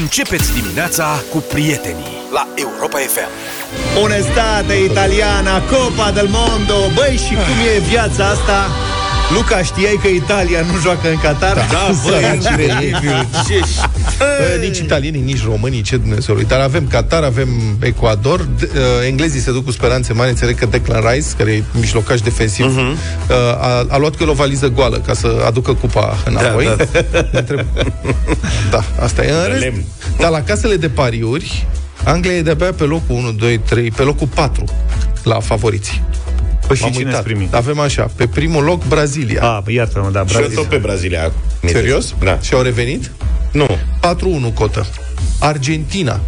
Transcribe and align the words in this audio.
Începeți 0.00 0.52
dimineața 0.52 1.22
cu 1.30 1.38
prietenii 1.38 2.16
la 2.32 2.48
Europa 2.54 2.98
FM. 2.98 3.30
Onestate 4.02 4.74
italiana, 4.74 5.62
Copa 5.62 6.10
del 6.10 6.28
Mondo 6.30 6.78
Băi, 6.94 7.16
și 7.26 7.34
cum 7.34 7.58
e 7.74 7.78
viața 7.78 8.26
asta? 8.26 8.70
Luca, 9.30 9.62
știai 9.62 9.98
că 10.02 10.08
Italia 10.08 10.60
nu 10.60 10.80
joacă 10.80 11.08
în 11.10 11.16
Qatar? 11.16 11.54
Da, 11.54 11.90
băi, 12.04 12.34
incredibil. 12.34 13.28
Bă, 14.18 14.58
nici 14.60 14.78
italienii, 14.78 15.20
nici 15.20 15.44
românii, 15.44 15.82
ce 15.82 15.96
Dumnezeului. 15.96 16.44
Dar 16.44 16.60
avem 16.60 16.86
Qatar, 16.86 17.22
avem 17.22 17.48
Ecuador. 17.80 18.40
D- 18.40 18.62
uh, 18.62 18.78
englezii 19.06 19.40
se 19.40 19.52
duc 19.52 19.64
cu 19.64 19.70
speranțe 19.70 20.12
mari. 20.12 20.30
Înțeleg 20.30 20.58
că 20.58 20.66
Declan 20.66 21.00
Rice, 21.10 21.26
care 21.38 21.50
e 21.52 21.62
mijlocaș 21.72 22.20
defensiv, 22.20 22.66
uh-huh. 22.66 23.30
uh, 23.30 23.36
a, 23.60 23.86
a 23.88 23.96
luat 23.96 24.16
cu 24.16 24.22
el 24.22 24.28
o 24.28 24.32
valiză 24.32 24.68
goală 24.68 24.96
ca 24.96 25.14
să 25.14 25.42
aducă 25.46 25.74
cupa 25.74 26.16
înapoi. 26.24 26.64
Da, 26.64 26.84
da. 27.12 27.28
Întreb... 27.38 27.66
da, 28.70 28.84
asta 29.00 29.24
e 29.24 29.30
în 29.30 29.46
rest. 29.46 29.60
lemn. 29.60 29.84
Dar 30.18 30.30
la 30.30 30.42
casele 30.42 30.76
de 30.76 30.88
pariuri, 30.88 31.66
Anglia 32.04 32.32
e 32.32 32.42
de-abia 32.42 32.72
pe 32.72 32.84
locul 32.84 33.16
1, 33.16 33.32
2, 33.32 33.58
3, 33.58 33.90
pe 33.90 34.02
locul 34.02 34.26
4 34.34 34.64
la 35.22 35.40
favoriți. 35.40 36.02
Păi 36.66 36.76
și 36.76 36.82
M-am 36.82 36.92
cine 36.92 37.04
uitat. 37.04 37.20
ați 37.20 37.28
primit? 37.32 37.54
Avem 37.54 37.78
așa, 37.78 38.10
pe 38.16 38.26
primul 38.26 38.64
loc 38.64 38.86
Brazilia. 38.86 39.42
A, 39.42 39.62
iartă-mă, 39.66 40.10
da, 40.10 40.24
Și 40.26 40.32
eu 40.34 40.38
Brazilia. 40.40 40.60
tot 40.62 40.68
pe 40.70 40.76
Brazilia. 40.76 41.32
Serios? 41.64 42.14
Da. 42.24 42.38
Și 42.40 42.54
au 42.54 42.62
revenit? 42.62 43.10
Nu. 43.52 43.66
4-1 44.00 44.52
cotă. 44.54 44.86
Argentina, 45.40 46.20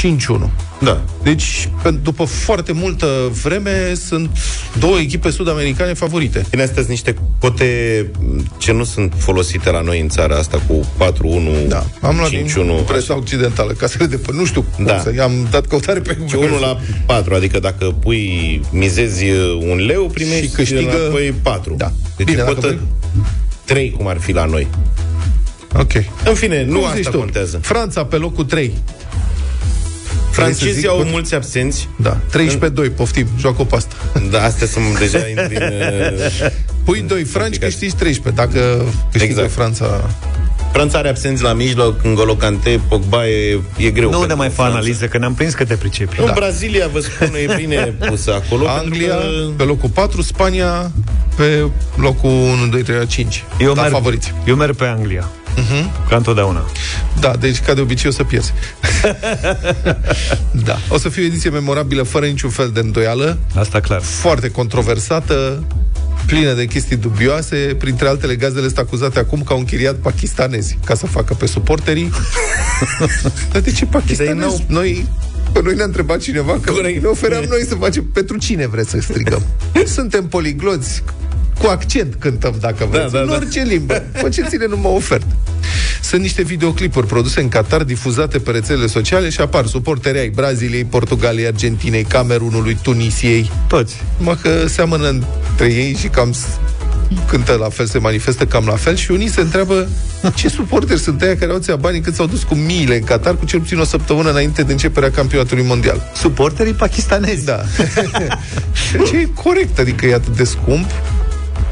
5-1. 0.00 0.50
Da. 0.80 1.00
Deci, 1.22 1.68
pe- 1.82 1.90
după 1.90 2.24
foarte 2.24 2.72
multă 2.72 3.06
vreme, 3.42 3.94
sunt 3.94 4.30
două 4.78 4.98
echipe 4.98 5.30
sud-americane 5.30 5.92
favorite. 5.92 6.46
Bine, 6.50 6.62
astea 6.62 6.76
sunt 6.76 6.88
niște 6.88 7.14
cote 7.38 7.66
ce 8.58 8.72
nu 8.72 8.84
sunt 8.84 9.12
folosite 9.16 9.70
la 9.70 9.80
noi 9.80 10.00
în 10.00 10.08
țara 10.08 10.36
asta 10.36 10.62
cu 10.66 10.86
4-1, 10.98 11.68
Da, 11.68 11.86
am 12.00 12.16
luat 12.16 12.30
5-1. 12.30 12.32
din 12.32 12.84
presa 12.86 13.16
occidentală, 13.16 13.72
casele 13.72 14.06
de 14.06 14.16
până, 14.16 14.38
nu 14.38 14.44
știu 14.44 14.64
cum 14.74 14.84
Da. 14.84 14.98
să, 14.98 15.12
i-am 15.14 15.32
dat 15.50 15.66
căutare 15.66 16.00
pe 16.00 16.16
Și 16.26 16.34
1 16.36 16.58
la 16.58 16.78
4, 17.06 17.34
adică 17.34 17.58
dacă 17.58 17.84
pui, 18.00 18.60
mizezi 18.70 19.24
un 19.70 19.76
leu, 19.86 20.06
primești 20.06 20.44
Și 20.46 20.50
câștigă- 20.50 20.98
înapoi 21.00 21.34
4. 21.42 21.74
Da. 21.76 21.92
Deci 22.16 22.26
Bine, 22.26 22.30
Bine, 22.30 22.42
dacă 22.42 22.54
cotă 22.54 22.78
3, 23.64 23.90
cum 23.90 24.06
ar 24.06 24.18
fi 24.20 24.32
la 24.32 24.44
noi. 24.44 24.66
Ok. 25.78 25.92
În 26.24 26.34
fine, 26.34 26.64
nu 26.64 26.78
Cum 26.78 26.88
zici 26.88 26.98
asta 26.98 27.10
tu? 27.10 27.18
contează. 27.18 27.58
Franța 27.62 28.04
pe 28.04 28.16
locul 28.16 28.44
3. 28.44 28.72
Francezii 30.36 30.88
au 30.88 31.02
zic, 31.02 31.10
mulți 31.10 31.34
absenți. 31.34 31.88
Da, 31.96 32.16
13-2, 32.88 32.94
poftim, 32.96 33.26
joacă 33.38 33.62
pe 33.62 33.76
asta. 33.76 33.94
Da, 34.30 34.42
astea 34.42 34.66
sunt 34.66 34.98
deja 34.98 35.18
intri 35.28 35.56
în... 35.56 35.72
uh, 36.44 36.50
Pui 36.84 37.04
2 37.06 37.24
franci, 37.24 37.40
Complicat. 37.40 37.68
câștigi 37.68 37.94
13. 37.94 38.42
Dacă 38.42 38.84
câștigă 39.12 39.32
Exact. 39.32 39.52
Franța... 39.52 40.10
Franța 40.72 40.98
are 40.98 41.08
absenți 41.08 41.42
la 41.42 41.52
mijloc, 41.52 42.04
în 42.04 42.14
Golocante, 42.14 42.80
Pogba 42.88 43.28
e, 43.28 43.60
e 43.76 43.90
greu. 43.90 44.10
Nu 44.10 44.12
ne 44.12 44.18
pentru 44.18 44.36
mai 44.36 44.48
fa 44.48 44.54
Franța. 44.54 44.72
analiză, 44.76 45.06
că 45.06 45.18
ne-am 45.18 45.34
prins 45.34 45.54
că 45.54 45.64
te 45.64 45.74
pricepi. 45.74 46.20
În 46.20 46.30
Brazilia, 46.34 46.88
vă 46.92 47.00
spun, 47.00 47.30
e 47.48 47.54
bine 47.56 47.94
pusă 48.08 48.34
acolo. 48.34 48.68
Anglia 48.82 49.14
pentru 49.14 49.46
că... 49.46 49.52
pe 49.56 49.62
locul 49.62 49.88
4, 49.88 50.22
Spania 50.22 50.90
pe 51.36 51.66
locul 51.96 52.30
1, 52.30 52.66
2, 52.66 52.82
3, 52.82 53.06
5. 53.06 53.44
Eu, 53.58 53.72
da, 53.74 53.80
merg, 53.80 53.92
favoriți. 53.94 54.34
eu 54.46 54.56
merg 54.56 54.76
pe 54.76 54.84
Anglia. 54.84 55.30
Uh-huh. 55.56 56.08
Ca 56.08 56.16
întotdeauna. 56.16 56.66
Da, 57.20 57.32
deci 57.38 57.60
ca 57.60 57.74
de 57.74 57.80
obicei 57.80 58.10
o 58.10 58.12
să 58.12 58.24
pierzi. 58.24 58.52
da. 60.66 60.78
O 60.88 60.98
să 60.98 61.08
fie 61.08 61.22
o 61.22 61.26
ediție 61.26 61.50
memorabilă 61.50 62.02
fără 62.02 62.26
niciun 62.26 62.50
fel 62.50 62.70
de 62.70 62.80
îndoială, 62.80 63.38
Asta 63.54 63.80
clar. 63.80 64.00
foarte 64.00 64.50
controversată, 64.50 65.64
plină 66.26 66.52
de 66.52 66.64
chestii 66.66 66.96
dubioase, 66.96 67.56
printre 67.78 68.08
altele 68.08 68.34
gazdele 68.36 68.64
sunt 68.66 68.78
acuzate 68.78 69.18
acum 69.18 69.42
că 69.42 69.52
au 69.52 69.58
închiriat 69.58 69.94
pakistanezi 69.94 70.78
ca 70.84 70.94
să 70.94 71.06
facă 71.06 71.34
pe 71.34 71.46
suporterii. 71.46 72.10
Dar 73.52 73.60
de 73.60 73.72
ce 73.72 73.84
pakistanezi? 73.86 74.64
Noi 74.68 75.06
Pe 75.52 75.60
noi 75.62 75.74
ne-a 75.74 75.84
întrebat 75.84 76.18
cineva 76.18 76.58
că 76.60 76.70
Corect. 76.70 77.02
ne 77.02 77.08
ofeream 77.08 77.44
noi 77.48 77.64
să 77.68 77.74
facem 77.74 78.04
pentru 78.04 78.36
cine 78.36 78.66
vreți 78.66 78.90
să 78.90 78.98
strigăm. 79.00 79.42
Suntem 79.96 80.26
poligloți, 80.26 81.02
cu 81.58 81.66
accent 81.66 82.14
cântăm 82.18 82.54
dacă 82.60 82.86
vreți, 82.90 83.12
da, 83.12 83.20
în 83.20 83.26
da. 83.26 83.34
orice 83.34 83.60
limbă. 83.62 84.02
Faceți-ne 84.22 84.66
numai 84.66 84.92
ofertă. 84.94 85.26
Sunt 86.02 86.20
niște 86.20 86.42
videoclipuri 86.42 87.06
produse 87.06 87.40
în 87.40 87.48
Qatar, 87.48 87.82
difuzate 87.82 88.38
pe 88.38 88.50
rețelele 88.50 88.86
sociale 88.86 89.28
și 89.28 89.40
apar 89.40 89.66
suporteri 89.66 90.18
ai 90.18 90.28
Braziliei, 90.28 90.84
Portugaliei, 90.84 91.46
Argentinei, 91.46 92.02
Camerunului, 92.02 92.78
Tunisiei. 92.82 93.50
Toți. 93.68 93.94
Mă 94.18 94.36
că 94.42 94.66
seamănă 94.66 95.08
între 95.08 95.72
ei 95.72 95.96
și 96.00 96.08
cam 96.08 96.32
s- 96.32 96.46
cântă 97.28 97.52
la 97.52 97.68
fel, 97.68 97.86
se 97.86 97.98
manifestă 97.98 98.44
cam 98.46 98.66
la 98.66 98.76
fel 98.76 98.96
și 98.96 99.10
unii 99.10 99.28
se 99.28 99.40
întreabă 99.40 99.88
ce 100.34 100.48
suporteri 100.48 101.00
sunt 101.00 101.22
aia 101.22 101.36
care 101.36 101.52
au 101.52 101.58
ția 101.58 101.76
banii 101.76 102.00
cât 102.00 102.14
s-au 102.14 102.26
dus 102.26 102.42
cu 102.42 102.54
miile 102.54 102.94
în 102.96 103.02
Qatar 103.02 103.36
cu 103.36 103.44
cel 103.44 103.60
puțin 103.60 103.78
o 103.78 103.84
săptămână 103.84 104.30
înainte 104.30 104.62
de 104.62 104.72
începerea 104.72 105.10
campionatului 105.10 105.64
mondial. 105.64 106.10
Suporterii 106.16 106.72
pakistanezi. 106.72 107.44
Da. 107.44 107.62
ce 109.06 109.16
e 109.16 109.28
corect, 109.34 109.78
adică 109.78 110.06
e 110.06 110.14
atât 110.14 110.36
de 110.36 110.44
scump 110.44 110.90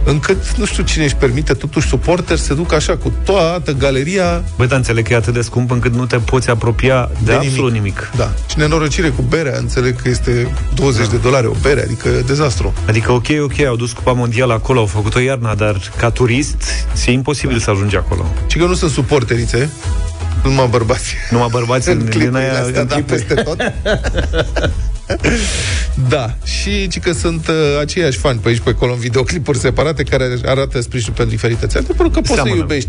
încât 0.05 0.57
nu 0.57 0.65
știu 0.65 0.83
cine 0.83 1.05
își 1.05 1.17
permite 1.17 1.53
totuși 1.53 1.89
suporteri 1.89 2.41
să 2.41 2.55
ducă 2.55 2.75
așa 2.75 2.97
cu 2.97 3.13
toată 3.25 3.73
galeria 3.73 4.45
Băi, 4.57 4.67
dar 4.67 4.77
înțeleg 4.77 5.07
că 5.07 5.13
e 5.13 5.17
atât 5.17 5.35
de 5.35 5.41
scump 5.41 5.71
încât 5.71 5.95
nu 5.95 6.07
te 6.07 6.17
poți 6.17 6.51
apropia 6.51 7.11
de, 7.25 7.31
De 7.31 7.33
absolut 7.33 7.73
nimic. 7.73 8.11
Da. 8.17 8.33
Și 8.49 8.59
nenorocire 8.59 9.09
cu 9.09 9.23
berea, 9.23 9.59
înțeleg 9.59 10.03
că 10.03 10.09
este 10.09 10.49
20 10.75 11.09
de 11.09 11.17
dolari 11.17 11.47
o 11.47 11.55
bere, 11.63 11.83
adică 11.83 12.09
e 12.09 12.21
dezastru. 12.21 12.73
Adică, 12.87 13.13
ok, 13.13 13.27
ok, 13.43 13.61
au 13.61 13.77
dus 13.77 13.93
Cupa 13.93 14.13
Mondială 14.13 14.53
acolo, 14.53 14.81
au 14.81 14.87
făcut-o 14.87 15.19
iarna, 15.19 15.55
dar 15.55 15.81
ca 15.97 16.11
turist 16.11 16.63
e 17.07 17.11
imposibil 17.11 17.59
să 17.59 17.71
ajungi 17.71 17.97
acolo. 17.97 18.27
Și 18.47 18.59
că 18.59 18.65
nu 18.65 18.75
sunt 18.75 18.91
suporterițe, 18.91 19.71
numai 20.45 20.67
bărbați. 20.67 21.15
Numai 21.31 21.49
bărbați 21.51 21.89
în 21.91 21.99
în, 21.99 22.03
din 22.05 22.11
clipurile 22.11 22.51
aia, 22.51 22.63
astea, 22.63 22.81
în 22.81 22.87
da, 22.87 22.95
clipuri. 22.95 23.23
peste 23.23 23.43
tot. 23.43 23.59
da, 26.09 26.35
și 26.45 26.89
ci 26.89 26.99
că 26.99 27.13
sunt 27.13 27.49
uh, 27.49 27.55
aceiași 27.81 28.19
fani 28.19 28.39
pe 28.39 28.49
aici, 28.49 28.61
pe 28.61 28.71
acolo, 28.71 28.93
în 28.93 28.99
videoclipuri 28.99 29.59
separate, 29.59 30.03
care 30.03 30.39
arată 30.45 30.81
sprijinul 30.81 31.15
pentru 31.17 31.35
diferite 31.35 31.67
țări. 31.67 31.85
Pentru 31.85 32.11
că 32.11 32.21
poți 32.21 32.33
Seamănă. 32.33 32.55
să 32.55 32.61
iubești. 32.61 32.89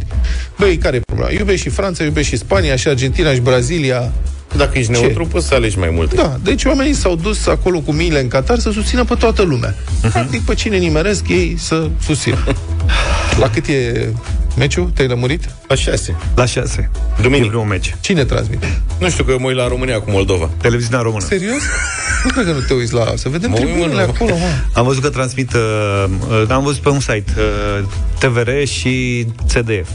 Băi, 0.57 0.77
care 0.77 0.95
e 0.95 0.99
problema? 0.99 1.31
Iubești 1.31 1.61
și 1.61 1.69
Franța, 1.69 2.03
iubești 2.03 2.29
și 2.29 2.37
Spania, 2.37 2.75
și 2.75 2.87
Argentina, 2.87 3.33
și 3.33 3.39
Brazilia. 3.39 4.11
Dacă 4.57 4.77
ești 4.77 4.93
Ce? 4.93 4.99
neutru, 4.99 5.25
poți 5.27 5.47
să 5.47 5.53
alegi 5.53 5.77
mai 5.77 5.89
multe. 5.91 6.15
Da, 6.15 6.39
deci 6.43 6.63
oamenii 6.63 6.93
s-au 6.93 7.15
dus 7.15 7.47
acolo 7.47 7.79
cu 7.79 7.91
miile 7.91 8.19
în 8.19 8.27
Qatar 8.27 8.59
să 8.59 8.71
susțină 8.71 9.03
pe 9.03 9.15
toată 9.15 9.41
lumea. 9.41 9.75
Mhm. 10.01 10.11
Practic, 10.11 10.41
pe 10.41 10.53
cine 10.53 10.77
nimeresc 10.77 11.27
ei 11.29 11.55
să 11.59 11.89
susțină. 12.03 12.43
La 13.39 13.49
cât 13.49 13.67
e 13.67 14.09
meciul? 14.57 14.89
Te-ai 14.93 15.07
lămurit? 15.07 15.49
La 15.67 15.75
șase. 15.75 16.15
La 16.35 16.45
șase. 16.45 16.89
Duminică. 17.21 17.45
E 17.45 17.49
primul 17.49 17.65
meci. 17.65 17.95
Cine 18.01 18.23
transmite? 18.25 18.81
Nu 18.99 19.09
știu 19.09 19.23
că 19.23 19.31
eu 19.31 19.39
mă 19.39 19.47
uit 19.47 19.55
la 19.55 19.67
România 19.67 19.99
cu 19.99 20.11
Moldova. 20.11 20.49
Televiziunea 20.61 21.01
română. 21.01 21.25
Serios? 21.25 21.61
Nu 22.23 22.29
cred 22.31 22.45
că 22.45 22.51
nu 22.51 22.59
te 22.59 22.73
uiți 22.73 22.93
la... 22.93 23.13
Să 23.15 23.29
vedem 23.29 23.49
Mă 23.49 23.57
uit, 23.59 23.65
tribunele 23.65 23.99
mă, 23.99 24.05
nu. 24.05 24.13
acolo, 24.15 24.37
mă. 24.37 24.45
Am 24.73 24.85
văzut 24.85 25.01
că 25.01 25.09
transmit, 25.09 25.53
uh, 25.53 26.05
uh, 26.29 26.49
am 26.49 26.63
văzut 26.63 26.81
pe 26.81 26.89
un 26.89 26.99
site, 26.99 27.25
uh, 27.37 27.85
TVR 28.19 28.49
și 28.63 29.25
CDF. 29.53 29.89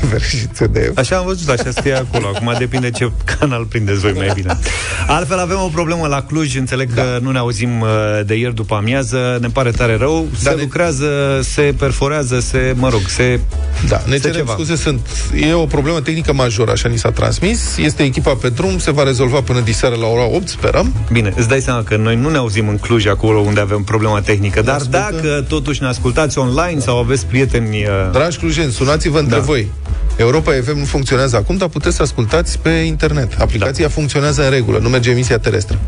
TVR 0.00 0.20
și 0.22 0.36
CDF. 0.36 0.98
Așa 0.98 1.16
am 1.16 1.24
văzut, 1.26 1.48
așa 1.48 1.70
scrie 1.70 1.94
acolo. 1.94 2.26
Acum 2.34 2.54
depinde 2.58 2.90
ce 2.90 3.10
canal 3.38 3.64
prindeți 3.64 3.98
voi 3.98 4.12
mai 4.16 4.30
bine. 4.34 4.58
Altfel 5.06 5.38
avem 5.38 5.56
o 5.64 5.68
problemă 5.72 6.06
la 6.06 6.22
Cluj, 6.22 6.56
înțeleg 6.56 6.94
că 6.94 7.18
nu 7.22 7.30
ne 7.30 7.38
auzim 7.38 7.80
uh, 7.80 7.88
de 8.26 8.34
ieri 8.34 8.54
după 8.54 8.74
amiază, 8.74 9.38
ne 9.40 9.48
pare 9.48 9.70
tare 9.70 9.96
rău, 9.96 10.26
se 10.36 10.44
Dar 10.44 10.54
ne- 10.54 10.60
lucrează, 10.62 11.40
se 11.42 11.74
perforează, 11.78 12.40
se, 12.40 12.74
mă 12.76 12.88
rog, 12.88 13.00
se... 13.08 13.40
Da, 13.88 14.02
ne 14.06 14.14
Este 14.14 14.26
cerem 14.28 14.40
ceva. 14.44 14.52
scuze, 14.52 14.76
sunt, 14.76 15.00
e 15.40 15.52
o 15.52 15.64
problemă 15.66 16.00
tehnică 16.00 16.32
majoră, 16.32 16.70
așa 16.70 16.88
ni 16.88 16.96
s-a 16.98 17.10
transmis. 17.10 17.76
Este 17.76 18.02
echipa 18.02 18.34
pe 18.34 18.48
drum, 18.48 18.78
se 18.78 18.90
va 18.90 19.02
rezolva 19.02 19.40
până 19.40 19.60
diseară 19.60 19.94
la 19.94 20.06
ora 20.06 20.24
8, 20.34 20.48
sperăm. 20.48 20.94
Bine, 21.12 21.32
îți 21.36 21.48
dai 21.48 21.60
seama 21.60 21.82
că 21.82 21.96
noi 21.96 22.16
nu 22.16 22.28
ne 22.30 22.36
auzim 22.36 22.68
în 22.68 22.76
Cluj, 22.78 23.06
acolo 23.06 23.38
unde 23.38 23.60
avem 23.60 23.82
problema 23.82 24.20
tehnică, 24.20 24.62
dar 24.62 24.74
ascultă. 24.74 24.98
dacă 25.10 25.44
totuși 25.48 25.82
ne 25.82 25.88
ascultați 25.88 26.38
online 26.38 26.80
sau 26.80 26.98
aveți 26.98 27.26
prieteni... 27.26 27.76
uh, 27.84 28.10
Dragi 28.12 28.36
clujeni, 28.38 28.72
sunați-vă 28.72 29.18
între 29.18 29.36
Da. 29.36 29.42
voi. 29.42 29.68
Europa 30.20 30.52
FM 30.52 30.78
nu 30.78 30.84
funcționează 30.84 31.36
acum, 31.36 31.56
dar 31.56 31.68
puteți 31.68 31.96
să 31.96 32.02
ascultați 32.02 32.58
pe 32.58 32.70
internet. 32.70 33.32
Aplicația 33.38 33.86
da. 33.86 33.92
funcționează 33.92 34.44
în 34.44 34.50
regulă, 34.50 34.78
nu 34.78 34.88
merge 34.88 35.10
emisia 35.10 35.38
terestră. 35.38 35.78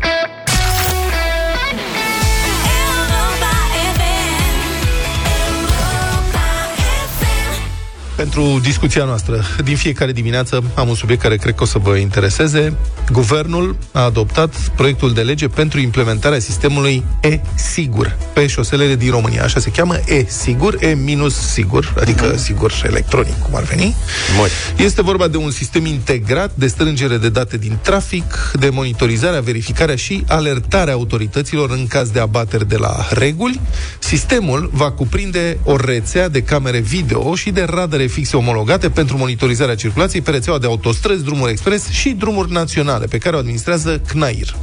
Pentru 8.23 8.59
discuția 8.61 9.03
noastră, 9.03 9.43
din 9.63 9.75
fiecare 9.75 10.11
dimineață 10.11 10.63
am 10.75 10.87
un 10.87 10.95
subiect 10.95 11.21
care 11.21 11.35
cred 11.35 11.55
că 11.55 11.63
o 11.63 11.65
să 11.65 11.77
vă 11.77 11.95
intereseze. 11.95 12.75
Guvernul 13.11 13.77
a 13.91 13.99
adoptat 13.99 14.55
proiectul 14.55 15.13
de 15.13 15.21
lege 15.21 15.47
pentru 15.47 15.79
implementarea 15.79 16.39
sistemului 16.39 17.03
e-sigur 17.21 18.17
pe 18.33 18.47
șoselele 18.47 18.95
din 18.95 19.11
România. 19.11 19.43
Așa 19.43 19.59
se 19.59 19.69
cheamă 19.69 19.95
e-sigur, 20.05 20.77
e-sigur, 20.81 21.93
adică 21.99 22.35
sigur 22.37 22.73
electronic, 22.85 23.41
cum 23.41 23.55
ar 23.55 23.63
veni. 23.63 23.95
Moi. 24.37 24.49
Este 24.77 25.01
vorba 25.01 25.27
de 25.27 25.37
un 25.37 25.51
sistem 25.51 25.85
integrat 25.85 26.51
de 26.55 26.67
strângere 26.67 27.17
de 27.17 27.29
date 27.29 27.57
din 27.57 27.77
trafic, 27.81 28.51
de 28.53 28.69
monitorizarea, 28.69 29.41
verificarea 29.41 29.95
și 29.95 30.23
alertarea 30.27 30.93
autorităților 30.93 31.71
în 31.71 31.87
caz 31.87 32.09
de 32.09 32.19
abateri 32.19 32.67
de 32.67 32.77
la 32.77 33.07
reguli. 33.09 33.59
Sistemul 33.99 34.69
va 34.73 34.91
cuprinde 34.91 35.57
o 35.63 35.75
rețea 35.75 36.29
de 36.29 36.41
camere 36.41 36.79
video 36.79 37.35
și 37.35 37.51
de 37.51 37.63
radare 37.69 38.05
fixe 38.13 38.37
omologate 38.37 38.89
pentru 38.89 39.17
monitorizarea 39.17 39.75
circulației 39.75 40.21
pe 40.21 40.31
rețeaua 40.31 40.59
de 40.59 40.67
autostrăzi, 40.67 41.23
drumuri 41.23 41.51
expres 41.51 41.89
și 41.89 42.09
drumuri 42.09 42.51
naționale, 42.51 43.05
pe 43.05 43.17
care 43.17 43.35
o 43.35 43.39
administrează 43.39 43.99
CNAIR. 44.07 44.55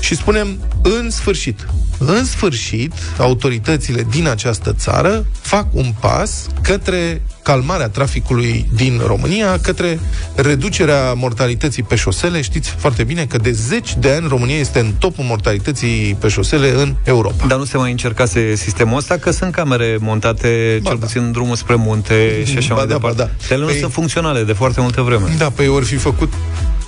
Și 0.00 0.16
spunem, 0.16 0.58
în 0.82 1.10
sfârșit, 1.10 1.66
în 1.98 2.24
sfârșit, 2.24 2.92
autoritățile 3.18 4.06
din 4.10 4.28
această 4.28 4.72
țară 4.72 5.26
fac 5.40 5.66
un 5.74 5.94
pas 6.00 6.46
către 6.62 7.22
calmarea 7.42 7.88
traficului 7.88 8.68
din 8.74 9.00
România, 9.06 9.58
către 9.58 10.00
reducerea 10.34 11.12
mortalității 11.14 11.82
pe 11.82 11.94
șosele. 11.94 12.40
Știți 12.40 12.70
foarte 12.70 13.04
bine 13.04 13.24
că 13.24 13.36
de 13.36 13.50
zeci 13.50 13.96
de 13.96 14.10
ani 14.10 14.28
România 14.28 14.58
este 14.58 14.78
în 14.78 14.92
topul 14.98 15.24
mortalității 15.24 16.16
pe 16.20 16.28
șosele 16.28 16.70
în 16.70 16.94
Europa. 17.04 17.46
Dar 17.46 17.58
nu 17.58 17.64
se 17.64 17.76
mai 17.76 17.90
încercase 17.90 18.54
sistemul 18.54 18.96
ăsta, 18.96 19.16
că 19.16 19.30
sunt 19.30 19.52
camere 19.52 19.96
montate, 20.00 20.78
ba 20.82 20.88
cel 20.88 20.98
da. 20.98 21.06
puțin 21.06 21.22
în 21.22 21.32
drumul 21.32 21.56
spre 21.56 21.74
munte 21.74 22.44
și 22.44 22.56
așa 22.56 22.68
ba 22.68 22.74
mai 22.74 22.86
da, 22.86 22.92
departe. 22.92 23.22
Ba 23.22 23.30
da. 23.48 23.54
Ele 23.54 23.64
păi... 23.64 23.74
nu 23.74 23.80
sunt 23.80 23.92
funcționale 23.92 24.42
de 24.42 24.52
foarte 24.52 24.80
multă 24.80 25.00
vreme. 25.00 25.34
Da, 25.38 25.50
păi 25.50 25.68
ori 25.68 25.84
fi 25.84 25.96
făcut 25.96 26.32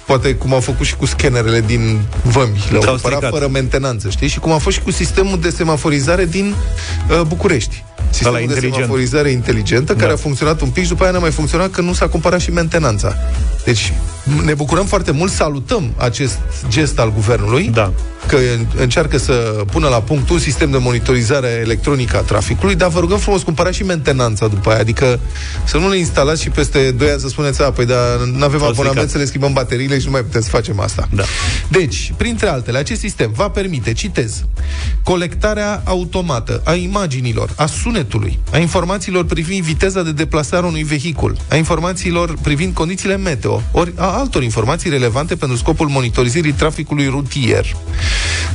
poate 0.07 0.35
cum 0.35 0.55
au 0.55 0.61
făcut 0.61 0.87
și 0.87 0.97
cu 0.97 1.07
scanerele 1.07 1.61
din 1.61 2.01
vămi, 2.23 2.65
le-au 2.71 2.83
cumpărat 2.83 3.29
fără 3.29 3.49
mentenanță, 3.49 4.09
știi? 4.09 4.29
Și 4.29 4.39
cum 4.39 4.53
a 4.53 4.59
fost 4.59 4.77
și 4.77 4.83
cu 4.83 4.91
sistemul 4.91 5.41
de 5.41 5.51
semaforizare 5.51 6.25
din 6.25 6.55
uh, 7.09 7.21
București. 7.27 7.85
Sistemul 8.13 8.37
de 8.37 8.43
inteligent. 8.43 8.75
semaforizare 8.75 9.31
inteligentă, 9.31 9.93
da. 9.93 10.01
care 10.01 10.13
a 10.13 10.17
funcționat 10.17 10.61
un 10.61 10.69
pic 10.69 10.83
și 10.83 10.89
după 10.89 11.03
aia 11.03 11.13
n-a 11.13 11.19
mai 11.19 11.31
funcționat 11.31 11.71
că 11.71 11.81
nu 11.81 11.93
s-a 11.93 12.09
cumpărat 12.09 12.41
și 12.41 12.51
mentenanța. 12.51 13.15
Deci 13.65 13.93
ne 14.45 14.55
bucurăm 14.55 14.85
foarte 14.87 15.11
mult, 15.11 15.31
salutăm 15.33 15.95
acest 15.97 16.39
gest 16.69 16.99
al 16.99 17.13
guvernului, 17.13 17.71
da. 17.73 17.93
Că 18.27 18.39
încearcă 18.77 19.19
să 19.19 19.33
pună 19.73 19.89
la 19.89 20.01
punct 20.01 20.31
un 20.31 20.39
sistem 20.39 20.71
de 20.71 20.79
monitorizare 20.79 21.49
electronică 21.49 22.17
a 22.17 22.21
traficului, 22.21 22.75
dar 22.75 22.89
vă 22.89 23.01
rugăm 23.01 23.19
frumos, 23.19 23.43
cumpărați 23.43 23.77
și 23.77 23.83
mentenanța 23.83 24.47
după 24.49 24.71
aia, 24.71 24.79
adică 24.79 25.21
să 25.65 25.77
nu 25.77 25.89
le 25.89 25.99
instalați 25.99 26.43
și 26.43 26.51
peste 26.51 26.91
2 26.91 27.11
ani 27.11 27.21
să 27.21 27.29
spuneți, 27.29 27.63
a, 27.63 27.71
păi 27.71 27.87
dar 27.87 28.19
nu 28.35 28.45
avem 28.45 28.63
abonament 28.63 29.11
să 29.11 29.19
le 29.19 29.25
schimbăm 29.25 29.53
bateriile 29.53 29.99
și 29.99 30.05
nu 30.05 30.11
mai 30.11 30.23
putem 30.23 30.41
să 30.41 30.49
facem 30.49 30.81
asta. 30.81 31.09
Da. 31.11 31.23
Deci, 31.69 32.13
printre 32.17 32.49
altele, 32.49 32.79
acest 32.79 33.01
sistem 33.01 33.33
va 33.35 33.49
permite, 33.49 33.93
citez, 33.93 34.45
colectarea 35.03 35.83
automată 35.85 36.61
a 36.65 36.75
imaginilor, 36.75 37.53
a 37.57 37.67
sunetului, 37.67 38.39
a 38.53 38.59
informațiilor 38.59 39.25
privind 39.25 39.65
viteza 39.65 40.03
de 40.03 40.13
deplasare 40.13 40.65
a 40.65 40.69
unui 40.69 40.83
vehicul, 40.83 41.37
a 41.49 41.57
informațiilor 41.57 42.37
privind 42.43 42.75
condițiile 42.75 43.17
meteo, 43.17 43.63
ori 43.73 43.93
a 43.97 44.19
altor 44.19 44.43
informații 44.43 44.91
relevante 44.91 45.37
pentru 45.37 45.57
scopul 45.57 45.89
monitorizării 45.89 46.53
traficului 46.53 47.07
rutier. 47.07 47.67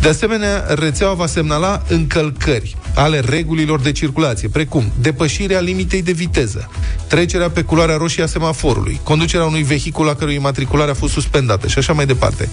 De 0.01 0.07
asemenea, 0.07 0.65
rețeaua 0.67 1.13
va 1.13 1.25
semnala 1.25 1.81
încălcări 1.87 2.75
ale 2.95 3.19
regulilor 3.19 3.79
de 3.79 3.91
circulație, 3.91 4.47
precum 4.47 4.91
depășirea 4.99 5.59
limitei 5.59 6.01
de 6.01 6.11
viteză, 6.11 6.69
trecerea 7.07 7.49
pe 7.49 7.61
culoarea 7.61 7.97
roșie 7.97 8.23
a 8.23 8.27
semaforului, 8.27 8.99
conducerea 9.03 9.45
unui 9.45 9.63
vehicul 9.63 10.05
la 10.05 10.15
cărui 10.15 10.37
matriculare 10.37 10.91
a 10.91 10.93
fost 10.93 11.13
suspendată 11.13 11.67
și 11.67 11.77
așa 11.77 11.93
mai 11.93 12.05
departe. 12.05 12.49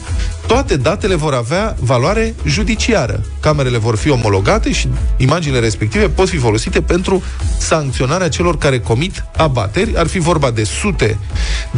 Toate 0.47 0.77
datele 0.77 1.15
vor 1.15 1.35
avea 1.35 1.77
valoare 1.81 2.35
judiciară. 2.47 3.25
Camerele 3.41 3.79
vor 3.79 3.97
fi 3.97 4.11
omologate 4.11 4.73
și 4.73 4.89
imaginile 5.17 5.61
respective 5.61 6.09
pot 6.09 6.29
fi 6.29 6.37
folosite 6.37 6.81
pentru 6.81 7.23
sancționarea 7.59 8.29
celor 8.29 8.59
care 8.59 8.81
comit 8.81 9.25
abateri. 9.37 9.97
Ar 9.97 10.07
fi 10.07 10.19
vorba 10.19 10.51
de 10.51 10.65
sute 10.65 11.19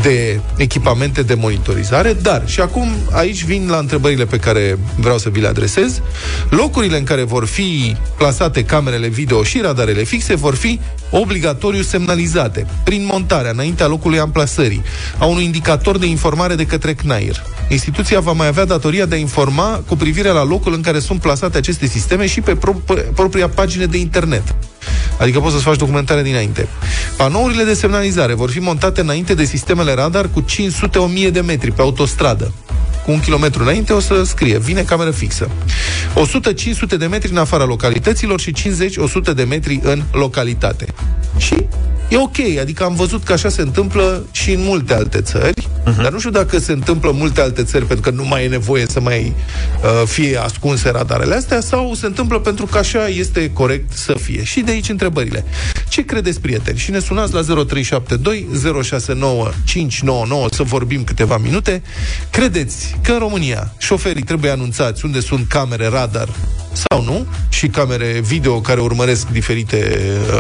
de 0.03 0.41
echipamente 0.57 1.23
de 1.23 1.35
monitorizare, 1.35 2.13
dar 2.13 2.43
și 2.49 2.61
acum 2.61 2.89
aici 3.13 3.45
vin 3.45 3.69
la 3.71 3.79
întrebările 3.79 4.25
pe 4.25 4.39
care 4.39 4.79
vreau 4.97 5.16
să 5.19 5.29
vi 5.29 5.41
le 5.41 5.47
adresez. 5.47 6.01
Locurile 6.49 6.99
în 6.99 7.05
care 7.05 7.23
vor 7.23 7.47
fi 7.47 7.97
plasate 8.19 8.65
camerele 8.65 9.09
video 9.09 9.43
și 9.43 9.61
radarele 9.61 10.03
fixe 10.03 10.35
vor 10.35 10.55
fi 10.55 10.81
obligatoriu 11.11 11.83
semnalizate 11.83 12.67
prin 12.85 13.05
montarea 13.05 13.51
înaintea 13.51 13.87
locului 13.87 14.19
amplasării 14.19 14.83
a 15.19 15.25
unui 15.25 15.45
indicator 15.45 15.99
de 15.99 16.07
informare 16.07 16.55
de 16.55 16.67
către 16.67 16.95
CNAIR. 16.95 17.43
Instituția 17.69 18.21
va 18.21 18.33
mai 18.33 18.47
avea 18.47 18.65
datoria 18.65 19.07
de 19.07 19.15
a 19.15 19.19
informa 19.19 19.83
cu 19.87 19.97
privire 19.97 20.29
la 20.29 20.45
locul 20.45 20.75
în 20.75 20.81
care 20.81 20.99
sunt 20.99 21.21
plasate 21.21 21.59
aceste 21.59 21.87
sisteme 21.87 22.27
și 22.27 22.41
pe 22.41 22.55
pro- 22.55 22.83
propria 23.15 23.49
pagină 23.49 23.87
de 23.87 23.99
internet. 23.99 24.55
Adică 25.19 25.41
poți 25.41 25.53
să-ți 25.53 25.65
faci 25.65 25.77
documentare 25.77 26.23
dinainte. 26.23 26.69
Panourile 27.17 27.65
de 27.65 27.75
semnalizare 27.75 28.35
vor 28.35 28.51
fi 28.51 28.59
montate 28.59 29.01
înainte 29.01 29.35
de 29.35 29.45
sistemele 29.45 29.95
radar 29.95 30.29
cu 30.29 30.45
500-1000 31.29 31.31
de 31.33 31.41
metri 31.41 31.73
pe 31.73 31.83
autostradă 31.83 32.53
cu 33.07 33.13
un 33.13 33.21
kilometru 33.21 33.63
înainte 33.63 33.93
o 33.93 34.01
să 34.01 34.23
scrie, 34.25 34.59
vine 34.59 34.83
cameră 34.83 35.11
fixă. 35.11 35.51
100-500 36.95 36.99
de 36.99 37.07
metri 37.07 37.31
în 37.31 37.37
afara 37.37 37.65
localităților 37.65 38.41
și 38.41 38.53
50-100 38.53 39.35
de 39.35 39.43
metri 39.43 39.81
în 39.83 40.03
localitate. 40.13 40.87
Și 41.37 41.55
e 42.09 42.19
ok, 42.19 42.37
adică 42.61 42.85
am 42.85 42.95
văzut 42.95 43.25
că 43.25 43.33
așa 43.33 43.49
se 43.49 43.63
întâmplă 43.63 44.27
și 44.31 44.53
în 44.53 44.63
multe 44.63 44.95
alte 44.95 45.21
țări, 45.21 45.69
uh-huh. 45.87 46.03
dar 46.03 46.13
nu 46.13 46.19
știu 46.19 46.31
dacă 46.31 46.59
se 46.59 46.73
întâmplă 46.73 47.11
în 47.11 47.17
multe 47.17 47.41
alte 47.41 47.65
țări 47.65 47.85
pentru 47.85 48.11
că 48.11 48.17
nu 48.17 48.25
mai 48.25 48.45
e 48.45 48.49
nevoie 48.49 48.87
să 48.87 49.01
mai 49.01 49.35
uh, 49.83 50.07
fie 50.07 50.37
ascunse 50.37 50.91
radarele 50.91 51.35
astea 51.35 51.61
sau 51.61 51.95
se 51.95 52.07
întâmplă 52.07 52.39
pentru 52.39 52.67
că 52.67 52.79
așa 52.79 53.07
este 53.07 53.51
corect 53.53 53.93
să 53.93 54.15
fie. 54.23 54.45
Și 54.45 54.61
de 54.61 54.71
aici 54.71 54.89
întrebările. 54.89 55.45
Ce 55.89 56.05
credeți, 56.05 56.41
prieteni? 56.41 56.79
Și 56.79 56.91
ne 56.91 56.99
sunați 56.99 57.33
la 57.33 57.43
0372 57.43 58.47
069 58.83 59.51
599 59.65 60.49
să 60.53 60.63
vorbim 60.63 61.05
câteva 61.05 61.39
minute. 61.39 61.83
Credeți 62.31 62.97
că 63.03 63.13
în 63.13 63.19
România 63.19 63.73
șoferii 63.79 64.23
trebuie 64.23 64.51
anunțați 64.51 65.05
unde 65.05 65.21
sunt 65.21 65.49
camere 65.49 65.89
radar 65.89 66.29
sau 66.73 67.03
nu, 67.03 67.27
și 67.49 67.67
camere 67.67 68.21
video 68.23 68.61
care 68.61 68.81
urmăresc 68.81 69.29
diferite 69.29 69.99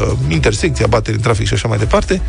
uh, 0.08 0.12
intersecții, 0.28 0.84
abateri 0.84 1.16
în 1.16 1.22
trafic 1.22 1.46
și 1.46 1.54
așa 1.54 1.68
mai 1.68 1.78
departe. 1.78 2.20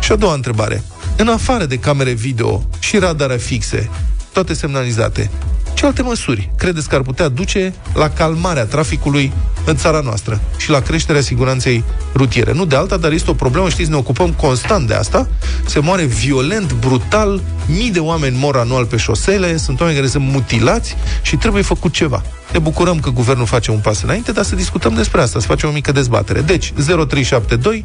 Și 0.00 0.12
a 0.12 0.16
doua 0.16 0.34
întrebare. 0.34 0.82
În 1.16 1.28
afară 1.28 1.64
de 1.64 1.78
camere 1.78 2.12
video 2.12 2.64
și 2.78 2.98
radare 2.98 3.36
fixe, 3.36 3.90
toate 4.32 4.54
semnalizate, 4.54 5.30
ce 5.74 5.86
alte 5.86 6.02
măsuri 6.02 6.50
credeți 6.56 6.88
că 6.88 6.94
ar 6.94 7.00
putea 7.00 7.28
duce 7.28 7.74
la 7.94 8.10
calmarea 8.10 8.64
traficului 8.64 9.32
în 9.66 9.76
țara 9.76 10.00
noastră 10.00 10.40
și 10.56 10.70
la 10.70 10.80
creșterea 10.80 11.20
siguranței 11.20 11.84
rutiere? 12.14 12.52
Nu 12.52 12.64
de 12.64 12.76
alta, 12.76 12.96
dar 12.96 13.12
este 13.12 13.30
o 13.30 13.34
problemă, 13.34 13.68
știți, 13.68 13.90
ne 13.90 13.96
ocupăm 13.96 14.32
constant 14.32 14.86
de 14.86 14.94
asta. 14.94 15.28
Se 15.66 15.78
moare 15.78 16.04
violent, 16.04 16.72
brutal, 16.72 17.42
mii 17.66 17.90
de 17.90 18.00
oameni 18.00 18.36
mor 18.38 18.56
anual 18.56 18.86
pe 18.86 18.96
șosele, 18.96 19.56
sunt 19.56 19.80
oameni 19.80 19.98
care 19.98 20.10
sunt 20.10 20.24
mutilați 20.24 20.96
și 21.22 21.36
trebuie 21.36 21.62
făcut 21.62 21.92
ceva. 21.92 22.22
Ne 22.54 22.60
bucurăm 22.60 23.00
că 23.00 23.10
guvernul 23.10 23.46
face 23.46 23.70
un 23.70 23.78
pas 23.78 24.02
înainte, 24.02 24.32
dar 24.32 24.44
să 24.44 24.54
discutăm 24.54 24.94
despre 24.94 25.20
asta, 25.20 25.40
să 25.40 25.46
facem 25.46 25.68
o 25.68 25.72
mică 25.72 25.92
dezbatere. 25.92 26.40
Deci, 26.40 26.72
0372 26.72 27.84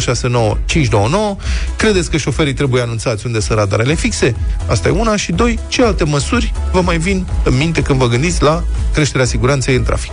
069 0.00 0.56
529, 0.64 1.36
credeți 1.76 2.10
că 2.10 2.16
șoferii 2.16 2.52
trebuie 2.52 2.82
anunțați 2.82 3.26
unde 3.26 3.40
sunt 3.40 3.58
radarele 3.58 3.94
fixe? 3.94 4.36
Asta 4.66 4.88
e 4.88 4.90
una. 4.90 5.16
Și 5.16 5.32
doi, 5.32 5.58
ce 5.68 5.82
alte 5.82 6.04
măsuri 6.04 6.52
vă 6.72 6.80
mai 6.80 6.98
vin 6.98 7.26
în 7.44 7.56
minte 7.56 7.82
când 7.82 7.98
vă 7.98 8.06
gândiți 8.08 8.42
la 8.42 8.64
creșterea 8.92 9.26
siguranței 9.26 9.76
în 9.76 9.82
trafic? 9.82 10.12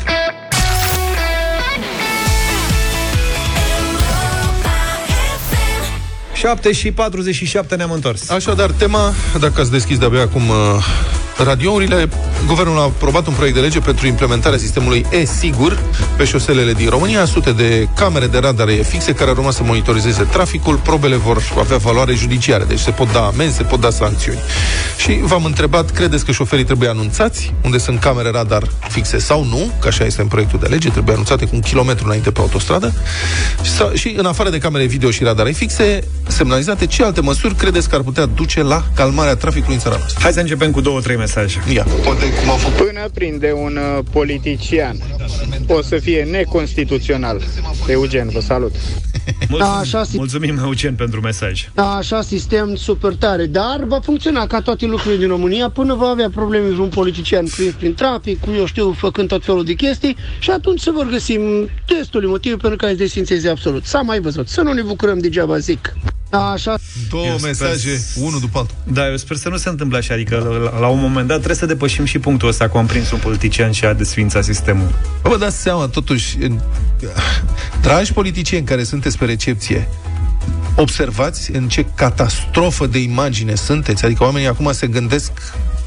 7 6.33 6.71
și 6.71 6.91
47 6.91 7.75
ne-am 7.75 7.91
întors. 7.91 8.29
Așadar, 8.29 8.71
tema, 8.71 9.13
dacă 9.39 9.61
ați 9.61 9.71
deschis 9.71 9.97
de-abia 9.97 10.21
acum 10.21 10.49
uh, 10.49 10.55
radiourile, 11.37 12.09
guvernul 12.47 12.77
a 12.77 12.81
aprobat 12.81 13.27
un 13.27 13.33
proiect 13.33 13.55
de 13.55 13.61
lege 13.61 13.79
pentru 13.79 14.07
implementarea 14.07 14.57
sistemului 14.57 15.05
e-sigur 15.11 15.79
pe 16.17 16.25
șoselele 16.25 16.73
din 16.73 16.89
România, 16.89 17.25
sute 17.25 17.51
de 17.51 17.87
camere 17.95 18.27
de 18.27 18.37
radare 18.37 18.73
fixe 18.73 19.13
care 19.13 19.29
ar 19.29 19.37
urma 19.37 19.51
să 19.51 19.63
monitorizeze 19.63 20.23
traficul, 20.23 20.75
probele 20.75 21.15
vor 21.15 21.41
avea 21.59 21.77
valoare 21.77 22.13
judiciară, 22.13 22.63
deci 22.63 22.79
se 22.79 22.91
pot 22.91 23.11
da 23.11 23.25
amenzi, 23.25 23.55
se 23.55 23.63
pot 23.63 23.79
da 23.79 23.89
sancțiuni. 23.89 24.39
Și 24.97 25.19
v-am 25.21 25.45
întrebat, 25.45 25.91
credeți 25.91 26.25
că 26.25 26.31
șoferii 26.31 26.65
trebuie 26.65 26.89
anunțați 26.89 27.53
unde 27.63 27.77
sunt 27.77 27.99
camere 27.99 28.29
radar 28.29 28.63
fixe 28.89 29.17
sau 29.17 29.43
nu, 29.43 29.71
că 29.79 29.87
așa 29.87 30.05
este 30.05 30.21
în 30.21 30.27
proiectul 30.27 30.59
de 30.59 30.67
lege, 30.67 30.89
trebuie 30.89 31.13
anunțate 31.13 31.45
cu 31.45 31.51
un 31.53 31.61
kilometru 31.61 32.05
înainte 32.05 32.31
pe 32.31 32.39
autostradă, 32.39 32.93
și, 33.61 33.97
și 33.97 34.13
în 34.17 34.25
afară 34.25 34.49
de 34.49 34.57
camere 34.57 34.85
video 34.85 35.11
și 35.11 35.23
radare 35.23 35.51
fixe, 35.51 35.99
semnalizate, 36.27 36.85
ce 36.85 37.03
alte 37.03 37.21
măsuri 37.21 37.55
credeți 37.55 37.89
că 37.89 37.95
ar 37.95 38.01
putea 38.01 38.25
duce 38.25 38.63
la 38.63 38.83
calmarea 38.95 39.35
traficului 39.35 39.75
în 39.75 39.81
țara 39.81 39.95
noastră? 39.97 40.19
Hai 40.21 40.33
să 40.33 40.39
începem 40.39 40.71
cu 40.71 40.81
două, 40.81 41.01
trei 41.01 41.15
mesaje. 41.23 41.57
Ia, 41.73 41.85
poate 42.03 42.25
cum 42.33 42.49
a 42.49 42.53
făcut. 42.53 42.85
Până 42.85 43.09
prinde 43.13 43.51
un 43.51 43.77
uh, 43.77 44.03
politician, 44.11 44.95
o 45.67 45.81
să 45.81 45.97
fie 45.97 46.23
neconstituțional. 46.23 47.41
Eugen, 47.87 48.29
vă 48.29 48.39
salut. 48.39 48.75
Mulțumim, 49.49 49.73
da, 49.73 49.77
așa, 49.79 50.03
mulțumim, 50.13 50.57
Eugen, 50.63 50.95
pentru 50.95 51.19
mesaj. 51.21 51.69
Da, 51.73 51.95
așa, 51.95 52.21
sistem 52.21 52.75
super 52.75 53.15
tare, 53.15 53.45
dar 53.45 53.83
va 53.83 53.99
funcționa 53.99 54.47
ca 54.47 54.61
toate 54.61 54.85
lucrurile 54.85 55.19
din 55.19 55.27
România 55.27 55.69
până 55.69 55.93
va 55.93 56.07
avea 56.07 56.29
probleme 56.29 56.69
vreun 56.69 56.89
politician 56.89 57.45
prin, 57.45 57.73
prin 57.77 57.93
trafic, 57.93 58.39
cu, 58.39 58.49
eu 58.57 58.65
știu, 58.65 58.91
făcând 58.91 59.27
tot 59.27 59.43
felul 59.43 59.63
de 59.63 59.73
chestii 59.73 60.15
și 60.39 60.49
atunci 60.49 60.79
să 60.79 60.91
vor 60.91 61.07
găsim 61.09 61.41
destule 61.87 62.27
motive 62.27 62.55
pentru 62.55 62.77
care 62.77 62.91
să 62.91 62.97
desfințeze 62.97 63.49
absolut. 63.49 63.85
S-a 63.85 64.01
mai 64.01 64.19
văzut. 64.19 64.47
Să 64.47 64.61
nu 64.61 64.73
ne 64.73 64.81
bucurăm 64.81 65.19
degeaba, 65.19 65.57
zic. 65.57 65.93
Așa. 66.33 66.75
Două 67.09 67.25
eu 67.25 67.37
mesaje, 67.41 67.97
sper... 67.97 68.23
unul 68.23 68.39
după 68.39 68.57
altul. 68.57 68.75
Da, 68.83 69.09
eu 69.09 69.17
sper 69.17 69.37
să 69.37 69.49
nu 69.49 69.57
se 69.57 69.69
întâmple 69.69 69.97
așa, 69.97 70.13
adică 70.13 70.59
la, 70.71 70.79
la 70.79 70.87
un 70.87 70.99
moment 70.99 71.27
dat 71.27 71.35
trebuie 71.35 71.57
să 71.57 71.65
depășim 71.65 72.05
și 72.05 72.19
punctul 72.19 72.47
ăsta 72.47 72.69
cu 72.69 72.77
am 72.77 72.85
prins 72.85 73.11
un 73.11 73.19
politician 73.19 73.71
și 73.71 73.85
a 73.85 73.93
desfințat 73.93 74.43
sistemul. 74.43 74.87
Vă 75.21 75.37
dați 75.37 75.61
seama, 75.61 75.87
totuși, 75.87 76.37
în... 76.39 76.59
dragi 77.81 78.13
politicieni 78.13 78.65
care 78.65 78.83
sunteți 78.83 79.17
pe 79.17 79.25
recepție, 79.25 79.87
observați 80.75 81.51
în 81.51 81.67
ce 81.67 81.85
catastrofă 81.95 82.87
de 82.87 82.99
imagine 82.99 83.55
sunteți? 83.55 84.05
Adică 84.05 84.23
oamenii 84.23 84.47
acum 84.47 84.71
se 84.71 84.87
gândesc 84.87 85.31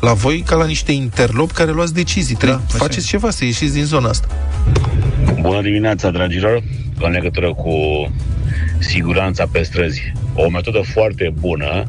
la 0.01 0.13
voi 0.13 0.41
ca 0.47 0.57
la 0.57 0.65
niște 0.65 0.93
interlopi 0.93 1.53
care 1.53 1.71
luați 1.71 1.95
decizii. 1.95 2.35
Trebuie 2.35 2.61
așa 2.67 2.77
faceți 2.77 3.07
ceva 3.07 3.31
să 3.31 3.45
ieșiți 3.45 3.73
din 3.73 3.85
zona 3.85 4.09
asta. 4.09 4.29
Bună 5.41 5.63
dimineața, 5.63 6.11
dragilor! 6.11 6.63
În 7.01 7.11
legătură 7.11 7.55
cu 7.55 7.71
siguranța 8.79 9.47
pe 9.47 9.63
străzi. 9.63 10.13
O 10.35 10.51
metodă 10.51 10.81
foarte 10.81 11.33
bună 11.41 11.85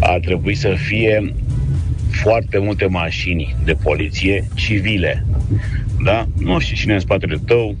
ar 0.00 0.18
trebui 0.18 0.54
să 0.54 0.74
fie 0.76 1.34
foarte 2.10 2.58
multe 2.58 2.86
mașini 2.86 3.56
de 3.64 3.72
poliție 3.72 4.48
civile. 4.54 5.26
Da? 6.04 6.26
Nu 6.38 6.58
știu 6.58 6.76
cine 6.76 6.92
e 6.92 6.94
în 6.94 7.00
spatele 7.00 7.36
tău. 7.46 7.76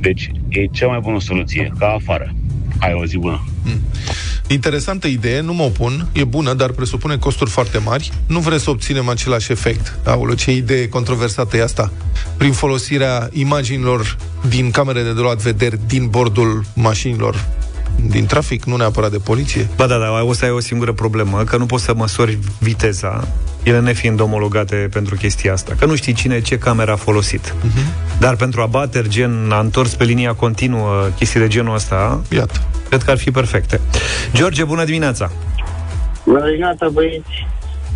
Deci 0.00 0.30
e 0.48 0.64
cea 0.64 0.86
mai 0.86 1.00
bună 1.02 1.20
soluție, 1.20 1.72
ca 1.78 1.86
afară. 1.86 2.34
Hai 2.78 2.92
o 2.92 3.04
zi 3.04 3.18
bună! 3.18 3.44
Interesantă 4.46 5.06
idee, 5.06 5.40
nu 5.40 5.52
mă 5.52 5.62
opun, 5.62 6.08
e 6.12 6.24
bună, 6.24 6.54
dar 6.54 6.70
presupune 6.70 7.16
costuri 7.16 7.50
foarte 7.50 7.78
mari. 7.78 8.12
Nu 8.26 8.38
vreți 8.38 8.62
să 8.62 8.70
obținem 8.70 9.08
același 9.08 9.52
efect. 9.52 9.98
Aoleu, 10.04 10.34
ce 10.34 10.52
idee 10.52 10.88
controversată 10.88 11.56
e 11.56 11.62
asta. 11.62 11.92
Prin 12.36 12.52
folosirea 12.52 13.28
imaginilor 13.32 14.16
din 14.48 14.70
camerele 14.70 15.12
de 15.12 15.20
luat 15.20 15.42
vederi 15.42 15.78
din 15.86 16.06
bordul 16.06 16.64
mașinilor 16.74 17.44
din 18.06 18.26
trafic, 18.26 18.64
nu 18.64 18.76
neapărat 18.76 19.10
de 19.10 19.18
poliție. 19.18 19.68
Ba 19.76 19.86
da, 19.86 19.98
da, 19.98 20.22
o 20.22 20.32
să 20.32 20.44
ai 20.44 20.50
o 20.50 20.60
singură 20.60 20.92
problemă, 20.92 21.42
că 21.44 21.56
nu 21.56 21.66
poți 21.66 21.84
să 21.84 21.94
măsori 21.94 22.38
viteza, 22.58 23.28
ele 23.62 23.80
nefiind 23.80 24.20
omologate 24.20 24.88
pentru 24.92 25.14
chestia 25.14 25.52
asta, 25.52 25.74
că 25.78 25.86
nu 25.86 25.94
știi 25.94 26.12
cine 26.12 26.40
ce 26.40 26.58
cameră 26.58 26.92
a 26.92 26.96
folosit. 26.96 27.54
Uh-huh. 27.54 28.18
Dar 28.18 28.36
pentru 28.36 28.60
abateri, 28.60 29.08
gen, 29.08 29.48
a 29.52 29.58
întors 29.58 29.94
pe 29.94 30.04
linia 30.04 30.34
continuă, 30.34 31.08
chestii 31.16 31.40
de 31.40 31.48
genul 31.48 31.74
ăsta, 31.74 32.22
Iată. 32.28 32.60
Cred 32.88 33.02
că 33.02 33.10
ar 33.10 33.18
fi 33.18 33.30
perfecte. 33.30 33.80
George, 34.34 34.64
bună 34.64 34.84
dimineața! 34.84 35.30
Bună 36.24 36.44
dimineața, 36.44 36.88
băieți! 36.88 37.46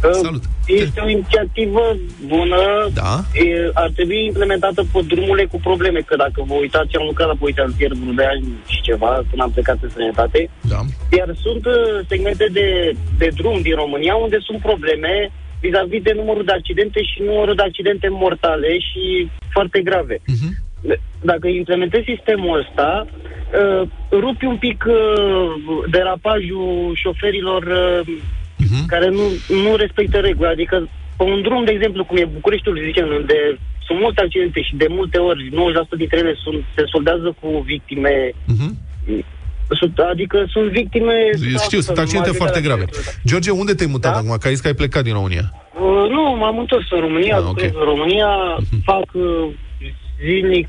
Salut. 0.00 0.44
Este 0.66 1.00
o 1.00 1.08
inițiativă 1.08 1.96
bună, 2.26 2.62
Da. 2.94 3.12
e, 3.32 3.70
ar 3.72 3.90
trebui 3.94 4.24
implementată 4.26 4.80
pe 4.92 5.00
drumurile 5.08 5.46
cu 5.52 5.58
probleme, 5.68 6.00
că 6.00 6.16
dacă 6.16 6.38
vă 6.46 6.54
uitați, 6.54 6.96
am 6.96 7.06
lucrat 7.06 7.28
la 7.28 7.40
poliția 7.42 7.64
rutieră 7.66 7.94
vreo 8.00 8.12
de 8.12 8.24
ani 8.24 8.44
și 8.66 8.80
ceva, 8.80 9.12
când 9.28 9.40
am 9.42 9.50
plecat 9.50 9.78
în 9.80 9.90
sănătate, 9.96 10.50
Da. 10.72 10.80
iar 11.18 11.28
sunt 11.44 11.64
uh, 11.66 11.74
segmente 12.08 12.46
de, 12.52 12.66
de 13.18 13.28
drum 13.36 13.60
din 13.60 13.74
România 13.74 14.14
unde 14.14 14.38
sunt 14.40 14.60
probleme 14.68 15.30
vis-a-vis 15.60 16.02
de 16.02 16.12
numărul 16.20 16.44
de 16.44 16.52
accidente 16.58 17.00
și 17.02 17.22
numărul 17.28 17.54
de 17.54 17.62
accidente 17.62 18.08
mortale 18.10 18.70
și 18.88 19.30
foarte 19.54 19.80
grave. 19.88 20.16
Mhm. 20.26 20.48
Dacă 21.30 21.46
implementezi 21.48 22.10
sistemul 22.14 22.58
ăsta, 22.62 23.06
uh, 23.52 23.88
rupi 24.10 24.44
un 24.44 24.56
pic 24.56 24.84
uh, 24.88 24.94
derapajul 25.90 26.92
șoferilor 26.94 27.62
uh, 27.62 28.16
Mhm. 28.60 28.86
care 28.86 29.08
nu, 29.08 29.22
nu 29.62 29.76
respectă 29.76 30.18
reguli. 30.18 30.48
Adică 30.48 30.88
pe 31.16 31.22
un 31.22 31.42
drum, 31.42 31.64
de 31.64 31.70
exemplu, 31.72 32.04
cum 32.04 32.16
e 32.16 32.24
Bucureștiul, 32.24 32.80
zicem, 32.84 33.06
unde 33.20 33.58
sunt 33.86 34.00
multe 34.00 34.20
accidente 34.22 34.60
și 34.62 34.76
de 34.76 34.86
multe 34.88 35.18
ori 35.18 35.48
90% 35.52 35.96
dintre 35.96 36.18
ele 36.18 36.34
sunt, 36.42 36.64
se 36.76 36.82
soldează 36.86 37.36
cu 37.40 37.48
victime 37.66 38.30
Mhm. 38.46 38.76
sunt, 39.78 39.98
adică 39.98 40.44
sunt 40.48 40.70
victime... 40.70 41.14
Eu 41.52 41.58
știu, 41.58 41.80
sunt 41.80 41.98
accidente 41.98 42.30
foarte 42.30 42.60
grave. 42.60 42.84
George, 43.26 43.50
unde 43.50 43.74
te-ai 43.74 43.88
mutat 43.90 44.12
Da? 44.12 44.18
acum? 44.18 44.36
Că 44.40 44.46
ai 44.46 44.52
zis 44.52 44.60
că 44.62 44.66
ai 44.68 44.74
plecat 44.74 45.02
din 45.02 45.12
România. 45.12 45.52
Uh, 45.74 46.10
nu, 46.10 46.36
m-am 46.36 46.58
întors 46.58 46.86
în 46.90 47.00
România, 47.00 47.34
Ah, 47.36 47.40
ah, 47.42 47.48
ok. 47.48 47.48
lucrez 47.48 47.70
în 47.74 47.84
România, 47.84 48.28
fac 48.84 49.04
uh, 49.12 49.48
zilnic 50.24 50.68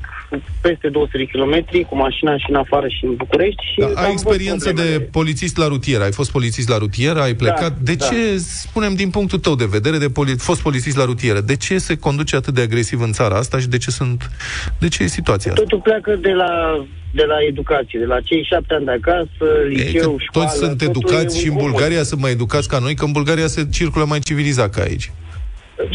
peste 0.60 0.88
200 0.88 1.18
de 1.18 1.24
kilometri 1.24 1.84
cu 1.88 1.96
mașina 1.96 2.36
și 2.38 2.44
în 2.48 2.54
afară 2.54 2.88
și 2.88 3.04
în 3.04 3.14
București. 3.14 3.62
Și 3.72 3.78
Da, 3.80 3.86
am 3.86 3.92
ai 3.96 4.02
văzut 4.02 4.12
experiență 4.12 4.68
de 4.68 4.72
problemele. 4.72 5.08
polițist 5.18 5.56
la 5.56 5.66
rutieră, 5.66 6.02
ai 6.04 6.12
fost 6.12 6.30
polițist 6.30 6.68
la 6.68 6.78
rutieră, 6.78 7.20
ai 7.20 7.34
plecat. 7.34 7.78
de 7.78 7.94
da. 7.94 8.06
ce, 8.06 8.36
spunem 8.38 8.94
din 8.94 9.10
punctul 9.10 9.38
tău 9.38 9.54
de 9.54 9.68
vedere, 9.70 9.98
de 9.98 10.08
poli- 10.08 10.38
fost 10.38 10.62
polițist 10.62 10.96
la 10.96 11.04
rutieră, 11.04 11.40
de 11.40 11.56
ce 11.56 11.78
se 11.78 11.96
conduce 11.96 12.36
atât 12.36 12.54
de 12.54 12.60
agresiv 12.60 13.00
în 13.00 13.12
țara 13.12 13.36
asta 13.36 13.58
și 13.58 13.68
de 13.68 13.78
ce 13.78 13.90
sunt, 13.90 14.30
de 14.78 14.88
ce 14.88 15.02
e 15.02 15.06
situația 15.06 15.50
asta? 15.50 15.62
Totul 15.62 15.80
pleacă 15.80 16.18
de 16.20 16.32
la, 16.32 16.84
de 17.12 17.22
la 17.22 17.34
educație, 17.48 17.98
de 17.98 18.04
la 18.04 18.20
cei 18.20 18.46
șapte 18.50 18.74
ani 18.74 18.84
de 18.84 18.90
acasă, 18.90 19.44
E 19.70 19.74
că 19.74 19.82
liceu, 19.82 20.16
școală... 20.18 20.48
toți 20.48 20.58
sunt 20.58 20.78
totul 20.78 21.02
educați 21.02 21.36
e 21.36 21.40
și 21.40 21.46
în 21.46 21.52
un 21.54 21.58
Bulgaria 21.58 22.02
sunt 22.02 22.20
mai 22.20 22.30
educați 22.30 22.68
ca 22.68 22.78
noi, 22.78 22.94
că 22.94 23.04
în 23.04 23.12
Bulgaria 23.12 23.46
se 23.46 23.68
circulă 23.70 24.04
mai 24.04 24.18
civilizat 24.18 24.70
ca 24.74 24.82
aici. 24.82 25.10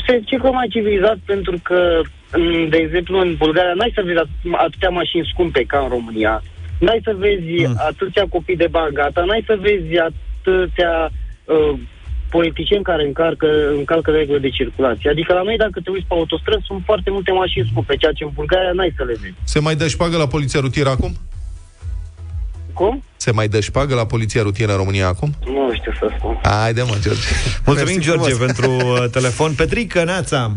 Se 0.07 0.21
circulă 0.25 0.51
mai 0.51 0.67
civilizat 0.69 1.17
pentru 1.25 1.57
că, 1.63 2.01
m, 2.37 2.69
de 2.69 2.77
exemplu, 2.77 3.19
în 3.19 3.35
Bulgaria 3.37 3.73
n-ai 3.75 3.91
să 3.95 4.01
vezi 4.05 4.19
at- 4.23 4.59
atâtea 4.65 4.89
mașini 4.89 5.29
scumpe 5.31 5.63
ca 5.67 5.79
în 5.79 5.87
România, 5.89 6.43
n-ai 6.79 6.99
să 7.03 7.13
vezi 7.17 7.65
Mm. 7.67 7.75
atâția 7.77 8.25
copii 8.29 8.55
de 8.63 8.67
bani 8.71 8.93
gata, 8.93 9.23
n-ai 9.23 9.43
să 9.45 9.57
vezi 9.61 9.97
atâtea 10.09 11.09
uh, 11.45 11.79
politicieni 12.29 12.83
care 12.83 13.03
încarcă, 13.05 13.47
încalcă 13.77 14.11
regulile 14.11 14.47
de 14.47 14.55
circulație. 14.59 15.09
Adică 15.09 15.33
la 15.33 15.41
noi, 15.41 15.57
dacă 15.57 15.79
te 15.83 15.89
uiți 15.89 16.05
pe 16.07 16.13
autostrăzi, 16.13 16.63
sunt 16.65 16.81
foarte 16.85 17.09
multe 17.09 17.31
mașini 17.31 17.67
scumpe, 17.71 17.95
ceea 17.95 18.11
ce 18.11 18.23
în 18.23 18.29
Bulgaria 18.33 18.71
n-ai 18.71 18.93
să 18.97 19.03
le 19.03 19.15
vezi. 19.21 19.33
Se 19.43 19.59
mai 19.59 19.75
dă 19.75 19.87
șpagă 19.87 20.17
la 20.17 20.27
poliția 20.27 20.59
rutieră 20.59 20.89
acum? 20.89 21.11
Cum? 22.75 23.03
Se 23.17 23.31
mai 23.31 23.47
dă 23.47 23.59
șpagă 23.59 23.95
la 23.95 24.05
poliția 24.05 24.41
rutieră 24.41 24.71
în 24.71 24.77
România 24.77 25.07
acum? 25.07 25.33
Nu 25.45 25.73
știu 25.73 25.91
să 25.99 26.07
spun. 26.17 26.39
Haide 26.43 26.81
mă, 26.81 26.95
George. 27.01 27.21
Mulțumim, 27.65 27.93
Mersi 27.93 28.09
George, 28.09 28.29
frumos. 28.33 28.51
pentru 28.51 28.71
uh, 28.87 29.09
telefon. 29.11 29.53
Petrică, 29.53 30.03
Neața! 30.03 30.51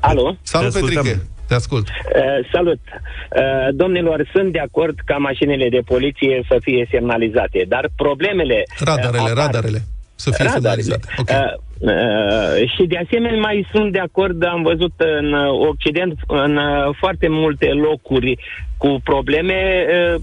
Alo? 0.00 0.36
Salut, 0.42 0.70
Te 0.72 0.76
ascultăm. 0.76 1.02
Petriche. 1.02 1.26
Te 1.48 1.54
ascult. 1.54 1.88
Uh, 1.88 2.48
salut! 2.52 2.80
Uh, 2.84 3.42
domnilor, 3.74 4.28
sunt 4.34 4.52
de 4.52 4.58
acord 4.58 4.98
ca 5.04 5.16
mașinile 5.16 5.68
de 5.68 5.80
poliție 5.84 6.44
să 6.48 6.56
fie 6.60 6.88
semnalizate, 6.90 7.64
dar 7.68 7.90
problemele... 7.96 8.62
Radarele, 8.78 9.18
uh, 9.22 9.30
apar- 9.30 9.36
radarele. 9.44 9.82
Să 10.14 10.30
fie 10.30 10.44
Radarele. 10.44 10.82
semnalizate. 10.82 11.06
Ok. 11.18 11.28
Uh, 11.30 11.62
uh, 11.88 12.68
și 12.74 12.82
de 12.86 12.98
asemenea 13.04 13.40
mai 13.40 13.66
sunt 13.72 13.92
de 13.92 13.98
acord, 13.98 14.44
am 14.44 14.62
văzut 14.62 14.92
în 14.96 15.32
uh, 15.32 15.68
Occident, 15.68 16.14
în 16.26 16.56
uh, 16.56 16.94
foarte 16.98 17.26
multe 17.30 17.66
locuri 17.66 18.38
cu 18.76 19.00
probleme, 19.04 19.86
uh, 20.14 20.20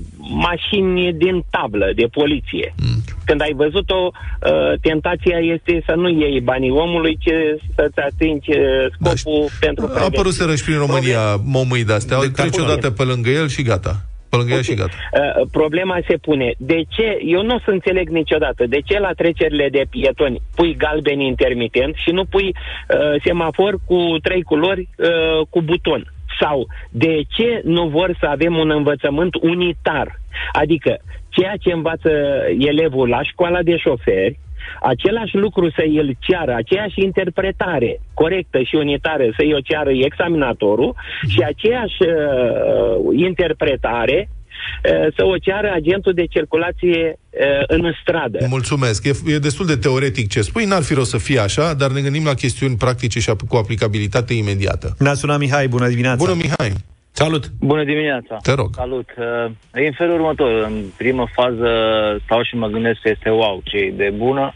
mașini 0.48 1.13
din 1.13 1.44
tablă 1.50 1.91
de 1.96 2.06
poliție. 2.12 2.74
Mm. 2.82 3.03
Când 3.25 3.41
ai 3.41 3.53
văzut-o, 3.56 4.12
uh, 4.12 4.80
tentația 4.82 5.38
este 5.38 5.84
să 5.86 5.94
nu 5.96 6.10
iei 6.10 6.39
banii 6.41 6.70
omului, 6.70 7.18
ci 7.20 7.32
să-ți 7.75 8.00
atingi 8.00 8.50
uh, 8.50 9.15
scopul 9.22 9.50
pentru 9.60 9.86
A 9.86 9.88
apărut 9.88 10.12
prevenție. 10.12 10.48
să 10.48 10.56
și 10.56 10.63
prin 10.63 10.77
România 10.77 11.36
momâi 11.44 11.84
de-astea. 11.84 12.20
De 12.20 12.25
De 12.25 12.32
treci 12.32 12.50
calcul. 12.56 12.72
odată 12.72 12.91
pe 12.91 13.03
lângă 13.03 13.30
el 13.30 13.48
și 13.48 13.62
gata. 13.63 14.06
Pe 14.31 14.38
lângă 14.38 14.53
el 14.53 14.61
și 14.61 14.73
gata. 14.73 14.95
Uh, 15.13 15.47
problema 15.51 15.97
se 16.07 16.17
pune. 16.17 16.53
De 16.57 16.79
ce? 16.89 17.17
Eu 17.25 17.41
nu 17.43 17.55
o 17.55 17.59
să 17.65 17.69
înțeleg 17.71 18.09
niciodată. 18.09 18.65
De 18.65 18.79
ce 18.85 19.00
la 19.00 19.11
trecerile 19.11 19.69
de 19.69 19.83
pietoni 19.89 20.41
pui 20.55 20.75
galben 20.75 21.19
intermitent 21.19 21.95
și 21.95 22.11
nu 22.11 22.25
pui 22.25 22.47
uh, 22.47 23.21
semafor 23.23 23.75
cu 23.85 24.15
trei 24.21 24.41
culori 24.41 24.89
uh, 24.97 25.45
cu 25.50 25.61
buton? 25.61 26.13
Sau 26.39 26.67
de 26.89 27.21
ce 27.27 27.61
nu 27.63 27.88
vor 27.88 28.15
să 28.19 28.25
avem 28.25 28.55
un 28.55 28.69
învățământ 28.69 29.35
unitar? 29.35 30.19
Adică 30.51 30.97
ceea 31.29 31.55
ce 31.59 31.71
învață 31.71 32.09
elevul 32.59 33.09
la 33.09 33.23
școala 33.23 33.61
de 33.61 33.77
șoferi, 33.77 34.39
același 34.82 35.36
lucru 35.36 35.70
să 35.70 35.84
îl 36.01 36.15
ceară, 36.20 36.53
aceeași 36.56 37.01
interpretare 37.01 38.00
corectă 38.13 38.60
și 38.62 38.75
unitară 38.75 39.24
să 39.38 39.44
i-o 39.46 39.60
ceară 39.60 39.91
examinatorul 39.91 40.96
și 41.27 41.39
aceeași 41.51 41.98
uh, 42.01 43.20
interpretare 43.27 44.30
uh, 44.30 45.13
să 45.15 45.25
o 45.25 45.38
ceară 45.38 45.72
agentul 45.74 46.13
de 46.13 46.25
circulație 46.25 47.20
uh, 47.30 47.63
în 47.68 47.91
stradă. 48.01 48.46
Mulțumesc. 48.50 49.06
E, 49.06 49.12
e 49.25 49.38
destul 49.38 49.65
de 49.65 49.75
teoretic 49.75 50.30
ce 50.30 50.41
spui, 50.41 50.65
n-ar 50.65 50.84
fi 50.84 50.94
rost 50.94 51.10
să 51.10 51.18
fie 51.18 51.39
așa, 51.39 51.74
dar 51.74 51.91
ne 51.91 52.01
gândim 52.01 52.25
la 52.25 52.34
chestiuni 52.34 52.75
practice 52.75 53.20
și 53.20 53.30
ap- 53.32 53.48
cu 53.48 53.56
aplicabilitate 53.56 54.34
imediată. 54.34 54.96
Ne-a 55.00 55.13
sunat 55.13 55.39
Mihai, 55.39 55.68
bună 55.68 55.88
dimineața! 55.88 56.24
Bună, 56.24 56.36
Mihai. 56.41 56.74
Salut! 57.12 57.48
Bună 57.60 57.84
dimineața! 57.84 58.38
Te 58.41 58.53
rog. 58.53 58.70
Salut! 58.75 59.10
Uh, 59.18 59.51
E 59.74 59.86
în 59.88 59.94
felul 59.94 60.13
următor. 60.13 60.63
În 60.63 60.84
primă 60.98 61.27
fază 61.34 61.68
stau 62.24 62.44
și 62.44 62.56
mă 62.56 62.68
gândesc 62.68 63.00
că 63.01 63.10
este 63.10 63.30
wow, 63.30 63.62
ce 63.63 63.77
idee 63.86 64.10
bună. 64.10 64.53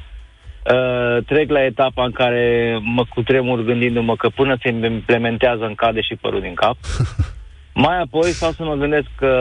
Uh, 0.74 1.24
trec 1.26 1.50
la 1.50 1.64
etapa 1.64 2.04
în 2.06 2.12
care 2.12 2.78
mă 2.82 3.04
cutremur 3.10 3.64
gândindu-mă 3.64 4.16
că 4.16 4.30
până 4.30 4.58
se 4.62 4.70
implementează 4.70 5.66
îmi 5.66 5.76
cade 5.76 6.02
și 6.02 6.16
părul 6.16 6.42
din 6.42 6.54
cap. 6.54 6.78
Mai 7.86 8.00
apoi 8.02 8.30
stau 8.30 8.52
să 8.52 8.64
mă 8.64 8.74
gândesc 8.76 9.08
că 9.18 9.32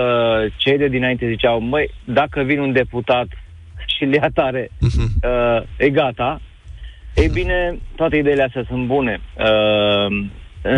cei 0.56 0.78
de 0.78 0.88
dinainte 0.88 1.28
ziceau, 1.28 1.60
măi, 1.60 1.90
dacă 2.04 2.42
vine 2.42 2.60
un 2.60 2.72
deputat 2.72 3.26
și 3.96 4.04
le 4.04 4.16
ia 4.22 4.30
tare, 4.34 4.70
uh, 4.80 5.62
e 5.76 5.90
gata. 5.90 6.40
Ei 7.14 7.28
bine, 7.28 7.78
toate 7.96 8.16
ideile 8.16 8.42
astea 8.42 8.64
sunt 8.68 8.86
bune. 8.86 9.20
Uh, 9.38 10.26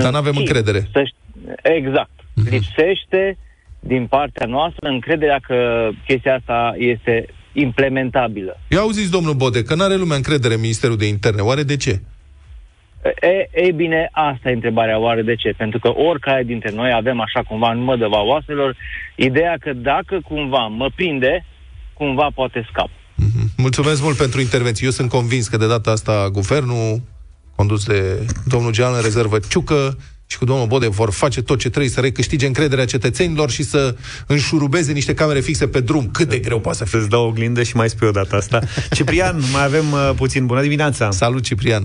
Dar 0.02 0.12
n-avem 0.12 0.32
și 0.32 0.38
încredere. 0.38 0.78
să 0.92 1.02
ști- 1.02 1.50
exact. 1.62 2.10
Lipsește 2.44 3.38
din 3.80 4.06
partea 4.06 4.46
noastră 4.46 4.88
încrederea 4.88 5.38
că 5.46 5.88
chestia 6.06 6.34
asta 6.34 6.74
este 6.78 7.26
implementabilă. 7.52 8.60
Eu 8.68 8.80
auziți, 8.80 9.10
domnul 9.10 9.34
Bode, 9.34 9.62
că 9.62 9.74
n-are 9.74 9.94
lumea 9.94 10.16
încredere 10.16 10.54
în 10.54 10.60
Ministerul 10.60 10.96
de 10.96 11.06
Interne. 11.06 11.40
Oare 11.40 11.62
de 11.62 11.76
ce? 11.76 12.00
E, 13.20 13.66
e 13.66 13.72
bine, 13.72 14.08
asta 14.12 14.50
e 14.50 14.52
întrebarea, 14.52 14.98
oare 14.98 15.22
de 15.22 15.34
ce? 15.34 15.54
Pentru 15.56 15.78
că 15.78 15.88
oricare 15.88 16.42
dintre 16.42 16.70
noi 16.74 16.92
avem 16.92 17.20
așa 17.20 17.42
cumva 17.42 17.70
în 17.70 17.82
mădăva 17.82 18.22
oaselor 18.22 18.76
ideea 19.14 19.56
că 19.60 19.72
dacă 19.72 20.20
cumva 20.28 20.66
mă 20.66 20.90
prinde, 20.94 21.44
cumva 21.92 22.28
poate 22.34 22.66
scap. 22.70 22.88
Mm-hmm. 22.88 23.54
Mulțumesc 23.56 24.02
mult 24.02 24.16
pentru 24.16 24.40
intervenție. 24.40 24.86
Eu 24.86 24.92
sunt 24.92 25.08
convins 25.10 25.48
că 25.48 25.56
de 25.56 25.68
data 25.68 25.90
asta 25.90 26.28
guvernul, 26.32 27.00
condus 27.54 27.86
de 27.86 28.26
domnul 28.46 28.72
general 28.72 28.96
în 28.96 29.02
rezervă 29.02 29.38
Ciucă, 29.48 29.98
și 30.26 30.38
cu 30.38 30.44
domnul 30.44 30.66
Bode 30.66 30.88
vor 30.88 31.10
face 31.12 31.42
tot 31.42 31.58
ce 31.58 31.68
trebuie 31.68 31.90
să 31.90 32.00
recâștige 32.00 32.46
încrederea 32.46 32.84
cetățenilor 32.84 33.50
și 33.50 33.62
să 33.62 33.96
înșurubeze 34.26 34.92
niște 34.92 35.14
camere 35.14 35.40
fixe 35.40 35.68
pe 35.68 35.80
drum. 35.80 36.10
Cât 36.12 36.28
de 36.28 36.38
greu 36.38 36.60
poate 36.60 36.78
să 36.78 36.84
fie. 36.84 36.98
Să-ți 36.98 37.10
dau 37.10 37.26
oglindă 37.26 37.62
și 37.62 37.76
mai 37.76 37.88
spui 37.88 38.08
o 38.08 38.10
dată 38.10 38.36
asta. 38.36 38.58
Ciprian, 38.96 39.36
mai 39.52 39.64
avem 39.64 39.92
uh, 39.92 40.10
puțin. 40.16 40.46
Bună 40.46 40.62
dimineața! 40.62 41.10
Salut, 41.10 41.42
Ciprian! 41.42 41.82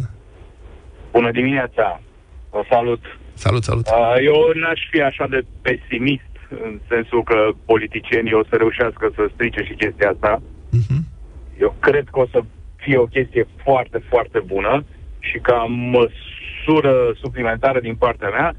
Bună 1.11 1.31
dimineața! 1.31 2.01
Vă 2.49 2.63
salut! 2.69 3.01
Salut, 3.33 3.63
salut! 3.63 3.87
Uh, 3.87 4.15
eu 4.23 4.51
n-aș 4.61 4.79
fi 4.91 5.01
așa 5.01 5.27
de 5.29 5.41
pesimist 5.61 6.31
în 6.49 6.79
sensul 6.89 7.23
că 7.23 7.37
politicienii 7.65 8.33
o 8.33 8.43
să 8.49 8.55
reușească 8.55 9.11
să 9.15 9.29
strice 9.33 9.61
și 9.63 9.73
chestia 9.73 10.09
asta. 10.09 10.41
Uh-huh. 10.77 11.01
Eu 11.59 11.75
cred 11.79 12.05
că 12.11 12.19
o 12.19 12.27
să 12.31 12.39
fie 12.75 12.97
o 12.97 13.05
chestie 13.05 13.47
foarte, 13.63 14.03
foarte 14.09 14.39
bună 14.45 14.83
și 15.19 15.37
ca 15.37 15.57
măsură 15.69 16.40
suplimentară 17.21 17.79
din 17.79 17.95
partea 17.95 18.29
mea, 18.29 18.55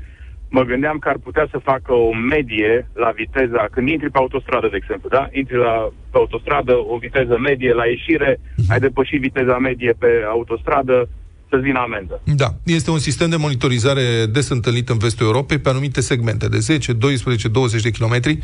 mă 0.49 0.62
gândeam 0.62 0.99
că 0.99 1.09
ar 1.09 1.18
putea 1.23 1.47
să 1.50 1.59
facă 1.71 1.92
o 1.92 2.14
medie 2.14 2.88
la 2.94 3.11
viteza, 3.21 3.68
când 3.73 3.88
intri 3.88 4.11
pe 4.11 4.18
autostradă, 4.18 4.68
de 4.71 4.76
exemplu, 4.82 5.09
da? 5.09 5.28
Intri 5.32 5.56
la, 5.56 5.75
pe 6.11 6.16
autostradă, 6.23 6.75
o 6.92 6.97
viteză 6.97 7.38
medie 7.38 7.73
la 7.73 7.87
ieșire, 7.87 8.40
ai 8.68 8.78
depășit 8.78 9.21
viteza 9.21 9.59
medie 9.59 9.92
pe 9.99 10.11
autostradă, 10.28 11.09
să-ți 11.49 11.62
vină 11.62 11.78
amendă. 11.78 12.21
Da, 12.25 12.49
este 12.64 12.90
un 12.90 12.99
sistem 12.99 13.30
de 13.30 13.37
monitorizare 13.37 14.26
des 14.26 14.49
întâlnit 14.49 14.88
în 14.88 14.99
vestul 14.99 15.26
Europei 15.26 15.59
pe 15.59 15.68
anumite 15.68 16.00
segmente 16.00 16.49
de 16.49 16.59
10, 16.59 16.92
12, 16.92 17.49
20 17.49 17.82
de 17.82 17.90
kilometri. 17.90 18.38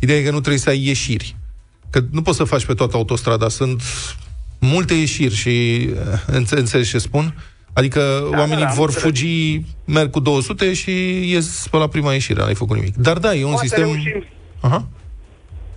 Ideea 0.00 0.18
e 0.18 0.22
că 0.22 0.30
nu 0.30 0.40
trebuie 0.40 0.58
să 0.58 0.70
ai 0.70 0.86
ieșiri. 0.86 1.36
Că 1.90 2.00
nu 2.10 2.22
poți 2.22 2.36
să 2.36 2.44
faci 2.44 2.66
pe 2.66 2.74
toată 2.74 2.96
autostrada. 2.96 3.48
Sunt 3.48 3.82
multe 4.60 4.94
ieșiri 4.94 5.34
și 5.34 5.88
uh, 5.90 6.34
înțelegi 6.56 6.90
ce 6.90 6.98
spun? 6.98 7.34
Adică 7.78 8.00
da, 8.30 8.38
oamenii 8.38 8.64
da, 8.64 8.68
da, 8.74 8.80
vor 8.80 8.90
fugi, 8.90 9.60
merg 9.84 10.10
cu 10.10 10.20
200 10.20 10.72
și 10.72 10.92
ies 11.32 11.66
pe 11.70 11.76
la 11.76 11.88
prima 11.88 12.12
ieșire, 12.12 12.40
n-ai 12.40 12.54
făcut 12.54 12.76
nimic. 12.76 12.94
Dar 12.96 13.16
da, 13.18 13.34
e 13.34 13.44
un 13.44 13.50
Poate 13.50 13.66
sistem... 13.66 13.84
Reușim. 13.84 14.24
Aha. 14.60 14.86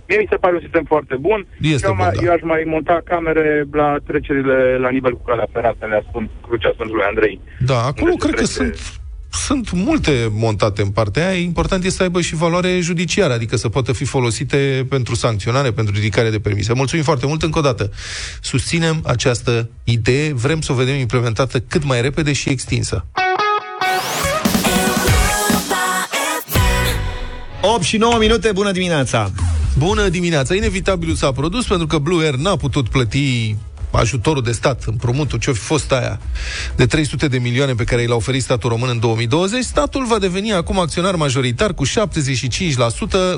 Mie 0.08 0.18
mi 0.18 0.26
se 0.30 0.36
pare 0.36 0.54
un 0.54 0.60
sistem 0.60 0.84
foarte 0.84 1.16
bun. 1.20 1.46
Este 1.60 1.86
eu, 1.86 1.94
bun, 1.94 2.04
mai, 2.04 2.14
da. 2.16 2.22
eu 2.24 2.32
aș 2.32 2.40
mai 2.42 2.62
monta 2.66 3.00
camere 3.04 3.64
la 3.72 3.96
trecerile 4.06 4.78
la 4.78 4.90
nivel 4.90 5.12
cu 5.12 5.24
calea 5.24 5.46
ferată, 5.52 5.86
le 5.86 6.04
spun 6.08 6.30
Crucea 6.46 6.70
Sfântului 6.74 7.04
Andrei. 7.08 7.40
Da, 7.58 7.78
acolo 7.90 8.10
Unde 8.10 8.22
se 8.22 8.26
cred 8.26 8.34
că 8.40 8.46
trece- 8.46 8.74
sunt 8.74 9.00
sunt 9.32 9.70
multe 9.72 10.30
montate 10.32 10.82
în 10.82 10.88
partea 10.88 11.28
aia. 11.28 11.38
Important 11.38 11.84
este 11.84 11.96
să 11.96 12.02
aibă 12.02 12.20
și 12.20 12.34
valoare 12.34 12.80
judiciară, 12.80 13.32
adică 13.32 13.56
să 13.56 13.68
poată 13.68 13.92
fi 13.92 14.04
folosite 14.04 14.86
pentru 14.88 15.14
sancționare, 15.14 15.72
pentru 15.72 15.94
ridicare 15.94 16.30
de 16.30 16.38
permise. 16.38 16.72
Mulțumim 16.72 17.04
foarte 17.04 17.26
mult 17.26 17.42
încă 17.42 17.58
o 17.58 17.62
dată. 17.62 17.90
Susținem 18.40 19.00
această 19.06 19.68
idee, 19.84 20.32
vrem 20.32 20.60
să 20.60 20.72
o 20.72 20.74
vedem 20.74 20.94
implementată 20.94 21.60
cât 21.60 21.84
mai 21.84 22.00
repede 22.00 22.32
și 22.32 22.48
extinsă. 22.48 23.06
8 27.60 27.82
și 27.82 27.96
9 27.96 28.18
minute, 28.18 28.52
bună 28.52 28.72
dimineața! 28.72 29.30
Bună 29.78 30.08
dimineața! 30.08 30.54
Inevitabilul 30.54 31.14
s-a 31.14 31.32
produs 31.32 31.66
pentru 31.66 31.86
că 31.86 31.98
Blue 31.98 32.24
Air 32.24 32.34
n-a 32.34 32.56
putut 32.56 32.88
plăti 32.88 33.56
ajutorul 33.92 34.42
de 34.42 34.52
stat, 34.52 34.82
împrumutul, 34.86 35.38
ce-o 35.38 35.52
fi 35.52 35.60
fost 35.60 35.92
aia, 35.92 36.20
de 36.76 36.86
300 36.86 37.28
de 37.28 37.38
milioane 37.38 37.74
pe 37.74 37.84
care 37.84 38.02
i 38.02 38.06
l-a 38.06 38.14
oferit 38.14 38.42
statul 38.42 38.70
român 38.70 38.88
în 38.88 38.98
2020, 38.98 39.64
statul 39.64 40.06
va 40.06 40.18
deveni 40.18 40.52
acum 40.52 40.78
acționar 40.78 41.14
majoritar 41.14 41.74
cu 41.74 41.86
75% 41.86 41.90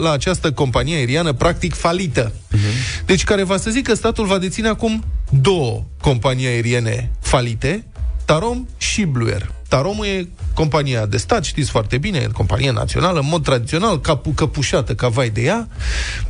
la 0.00 0.10
această 0.10 0.52
companie 0.52 0.96
aeriană 0.96 1.32
practic 1.32 1.74
falită. 1.74 2.32
Uh-huh. 2.32 3.04
Deci 3.06 3.24
care 3.24 3.42
va 3.42 3.56
să 3.56 3.70
zic 3.70 3.86
că 3.86 3.94
statul 3.94 4.26
va 4.26 4.38
deține 4.38 4.68
acum 4.68 5.04
două 5.30 5.84
companii 6.00 6.46
aeriene 6.46 7.10
falite, 7.20 7.84
Tarom 8.24 8.66
și 8.76 9.04
Blue 9.04 9.32
Air. 9.32 9.52
Taromul 9.68 10.06
e 10.06 10.28
compania 10.54 11.06
de 11.06 11.16
stat, 11.16 11.44
știți 11.44 11.70
foarte 11.70 11.98
bine, 11.98 12.18
e 12.18 12.28
companie 12.32 12.70
națională, 12.70 13.18
în 13.18 13.26
mod 13.28 13.42
tradițional, 13.42 14.00
capu, 14.00 14.30
căpușată 14.30 14.94
ca 14.94 15.08
vai 15.08 15.30
de 15.30 15.42
ea. 15.42 15.68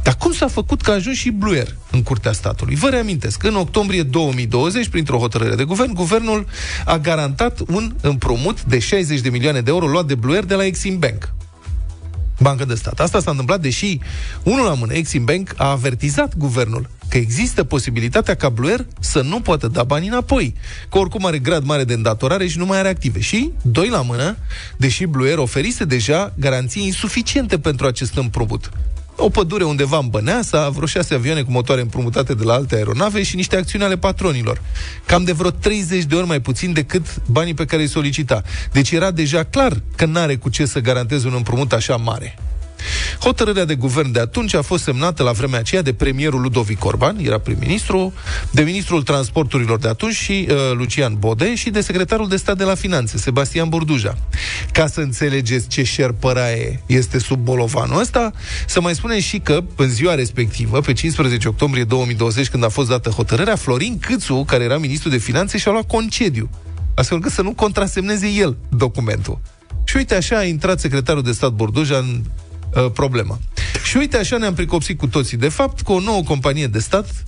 Dar 0.03 0.17
cum 0.17 0.33
s-a 0.33 0.49
făcut 0.49 0.83
că 0.83 0.91
a 0.91 0.95
ajuns 0.95 1.17
și 1.17 1.31
Blue 1.31 1.57
Air 1.57 1.77
în 1.91 2.03
curtea 2.03 2.33
statului? 2.33 2.75
Vă 2.75 2.89
reamintesc, 2.89 3.43
în 3.43 3.55
octombrie 3.55 4.03
2020, 4.03 4.89
printr-o 4.89 5.19
hotărâre 5.19 5.55
de 5.55 5.65
guvern, 5.65 5.93
guvernul 5.93 6.47
a 6.85 6.99
garantat 6.99 7.61
un 7.67 7.95
împrumut 8.01 8.63
de 8.63 8.79
60 8.79 9.21
de 9.21 9.29
milioane 9.29 9.61
de 9.61 9.71
euro 9.71 9.87
luat 9.87 10.07
de 10.07 10.15
Blue 10.15 10.35
Air 10.35 10.45
de 10.45 10.55
la 10.55 10.65
Exim 10.65 10.99
Bank. 10.99 11.33
Bancă 12.41 12.65
de 12.65 12.75
stat. 12.75 13.01
Asta 13.01 13.21
s-a 13.21 13.31
întâmplat 13.31 13.61
deși, 13.61 13.99
unul 14.43 14.65
la 14.65 14.75
mână, 14.75 14.93
Exim 14.93 15.25
Bank 15.25 15.55
a 15.57 15.71
avertizat 15.71 16.37
guvernul 16.37 16.89
că 17.15 17.21
există 17.21 17.65
posibilitatea 17.65 18.35
ca 18.35 18.49
Blue 18.49 18.71
Air 18.71 18.87
să 19.01 19.21
nu 19.21 19.41
poată 19.41 19.69
da 19.69 19.83
banii 19.83 20.09
înapoi, 20.09 20.55
că 20.91 20.99
oricum 20.99 21.27
are 21.27 21.39
grad 21.39 21.65
mare 21.65 21.85
de 21.85 21.95
îndatorare 21.95 22.47
și 22.47 22.59
nu 22.59 22.67
mai 22.67 22.79
are 22.79 22.89
active. 22.89 23.21
Și, 23.21 23.51
doi 23.63 23.89
la 23.89 24.03
mână, 24.03 24.37
deși 24.77 25.05
Blue 25.05 25.29
Air 25.29 25.39
oferise 25.39 25.85
deja 25.85 26.33
garanții 26.39 26.85
insuficiente 26.85 27.59
pentru 27.59 27.87
acest 27.87 28.17
împrumut. 28.17 28.71
O 29.17 29.29
pădure 29.29 29.65
undeva 29.65 29.99
în 29.99 30.09
Băneasa, 30.09 30.69
vreo 30.69 30.87
șase 30.87 31.15
avioane 31.15 31.43
cu 31.43 31.51
motoare 31.51 31.81
împrumutate 31.81 32.35
de 32.35 32.45
la 32.45 32.53
alte 32.53 32.75
aeronave 32.75 33.23
și 33.23 33.37
niște 33.37 33.57
acțiuni 33.57 33.85
ale 33.85 33.97
patronilor. 33.97 34.61
Cam 35.07 35.25
de 35.25 35.33
vreo 35.33 35.51
30 35.51 36.05
de 36.05 36.15
ori 36.15 36.27
mai 36.27 36.41
puțin 36.41 36.73
decât 36.73 37.07
banii 37.27 37.55
pe 37.55 37.65
care 37.65 37.83
îi 37.83 37.89
solicita. 37.89 38.43
Deci 38.73 38.91
era 38.91 39.11
deja 39.11 39.45
clar 39.45 39.83
că 39.97 40.05
n-are 40.05 40.37
cu 40.37 40.49
ce 40.49 40.65
să 40.65 40.81
garanteze 40.81 41.27
un 41.27 41.35
împrumut 41.37 41.73
așa 41.73 41.97
mare. 41.97 42.39
Hotărârea 43.21 43.65
de 43.65 43.75
guvern 43.75 44.13
de 44.13 44.21
atunci 44.21 44.55
a 44.55 44.63
fost 44.63 44.83
semnată 44.83 45.23
la 45.23 45.33
vremea 45.33 45.59
aceea 45.59 45.83
de 45.83 45.93
premierul 45.93 46.41
Ludovic 46.41 46.85
Orban, 46.85 47.17
era 47.23 47.39
prim-ministru, 47.39 48.13
de 48.51 48.63
ministrul 48.63 49.03
transporturilor 49.03 49.79
de 49.79 49.89
atunci 49.89 50.15
și 50.15 50.49
uh, 50.51 50.57
Lucian 50.77 51.17
Bode 51.19 51.55
și 51.55 51.71
de 51.71 51.81
secretarul 51.81 52.29
de 52.29 52.37
stat 52.37 52.57
de 52.57 52.65
la 52.65 52.75
finanțe, 52.75 53.19
Sebastian 53.19 53.69
Burduja. 53.69 54.17
Ca 54.73 54.87
să 54.87 55.01
înțelegeți 55.01 55.69
ce 55.69 55.83
șerpăraie 55.83 56.83
este 56.87 57.19
sub 57.19 57.39
bolovanul 57.39 58.01
ăsta, 58.01 58.33
să 58.67 58.81
mai 58.81 58.95
spunem 58.95 59.21
și 59.21 59.39
că 59.39 59.65
în 59.77 59.89
ziua 59.89 60.15
respectivă, 60.15 60.81
pe 60.81 60.93
15 60.93 61.49
octombrie 61.49 61.85
2020, 61.85 62.49
când 62.49 62.65
a 62.65 62.69
fost 62.69 62.89
dată 62.89 63.11
hotărârea, 63.11 63.57
Florin 63.57 63.99
Câțu, 63.99 64.45
care 64.47 64.65
era 64.65 64.79
ministru 64.79 65.09
de 65.09 65.17
finanțe, 65.17 65.59
și-a 65.59 65.73
luat 65.73 65.87
concediu, 65.87 66.51
astfel 66.95 67.17
încât 67.17 67.33
să 67.33 67.43
nu 67.43 67.53
contrasemneze 67.53 68.27
el 68.27 68.57
documentul. 68.69 69.41
Și 69.85 69.97
uite 69.97 70.15
așa 70.15 70.37
a 70.37 70.45
intrat 70.45 70.81
secretarul 70.81 71.23
de 71.23 71.33
stat 71.33 71.51
Burduja 71.51 71.97
în 71.97 72.23
uh, 72.75 72.91
problemă. 72.95 73.39
Și 73.85 73.97
uite, 73.97 74.17
așa 74.17 74.37
ne-am 74.37 74.55
pricopsit 74.55 74.99
cu 74.99 75.07
toții, 75.07 75.37
de 75.37 75.49
fapt, 75.49 75.81
cu 75.81 75.93
o 75.93 76.01
nouă 76.01 76.23
companie 76.23 76.67
de 76.67 76.79
stat, 76.79 77.25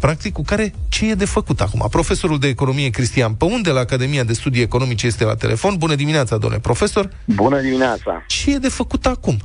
practic, 0.00 0.32
cu 0.32 0.42
care 0.42 0.74
ce 0.88 1.10
e 1.10 1.14
de 1.14 1.24
făcut 1.24 1.60
acum? 1.60 1.86
Profesorul 1.90 2.38
de 2.38 2.48
economie 2.48 2.90
Cristian 2.90 3.34
Păun, 3.34 3.62
de 3.62 3.70
la 3.70 3.80
Academia 3.80 4.24
de 4.24 4.32
Studii 4.32 4.62
Economice, 4.62 5.06
este 5.06 5.24
la 5.24 5.34
telefon. 5.34 5.76
Bună 5.76 5.94
dimineața, 5.94 6.36
domnule 6.36 6.60
profesor! 6.60 7.10
Bună 7.24 7.60
dimineața! 7.60 8.24
Ce 8.26 8.54
e 8.54 8.58
de 8.58 8.68
făcut 8.68 9.06
acum? 9.06 9.38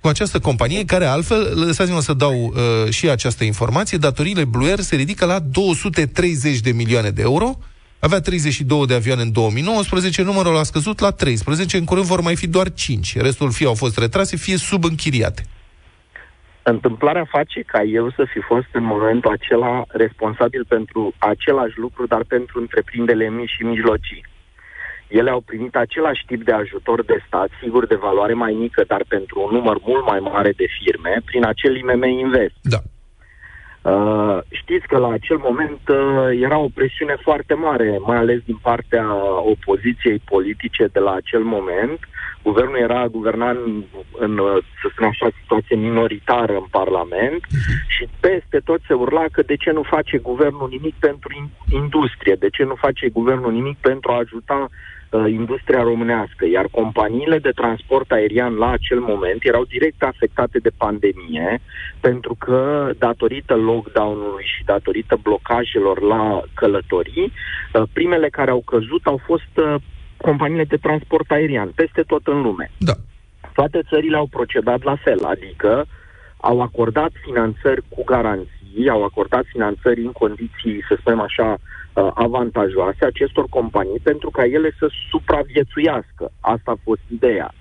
Cu 0.00 0.08
această 0.08 0.38
companie, 0.38 0.84
care 0.84 1.04
altfel, 1.04 1.64
lăsați-mă 1.66 2.00
să 2.00 2.12
dau 2.12 2.34
uh, 2.34 2.90
și 2.90 3.08
această 3.08 3.44
informație, 3.44 3.98
datoriile 3.98 4.44
Blue 4.44 4.68
Air 4.68 4.80
se 4.80 4.96
ridică 4.96 5.24
la 5.24 5.38
230 5.38 6.58
de 6.58 6.70
milioane 6.70 7.10
de 7.10 7.22
euro, 7.22 7.58
avea 8.00 8.20
32 8.20 8.86
de 8.86 8.94
avioane 8.94 9.22
în 9.22 9.32
2019, 9.32 10.22
numărul 10.22 10.56
a 10.56 10.62
scăzut 10.62 11.00
la 11.00 11.10
13, 11.10 11.76
în 11.76 11.84
curând 11.84 12.06
vor 12.06 12.20
mai 12.20 12.36
fi 12.36 12.46
doar 12.46 12.72
5. 12.72 13.16
Restul 13.16 13.50
fie 13.50 13.66
au 13.66 13.74
fost 13.74 13.98
retrase, 13.98 14.36
fie 14.36 14.56
subînchiriate. 14.56 15.42
Întâmplarea 16.62 17.26
face 17.30 17.60
ca 17.60 17.82
eu 17.82 18.10
să 18.10 18.24
fi 18.32 18.40
fost 18.40 18.66
în 18.72 18.84
momentul 18.84 19.30
acela 19.30 19.84
responsabil 19.88 20.64
pentru 20.68 21.14
același 21.18 21.78
lucru, 21.78 22.06
dar 22.06 22.24
pentru 22.24 22.60
întreprinderile 22.60 23.28
mici 23.28 23.54
și 23.56 23.62
mijlocii. 23.62 24.24
Ele 25.08 25.30
au 25.30 25.40
primit 25.40 25.74
același 25.76 26.24
tip 26.26 26.44
de 26.44 26.52
ajutor 26.52 27.04
de 27.04 27.22
stat, 27.26 27.48
sigur 27.62 27.86
de 27.86 27.94
valoare 27.94 28.34
mai 28.34 28.52
mică, 28.52 28.84
dar 28.86 29.04
pentru 29.08 29.44
un 29.46 29.54
număr 29.56 29.78
mult 29.86 30.04
mai 30.06 30.18
mare 30.18 30.52
de 30.56 30.66
firme, 30.82 31.22
prin 31.24 31.44
acel 31.44 31.76
IMM 31.76 32.02
Invest. 32.02 32.54
Da. 32.62 32.78
Uh, 33.82 34.38
știți 34.50 34.86
că 34.86 34.98
la 34.98 35.10
acel 35.10 35.36
moment 35.36 35.80
uh, 35.88 36.40
era 36.40 36.58
o 36.58 36.68
presiune 36.74 37.16
foarte 37.22 37.54
mare, 37.54 37.98
mai 38.06 38.16
ales 38.16 38.40
din 38.44 38.58
partea 38.62 39.06
opoziției 39.54 40.18
politice 40.24 40.86
de 40.92 40.98
la 40.98 41.12
acel 41.12 41.42
moment. 41.42 41.98
Guvernul 42.42 42.78
era 42.78 43.06
guvernat 43.06 43.56
în, 43.64 43.82
în 44.18 44.38
uh, 44.38 44.56
să 44.82 44.88
spunem 44.90 45.10
așa, 45.10 45.36
situație 45.40 45.76
minoritară 45.76 46.52
în 46.52 46.66
Parlament 46.70 47.44
și 47.88 48.08
peste 48.20 48.58
tot 48.64 48.80
se 48.86 48.94
urla 48.94 49.24
că 49.32 49.42
de 49.42 49.56
ce 49.56 49.70
nu 49.70 49.82
face 49.82 50.18
guvernul 50.18 50.68
nimic 50.68 50.94
pentru 50.98 51.28
in- 51.40 51.72
industrie, 51.72 52.34
de 52.34 52.48
ce 52.48 52.64
nu 52.64 52.74
face 52.74 53.08
guvernul 53.08 53.52
nimic 53.52 53.76
pentru 53.80 54.12
a 54.12 54.16
ajuta 54.16 54.54
uh, 54.54 54.97
industria 55.16 55.82
românească, 55.82 56.46
iar 56.46 56.66
companiile 56.70 57.38
de 57.38 57.50
transport 57.50 58.10
aerian 58.10 58.54
la 58.54 58.70
acel 58.70 59.00
moment 59.00 59.44
erau 59.44 59.64
direct 59.64 60.02
afectate 60.02 60.58
de 60.58 60.70
pandemie, 60.76 61.60
pentru 62.00 62.34
că 62.38 62.90
datorită 62.98 63.54
lockdown-ului 63.54 64.44
și 64.56 64.64
datorită 64.64 65.18
blocajelor 65.22 66.00
la 66.00 66.42
călătorii, 66.54 67.32
uh, 67.72 67.82
primele 67.92 68.28
care 68.28 68.50
au 68.50 68.62
căzut 68.66 69.06
au 69.06 69.20
fost 69.24 69.52
uh, 69.54 69.74
companiile 70.16 70.64
de 70.64 70.76
transport 70.76 71.30
aerian, 71.30 71.70
peste 71.74 72.02
tot 72.02 72.26
în 72.26 72.42
lume. 72.42 72.70
Da. 72.78 72.92
Toate 73.54 73.80
țările 73.88 74.16
au 74.16 74.26
procedat 74.26 74.82
la 74.82 74.96
fel, 74.96 75.24
adică 75.24 75.86
au 76.36 76.60
acordat 76.60 77.10
finanțări 77.24 77.82
cu 77.88 78.04
garanții, 78.04 78.88
au 78.90 79.04
acordat 79.04 79.44
finanțări 79.44 80.00
în 80.00 80.12
condiții, 80.12 80.84
să 80.88 80.96
spunem 81.00 81.20
așa, 81.20 81.50
uh, 81.52 81.58
avantajoase 82.14 83.04
acestor 83.04 83.46
companii 83.50 84.00
pentru 84.02 84.30
ca 84.30 84.44
ele 84.44 84.70
să 84.78 84.90
supraviețuiască. 85.10 86.30
Asta 86.40 86.70
a 86.70 86.80
fost 86.84 87.00
ideea. 87.08 87.54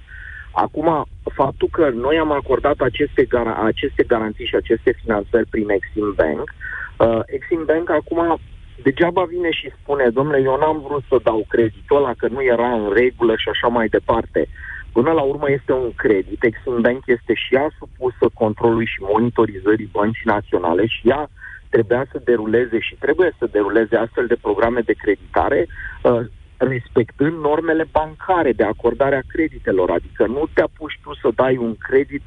Acum, 0.52 1.06
faptul 1.34 1.68
că 1.72 1.90
noi 1.90 2.18
am 2.18 2.32
acordat 2.32 2.80
aceste, 2.80 3.26
gar- 3.26 3.58
aceste 3.64 4.04
garanții 4.04 4.46
și 4.46 4.56
aceste 4.56 4.92
finanțări 5.02 5.50
prin 5.50 5.70
Exim 5.70 6.14
Bank, 6.16 6.54
uh, 6.98 7.20
Exim 7.26 7.64
Bank 7.66 7.90
acum 7.90 8.40
degeaba 8.84 9.24
vine 9.24 9.52
și 9.52 9.72
spune, 9.82 10.10
domnule, 10.10 10.42
eu 10.42 10.58
n-am 10.60 10.80
vrut 10.88 11.04
să 11.10 11.18
dau 11.24 11.46
creditul 11.48 11.98
ăla, 11.98 12.14
că 12.18 12.28
nu 12.28 12.44
era 12.44 12.72
în 12.74 12.92
regulă 12.94 13.34
și 13.36 13.50
așa 13.50 13.68
mai 13.68 13.88
departe. 13.88 14.48
Până 14.92 15.12
la 15.12 15.22
urmă 15.22 15.52
este 15.52 15.72
un 15.74 15.92
credit. 15.96 16.44
Exim 16.44 16.82
Bank 16.82 17.04
este 17.06 17.34
și 17.34 17.56
ea 17.56 17.68
supusă 17.80 18.26
controlului 18.34 18.86
și 18.86 19.00
monitorizării 19.12 19.90
băncii 19.92 20.32
naționale 20.36 20.86
și 20.86 21.02
ea 21.10 21.30
trebuia 21.70 22.06
să 22.12 22.22
deruleze 22.24 22.80
și 22.80 22.96
trebuie 22.96 23.36
să 23.38 23.48
deruleze 23.52 23.96
astfel 23.96 24.28
de 24.28 24.38
programe 24.42 24.80
de 24.80 24.94
creditare 24.94 25.68
uh, 26.02 26.20
respectând 26.58 27.42
normele 27.42 27.86
bancare 27.92 28.52
de 28.52 28.64
acordare 28.64 29.16
a 29.16 29.32
creditelor. 29.34 29.90
Adică 29.90 30.26
nu 30.26 30.50
te 30.54 30.62
apuci 30.62 31.00
tu 31.04 31.16
să 31.22 31.30
dai 31.36 31.58
un 31.58 31.76
credit 31.78 32.22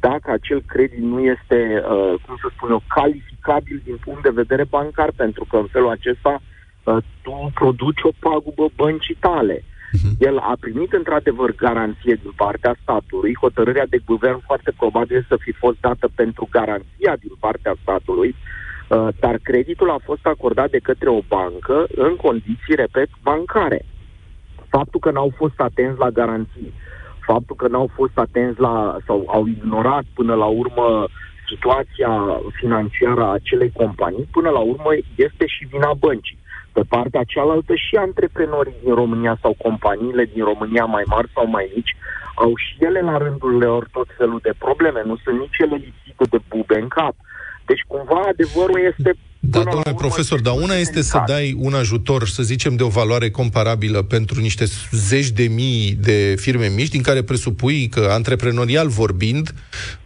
dacă 0.00 0.30
acel 0.30 0.62
credit 0.66 0.98
nu 0.98 1.20
este, 1.20 1.82
uh, 1.90 2.14
cum 2.26 2.36
să 2.40 2.48
spun 2.56 2.70
eu, 2.70 2.82
calificabil 2.88 3.80
din 3.84 3.96
punct 4.04 4.22
de 4.22 4.38
vedere 4.42 4.64
bancar, 4.64 5.10
pentru 5.16 5.44
că 5.50 5.56
în 5.56 5.66
felul 5.66 5.90
acesta 5.90 6.40
uh, 6.84 6.96
tu 7.22 7.50
produci 7.54 8.02
o 8.02 8.10
pagubă 8.18 8.66
băncii 8.76 9.16
tale. 9.20 9.64
Mhm. 9.92 10.16
El 10.18 10.38
a 10.38 10.56
primit 10.60 10.92
într-adevăr 10.92 11.54
garanție 11.54 12.14
din 12.22 12.32
partea 12.36 12.76
statului, 12.82 13.34
hotărârea 13.40 13.86
de 13.86 13.98
guvern 14.06 14.40
foarte 14.46 14.72
probabil 14.76 15.24
să 15.28 15.36
fi 15.40 15.52
fost 15.52 15.76
dată 15.80 16.08
pentru 16.14 16.48
garanția 16.50 17.16
din 17.20 17.34
partea 17.40 17.74
statului, 17.82 18.28
uh, 18.28 18.63
dar 19.18 19.38
creditul 19.42 19.90
a 19.90 19.98
fost 20.04 20.26
acordat 20.26 20.70
de 20.70 20.78
către 20.78 21.08
o 21.08 21.20
bancă 21.28 21.86
în 21.94 22.16
condiții, 22.16 22.74
repet, 22.74 23.08
bancare. 23.22 23.84
Faptul 24.68 25.00
că 25.00 25.10
n-au 25.10 25.32
fost 25.36 25.60
atenți 25.60 25.98
la 25.98 26.10
garanții, 26.10 26.72
faptul 27.26 27.56
că 27.56 27.68
n-au 27.68 27.90
fost 27.94 28.18
atenți 28.18 28.60
la 28.60 28.96
sau 29.06 29.24
au 29.26 29.46
ignorat 29.46 30.04
până 30.14 30.34
la 30.34 30.44
urmă 30.44 31.06
situația 31.48 32.40
financiară 32.52 33.22
a 33.22 33.32
acelei 33.32 33.70
companii, 33.72 34.28
până 34.30 34.50
la 34.50 34.58
urmă 34.58 34.90
este 35.14 35.46
și 35.46 35.66
vina 35.70 35.92
băncii. 35.98 36.38
Pe 36.72 36.82
partea 36.88 37.22
cealaltă 37.24 37.74
și 37.74 37.96
antreprenorii 37.96 38.82
din 38.82 38.94
România 38.94 39.38
sau 39.40 39.54
companiile 39.62 40.24
din 40.24 40.44
România 40.44 40.84
mai 40.84 41.02
mari 41.06 41.30
sau 41.34 41.46
mai 41.46 41.70
mici 41.74 41.96
au 42.34 42.52
și 42.56 42.76
ele 42.78 43.00
la 43.00 43.16
rândul 43.16 43.58
lor 43.58 43.88
tot 43.92 44.08
felul 44.16 44.40
de 44.42 44.52
probleme. 44.58 45.02
Nu 45.04 45.16
sunt 45.16 45.38
nici 45.38 45.58
ele 45.58 45.74
lipsite 45.74 46.24
de 46.30 46.38
bube 46.48 46.78
în 46.80 46.88
cap. 46.88 47.14
Deci 47.66 47.84
cumva 47.86 48.20
adevărul 48.28 48.80
este 48.90 49.16
da, 49.50 49.58
domnule 49.58 49.94
profesor, 49.96 50.40
dar 50.40 50.54
una 50.54 50.74
este 50.74 51.02
să 51.02 51.22
dai 51.26 51.56
un 51.58 51.74
ajutor, 51.74 52.26
să 52.26 52.42
zicem, 52.42 52.76
de 52.76 52.82
o 52.82 52.88
valoare 52.88 53.30
comparabilă 53.30 54.02
pentru 54.02 54.40
niște 54.40 54.64
zeci 54.90 55.30
de 55.30 55.46
mii 55.46 55.96
de 56.00 56.34
firme 56.38 56.66
mici, 56.66 56.88
din 56.88 57.02
care 57.02 57.22
presupui 57.22 57.88
că, 57.88 58.08
antreprenorial 58.10 58.88
vorbind, 58.88 59.54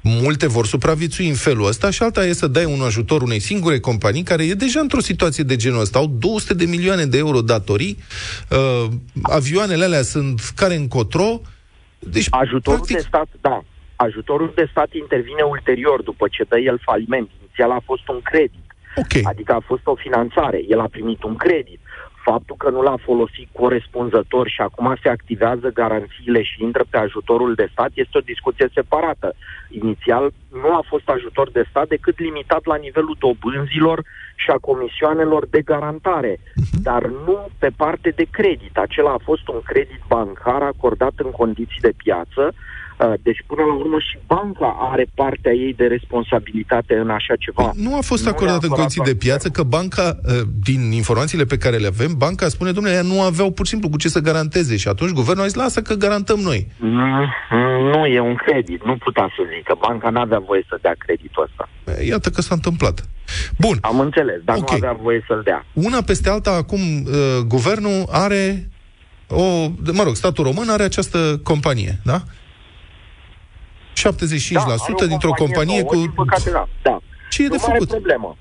multe 0.00 0.46
vor 0.48 0.66
supraviețui 0.66 1.28
în 1.28 1.34
felul 1.34 1.66
ăsta 1.66 1.90
și 1.90 2.02
alta 2.02 2.24
e 2.24 2.32
să 2.32 2.46
dai 2.46 2.64
un 2.64 2.80
ajutor 2.80 3.22
unei 3.22 3.38
singure 3.38 3.80
companii 3.80 4.22
care 4.22 4.44
e 4.44 4.54
deja 4.54 4.80
într-o 4.80 5.00
situație 5.00 5.44
de 5.44 5.56
genul 5.56 5.80
ăsta. 5.80 5.98
Au 5.98 6.06
200 6.06 6.54
de 6.54 6.64
milioane 6.64 7.04
de 7.04 7.18
euro 7.18 7.40
datorii, 7.40 7.98
uh, 8.50 8.90
avioanele 9.22 9.84
alea 9.84 10.02
sunt 10.02 10.40
care 10.56 10.74
încotro, 10.74 11.40
deci, 11.98 12.26
Ajutorul 12.30 12.78
practic... 12.78 12.96
de 12.96 13.02
stat, 13.08 13.28
da. 13.40 13.64
Ajutorul 13.96 14.52
de 14.54 14.68
stat 14.70 14.88
intervine 14.92 15.42
ulterior, 15.42 16.02
după 16.02 16.28
ce 16.30 16.44
dă 16.48 16.58
el 16.58 16.80
faliment. 16.84 17.30
Inițial 17.58 17.78
a 17.78 17.82
fost 17.84 18.08
un 18.08 18.20
credit 18.22 18.66
Okay. 18.96 19.22
Adică 19.24 19.52
a 19.52 19.62
fost 19.66 19.86
o 19.86 19.94
finanțare, 19.94 20.60
el 20.68 20.80
a 20.80 20.88
primit 20.90 21.22
un 21.22 21.36
credit. 21.36 21.80
Faptul 22.24 22.56
că 22.56 22.70
nu 22.70 22.82
l-a 22.82 22.96
folosit 23.02 23.48
corespunzător 23.52 24.48
și 24.48 24.60
acum 24.60 24.96
se 25.02 25.08
activează 25.08 25.68
garanțiile 25.68 26.42
și 26.42 26.62
intră 26.62 26.84
pe 26.90 26.98
ajutorul 26.98 27.54
de 27.54 27.68
stat 27.72 27.90
este 27.94 28.18
o 28.18 28.28
discuție 28.32 28.68
separată. 28.74 29.34
Inițial 29.68 30.30
nu 30.62 30.74
a 30.74 30.84
fost 30.88 31.08
ajutor 31.08 31.50
de 31.50 31.64
stat 31.70 31.88
decât 31.88 32.18
limitat 32.18 32.64
la 32.64 32.76
nivelul 32.76 33.16
dobânzilor 33.18 34.02
și 34.36 34.50
a 34.50 34.58
comisioanelor 34.60 35.46
de 35.46 35.60
garantare, 35.60 36.34
uh-huh. 36.36 36.82
dar 36.82 37.02
nu 37.06 37.48
pe 37.58 37.70
parte 37.76 38.10
de 38.10 38.26
credit. 38.30 38.76
Acela 38.78 39.10
a 39.10 39.24
fost 39.24 39.48
un 39.48 39.60
credit 39.64 40.00
bancar 40.08 40.62
acordat 40.62 41.12
în 41.16 41.30
condiții 41.30 41.80
de 41.80 41.92
piață, 41.96 42.42
Uh, 42.52 42.78
deci, 43.22 43.44
până 43.46 43.62
la 43.62 43.74
urmă, 43.74 43.98
și 43.98 44.18
banca 44.26 44.76
are 44.90 45.06
partea 45.14 45.52
ei 45.52 45.74
de 45.74 45.86
responsabilitate 45.86 46.94
în 46.94 47.10
așa 47.10 47.34
ceva. 47.38 47.62
Păi 47.62 47.82
nu 47.84 47.96
a 47.96 48.00
fost 48.00 48.24
nu 48.24 48.30
acordat 48.30 48.62
în 48.62 48.68
condiții 48.68 49.10
de 49.10 49.14
piață, 49.14 49.48
că 49.48 49.62
banca, 49.62 50.16
uh, 50.24 50.40
din 50.62 50.92
informațiile 50.92 51.44
pe 51.44 51.56
care 51.56 51.76
le 51.76 51.86
avem, 51.86 52.12
banca 52.16 52.48
spune, 52.48 52.70
domnule, 52.72 52.94
ea 52.94 53.02
nu 53.02 53.22
aveau 53.22 53.50
pur 53.50 53.64
și 53.64 53.70
simplu 53.70 53.88
cu 53.88 53.96
ce 53.96 54.08
să 54.08 54.20
garanteze 54.20 54.76
și 54.76 54.88
atunci 54.88 55.10
guvernul 55.10 55.44
a 55.44 55.46
zis, 55.46 55.56
lasă 55.56 55.82
că 55.82 55.94
garantăm 55.94 56.38
noi. 56.38 56.66
Nu, 56.76 57.24
nu 57.92 58.06
e 58.06 58.20
un 58.20 58.34
credit, 58.34 58.84
nu 58.84 58.96
putea 58.96 59.28
să 59.36 59.42
zică. 59.56 59.78
Banca 59.80 60.10
nu 60.10 60.20
avea 60.20 60.38
voie 60.38 60.64
să 60.68 60.78
dea 60.82 60.94
creditul 60.98 61.42
ăsta. 61.42 61.68
Iată 62.02 62.30
că 62.30 62.40
s-a 62.40 62.54
întâmplat. 62.54 63.08
Bun. 63.58 63.78
Am 63.80 64.00
înțeles, 64.00 64.40
dar 64.44 64.56
okay. 64.56 64.78
nu 64.78 64.86
avea 64.86 64.98
voie 65.02 65.24
să-l 65.26 65.40
dea. 65.44 65.64
Una 65.72 66.00
peste 66.02 66.28
alta, 66.28 66.50
acum, 66.50 66.80
uh, 66.80 67.38
guvernul 67.46 68.04
are 68.10 68.68
o, 69.28 69.68
mă 69.92 70.02
rog, 70.02 70.14
statul 70.14 70.44
român 70.44 70.68
are 70.68 70.82
această 70.82 71.40
companie, 71.42 71.98
da? 72.04 72.22
75% 74.04 75.00
da, 75.00 75.06
dintr-o 75.06 75.38
companie, 75.42 75.82
cu... 75.82 76.12
păcate, 76.14 76.50
da. 76.50 76.64
da. 76.82 76.98
Ce 77.30 77.42
e, 77.42 77.44
e 77.44 77.48
de 77.48 77.56
o 77.58 77.66
mare 77.66 77.78
făcut? 77.78 77.88
problemă. 77.96 78.36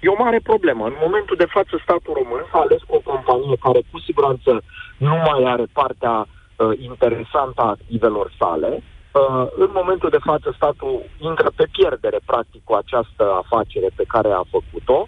E 0.00 0.08
o 0.08 0.22
mare 0.24 0.40
problemă. 0.50 0.84
În 0.86 0.96
momentul 1.06 1.36
de 1.36 1.52
față, 1.56 1.72
statul 1.82 2.12
român 2.20 2.44
s-a 2.50 2.58
ales 2.58 2.82
cu 2.86 2.94
o 2.94 3.06
companie 3.10 3.56
care 3.66 3.80
cu 3.90 3.98
siguranță 3.98 4.50
nu 4.96 5.14
mai 5.28 5.42
are 5.52 5.66
partea 5.80 6.14
uh, 6.26 6.72
interesantă 6.88 7.60
a 7.62 7.74
activelor 7.76 8.26
sale. 8.40 8.70
Uh, 8.80 9.46
în 9.64 9.70
momentul 9.72 10.10
de 10.10 10.24
față, 10.28 10.52
statul 10.56 10.94
intră 11.18 11.48
pe 11.58 11.66
pierdere, 11.76 12.18
practic, 12.24 12.60
cu 12.64 12.74
această 12.82 13.24
afacere 13.42 13.88
pe 13.94 14.04
care 14.08 14.30
a 14.30 14.50
făcut-o. 14.54 14.98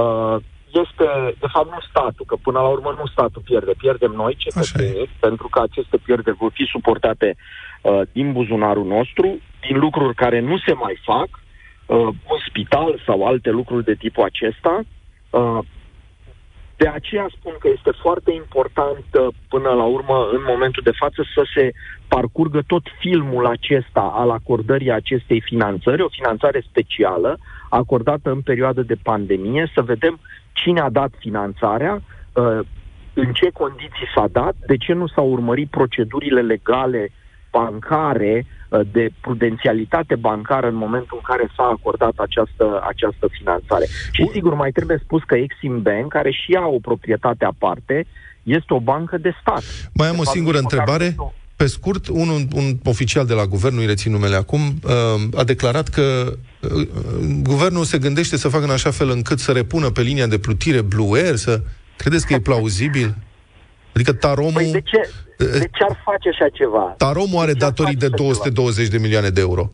Uh, 0.00 0.36
este, 0.82 1.06
de 1.42 1.48
fapt, 1.54 1.70
nu 1.74 1.80
statul, 1.90 2.24
că 2.26 2.36
până 2.46 2.58
la 2.60 2.70
urmă 2.76 2.94
nu 2.98 3.06
statul 3.06 3.42
pierde, 3.44 3.72
pierdem 3.84 4.12
noi, 4.22 4.34
cetățenii, 4.44 5.10
pentru 5.26 5.48
că 5.48 5.58
aceste 5.60 5.96
pierderi 5.96 6.36
vor 6.36 6.50
fi 6.54 6.64
suportate 6.74 7.28
uh, 7.36 7.69
din 8.12 8.32
buzunarul 8.32 8.86
nostru, 8.86 9.38
din 9.60 9.78
lucruri 9.78 10.14
care 10.14 10.40
nu 10.40 10.58
se 10.58 10.72
mai 10.72 10.98
fac, 11.04 11.28
uh, 11.86 12.06
un 12.06 12.38
spital 12.48 13.00
sau 13.06 13.26
alte 13.26 13.50
lucruri 13.50 13.84
de 13.84 13.94
tipul 13.94 14.24
acesta. 14.24 14.80
Uh, 15.30 15.58
de 16.76 16.88
aceea 16.88 17.26
spun 17.38 17.54
că 17.58 17.68
este 17.68 17.90
foarte 18.02 18.32
important 18.32 19.04
uh, 19.12 19.26
până 19.48 19.68
la 19.68 19.84
urmă, 19.84 20.28
în 20.32 20.42
momentul 20.48 20.82
de 20.82 20.98
față, 20.98 21.22
să 21.34 21.42
se 21.54 21.72
parcurgă 22.08 22.62
tot 22.66 22.82
filmul 22.98 23.46
acesta 23.46 24.12
al 24.14 24.30
acordării 24.30 24.92
acestei 24.92 25.40
finanțări, 25.40 26.02
o 26.02 26.08
finanțare 26.08 26.64
specială 26.68 27.38
acordată 27.68 28.30
în 28.30 28.40
perioadă 28.40 28.82
de 28.82 28.96
pandemie, 29.02 29.70
să 29.74 29.82
vedem 29.82 30.18
cine 30.52 30.80
a 30.80 30.90
dat 30.90 31.12
finanțarea, 31.18 32.02
uh, 32.32 32.60
în 33.14 33.32
ce 33.32 33.50
condiții 33.50 34.12
s-a 34.14 34.28
dat, 34.32 34.54
de 34.66 34.76
ce 34.76 34.92
nu 34.92 35.06
s-au 35.06 35.30
urmărit 35.30 35.70
procedurile 35.70 36.40
legale 36.40 37.10
bancare, 37.50 38.46
uh, 38.68 38.80
de 38.92 39.08
prudențialitate 39.20 40.14
bancară 40.14 40.66
în 40.66 40.74
momentul 40.74 41.16
în 41.20 41.34
care 41.34 41.50
s-a 41.56 41.62
acordat 41.62 42.12
această, 42.16 42.82
această 42.88 43.26
finanțare. 43.30 43.86
Și 44.12 44.28
sigur, 44.32 44.54
mai 44.54 44.70
trebuie 44.70 45.00
spus 45.02 45.22
că 45.22 45.34
Exim 45.34 45.82
Bank, 45.82 46.12
care 46.12 46.30
și 46.30 46.52
ea 46.52 46.66
o 46.68 46.78
proprietate 46.78 47.44
aparte, 47.44 48.06
este 48.42 48.74
o 48.74 48.80
bancă 48.80 49.18
de 49.18 49.32
stat. 49.40 49.62
Mai 49.92 50.08
am 50.08 50.14
de 50.14 50.20
o 50.20 50.24
singură 50.24 50.58
întrebare. 50.58 51.16
Pe 51.56 51.66
scurt, 51.66 52.08
un, 52.08 52.28
un, 52.28 52.46
un 52.54 52.78
oficial 52.84 53.26
de 53.26 53.34
la 53.34 53.46
guvern, 53.46 53.74
nu-i 53.74 53.86
rețin 53.86 54.12
numele 54.12 54.36
acum, 54.36 54.60
uh, 54.60 55.38
a 55.40 55.44
declarat 55.44 55.88
că 55.88 56.32
uh, 56.60 56.88
guvernul 57.42 57.84
se 57.84 57.98
gândește 57.98 58.36
să 58.36 58.48
facă 58.48 58.64
în 58.64 58.70
așa 58.70 58.90
fel 58.90 59.10
încât 59.10 59.38
să 59.38 59.52
repună 59.52 59.90
pe 59.90 60.02
linia 60.02 60.26
de 60.26 60.38
plutire 60.38 60.80
Blue 60.80 61.22
Air, 61.22 61.36
să... 61.36 61.60
Credeți 61.96 62.26
că 62.26 62.32
e 62.32 62.40
plauzibil? 62.40 63.14
Adică 63.94 64.12
Taromul... 64.12 64.52
Păi 64.52 64.70
de 64.70 64.80
ce, 64.80 65.00
de 65.36 65.68
ce 65.72 65.84
ar 65.88 66.00
face 66.04 66.28
așa 66.28 66.48
ceva? 66.48 66.94
Taromul 66.96 67.42
are 67.42 67.52
datorii 67.52 67.96
de 67.96 68.08
220 68.08 68.76
ceva? 68.76 68.96
de 68.96 69.02
milioane 69.02 69.28
de 69.28 69.40
euro. 69.40 69.70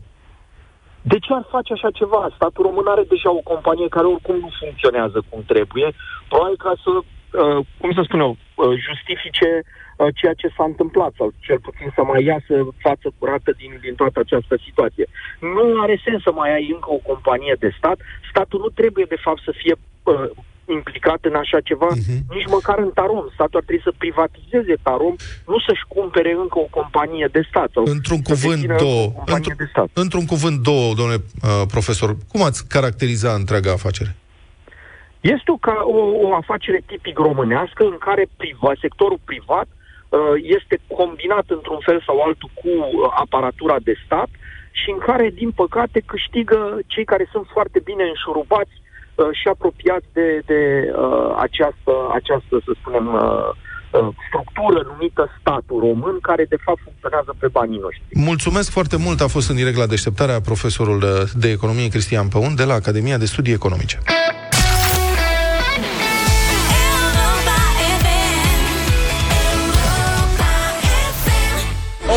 De 1.11 1.19
ce 1.19 1.33
ar 1.33 1.45
face 1.55 1.73
așa 1.73 1.91
ceva? 1.99 2.21
Statul 2.35 2.63
român 2.65 2.87
are 2.87 3.03
deja 3.13 3.31
o 3.39 3.47
companie 3.51 3.87
care 3.95 4.07
oricum 4.07 4.35
nu 4.45 4.49
funcționează 4.61 5.17
cum 5.29 5.41
trebuie, 5.53 5.87
probabil 6.29 6.57
ca 6.65 6.73
să, 6.83 6.91
uh, 6.97 7.59
cum 7.81 7.91
să 7.93 8.01
spun 8.03 8.19
eu, 8.19 8.33
uh, 8.37 8.73
justifice 8.87 9.49
uh, 9.63 10.07
ceea 10.19 10.33
ce 10.41 10.47
s-a 10.55 10.65
întâmplat 10.71 11.11
sau 11.17 11.27
cel 11.47 11.59
puțin 11.67 11.87
să 11.95 12.01
mai 12.03 12.23
iasă 12.23 12.53
față 12.85 13.07
curată 13.17 13.51
din, 13.61 13.71
din 13.85 13.95
toată 13.95 14.17
această 14.19 14.55
situație. 14.65 15.05
Nu 15.55 15.63
are 15.83 16.01
sens 16.05 16.21
să 16.23 16.31
mai 16.31 16.51
ai 16.53 16.65
încă 16.75 16.89
o 16.91 17.05
companie 17.09 17.55
de 17.59 17.69
stat. 17.77 17.97
Statul 18.31 18.59
nu 18.59 18.69
trebuie 18.79 19.05
de 19.13 19.21
fapt 19.25 19.41
să 19.47 19.51
fie 19.61 19.75
uh, 20.03 20.29
implicat 20.71 21.19
în 21.21 21.35
așa 21.35 21.59
ceva, 21.59 21.87
uh-huh. 21.91 22.19
nici 22.35 22.47
măcar 22.47 22.77
în 22.79 22.91
Tarom. 22.93 23.25
Statul 23.33 23.59
ar 23.59 23.65
trebui 23.65 23.83
să 23.83 23.91
privatizeze 23.97 24.75
Tarom, 24.81 25.15
nu 25.51 25.59
să-și 25.67 25.85
cumpere 25.87 26.31
încă 26.43 26.57
o 26.59 26.67
companie 26.77 27.29
de 27.31 27.41
stat. 27.49 27.69
Sau 27.73 27.83
Într-un 27.85 28.21
să 28.23 28.31
cuvânt, 28.31 28.55
dețină 28.61 28.75
două. 28.77 29.03
o 29.05 29.09
companie 29.09 29.53
Într- 29.53 29.57
de 29.57 29.67
stat. 29.69 29.87
într-un 29.93 30.25
cuvânt, 30.25 30.57
două, 30.71 30.93
domnule 30.93 31.19
uh, 31.19 31.61
profesor. 31.75 32.09
Cum 32.31 32.41
ați 32.43 32.67
caracteriza 32.67 33.31
întreaga 33.33 33.71
afacere? 33.71 34.15
Este 35.21 35.51
o, 35.51 35.57
ca, 35.57 35.77
o, 35.97 35.99
o 36.27 36.35
afacere 36.35 36.79
tipic 36.85 37.17
românească 37.17 37.83
în 37.83 37.97
care 38.07 38.23
priva, 38.37 38.71
sectorul 38.81 39.19
privat 39.23 39.67
uh, 39.71 40.19
este 40.57 40.79
combinat 40.87 41.45
într-un 41.47 41.79
fel 41.87 42.03
sau 42.05 42.19
altul 42.19 42.49
cu 42.53 42.67
uh, 42.67 43.13
aparatura 43.23 43.75
de 43.83 43.95
stat 44.05 44.29
și 44.71 44.89
în 44.95 44.97
care, 44.97 45.29
din 45.29 45.51
păcate, 45.51 45.99
câștigă 46.05 46.79
cei 46.85 47.05
care 47.05 47.29
sunt 47.31 47.47
foarte 47.55 47.79
bine 47.83 48.03
înșurubați 48.03 48.75
uh, 48.75 48.86
și 49.39 49.47
apropiați 49.47 50.07
de, 50.13 50.27
de 50.51 50.61
uh, 51.03 51.29
această, 51.47 51.93
această, 52.19 52.53
să 52.65 52.71
spunem, 52.79 53.05
uh, 53.13 53.49
uh, 53.97 54.07
structură 54.27 54.79
numită 54.91 55.23
statul 55.39 55.79
român, 55.87 56.15
care 56.21 56.43
de 56.53 56.59
fapt 56.65 56.79
funcționează 56.83 57.31
pe 57.39 57.47
banii 57.47 57.79
noștri. 57.85 58.05
Mulțumesc 58.11 58.69
foarte 58.77 58.97
mult. 59.05 59.21
A 59.21 59.27
fost 59.27 59.49
în 59.49 59.55
direct 59.55 59.77
la 59.77 59.91
deșteptarea 59.95 60.41
profesorul 60.49 60.99
uh, 61.03 61.09
de 61.43 61.49
economie 61.49 61.87
Cristian 61.87 62.27
Păun 62.27 62.55
de 62.55 62.63
la 62.63 62.73
Academia 62.73 63.17
de 63.17 63.25
Studii 63.25 63.53
Economice. 63.53 63.97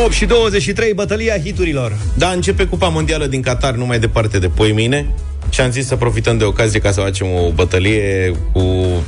8 0.04 0.12
și 0.12 0.24
23, 0.24 0.92
bătălia 0.94 1.38
hiturilor. 1.38 1.96
Da, 2.14 2.28
începe 2.28 2.64
Cupa 2.64 2.88
Mondială 2.88 3.26
din 3.26 3.42
Qatar 3.42 3.74
nu 3.74 3.86
mai 3.86 3.98
departe 3.98 4.38
de 4.38 4.48
poi 4.48 4.72
mine 4.72 5.06
și 5.50 5.60
am 5.60 5.70
zis 5.70 5.86
să 5.86 5.96
profităm 5.96 6.38
de 6.38 6.44
ocazie 6.44 6.80
ca 6.80 6.90
să 6.90 7.00
facem 7.00 7.26
o 7.26 7.50
bătălie 7.54 8.34
cu 8.52 8.62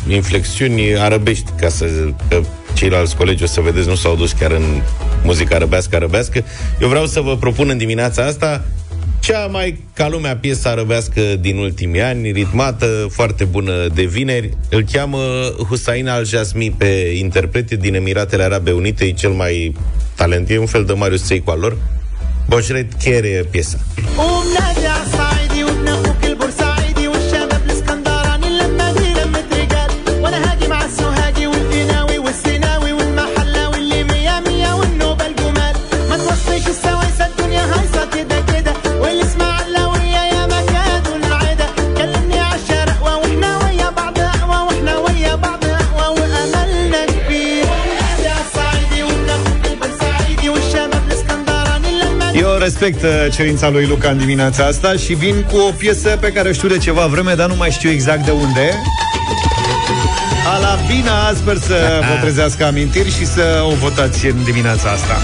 inflexiuni 0.08 0.98
arabești, 0.98 1.50
ca 1.60 1.68
să 1.68 1.86
că 2.28 2.40
ceilalți 2.74 3.16
colegi 3.16 3.42
o 3.42 3.46
să 3.46 3.60
vedeți 3.60 3.88
nu 3.88 3.94
s-au 3.94 4.16
dus 4.16 4.32
chiar 4.32 4.50
în 4.50 4.82
muzica 5.24 5.54
arăbească 5.54 5.96
arăbească. 5.96 6.44
Eu 6.80 6.88
vreau 6.88 7.06
să 7.06 7.20
vă 7.20 7.36
propun 7.36 7.68
în 7.68 7.78
dimineața 7.78 8.22
asta 8.22 8.64
cea 9.20 9.46
mai 9.46 9.84
ca 9.94 10.08
lumea 10.08 10.36
piesă 10.36 10.68
arăbească 10.68 11.20
din 11.40 11.56
ultimii 11.56 12.00
ani, 12.00 12.30
ritmată, 12.30 13.06
foarte 13.10 13.44
bună 13.44 13.86
de 13.94 14.02
vineri. 14.02 14.50
Îl 14.70 14.84
cheamă 14.92 15.18
Hussein 15.68 16.08
al 16.08 16.26
Jasmi 16.26 16.74
pe 16.78 17.14
interprete 17.18 17.76
din 17.76 17.94
Emiratele 17.94 18.42
Arabe 18.42 18.70
Unite, 18.70 19.04
e 19.04 19.12
cel 19.12 19.30
mai 19.30 19.74
talent. 20.22 20.50
E 20.50 20.58
un 20.58 20.66
fel 20.66 20.84
de 20.84 20.92
Marius 20.92 21.24
Țeicu 21.24 21.50
al 21.50 21.58
lor. 21.58 21.76
Bojret 22.48 22.92
Chier 23.00 23.24
e 23.24 23.46
piesa. 23.50 23.78
Um, 24.18 25.01
respect 52.82 53.02
uh, 53.04 53.32
cerința 53.32 53.68
lui 53.68 53.86
Luca 53.86 54.10
în 54.10 54.18
dimineața 54.18 54.64
asta 54.64 54.92
și 54.92 55.14
vin 55.14 55.42
cu 55.50 55.56
o 55.56 55.70
piesă 55.70 56.16
pe 56.20 56.32
care 56.32 56.48
o 56.48 56.52
știu 56.52 56.68
de 56.68 56.78
ceva 56.78 57.06
vreme, 57.06 57.34
dar 57.34 57.48
nu 57.48 57.54
mai 57.54 57.70
știu 57.70 57.90
exact 57.90 58.24
de 58.24 58.30
unde. 58.30 58.70
Alabina, 60.46 61.32
sper 61.34 61.56
să 61.56 62.00
vă 62.00 62.18
trezească 62.24 62.64
amintiri 62.64 63.10
și 63.10 63.26
să 63.26 63.64
o 63.70 63.74
votați 63.74 64.26
în 64.26 64.44
dimineața 64.44 64.90
asta. 64.90 65.16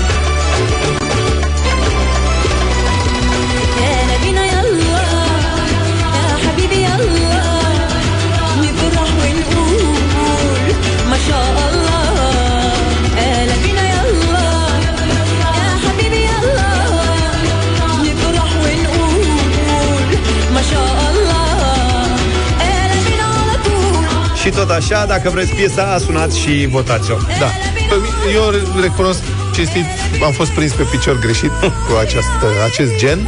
Tot 24.59 24.71
așa, 24.71 25.05
dacă 25.07 25.31
vreți 25.31 25.53
piesa, 25.55 25.99
sunați 26.05 26.39
și 26.39 26.67
votați-o. 26.71 27.15
Da. 27.39 27.47
Pe 27.89 27.95
mi- 28.01 28.35
Eu 28.35 28.43
recunosc 28.81 29.21
cinstit, 29.55 29.85
am 30.25 30.33
fost 30.33 30.51
prins 30.51 30.73
pe 30.73 30.83
picior 30.83 31.19
greșit 31.19 31.51
cu 31.61 31.97
această, 32.01 32.47
acest 32.67 32.97
gen. 32.97 33.19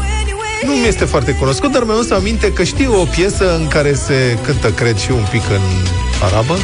Nu 0.66 0.72
mi 0.72 0.86
este 0.86 1.04
foarte 1.04 1.32
cunoscut, 1.32 1.72
dar 1.72 1.82
mi-am 1.82 2.04
să 2.04 2.14
aminte 2.14 2.52
că 2.52 2.62
știu 2.62 3.00
o 3.00 3.04
piesă 3.04 3.56
în 3.56 3.66
care 3.68 3.94
se 3.94 4.38
cântă, 4.42 4.70
cred, 4.70 4.98
și 4.98 5.10
un 5.10 5.24
pic 5.30 5.42
în 5.50 5.60
arabă, 6.24 6.56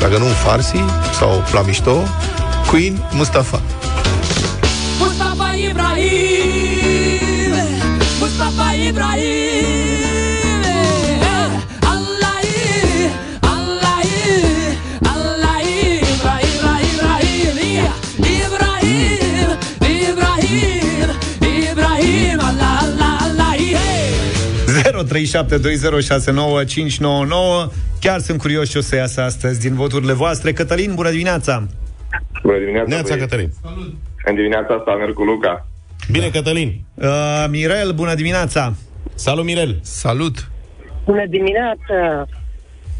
dacă 0.00 0.18
nu 0.18 0.26
în 0.26 0.32
farsi 0.44 0.84
sau 1.18 1.44
la 1.52 1.60
mișto, 1.60 2.02
Queen 2.66 3.02
Mustafa. 3.10 3.60
Mustafa 4.98 5.54
Ibrahim 5.68 7.54
Mustafa 8.20 8.72
Ibrahim 8.88 9.43
0372069599 24.84 24.90
Chiar 28.00 28.20
sunt 28.20 28.38
curios 28.38 28.70
ce 28.70 28.78
o 28.78 28.80
să 28.80 28.96
iasă 28.96 29.20
astăzi 29.22 29.60
din 29.60 29.74
voturile 29.74 30.12
voastre. 30.12 30.52
Cătălin, 30.52 30.94
bună 30.94 31.10
dimineața! 31.10 31.66
Bună 32.42 32.58
dimineața, 32.58 32.88
Neața, 32.88 33.14
băieți. 33.14 33.28
Cătălin. 33.28 33.52
În 34.24 34.34
dimineața 34.34 34.74
asta 34.74 34.94
merg 34.94 35.12
cu 35.14 35.22
Luca. 35.22 35.66
Bine, 36.10 36.28
Cătălin. 36.28 36.80
Uh, 36.94 37.44
Mirel, 37.50 37.92
bună 37.92 38.14
dimineața! 38.14 38.74
Salut, 39.14 39.44
Mirel! 39.44 39.78
Salut! 39.82 40.50
Bună 41.04 41.26
dimineața! 41.28 42.26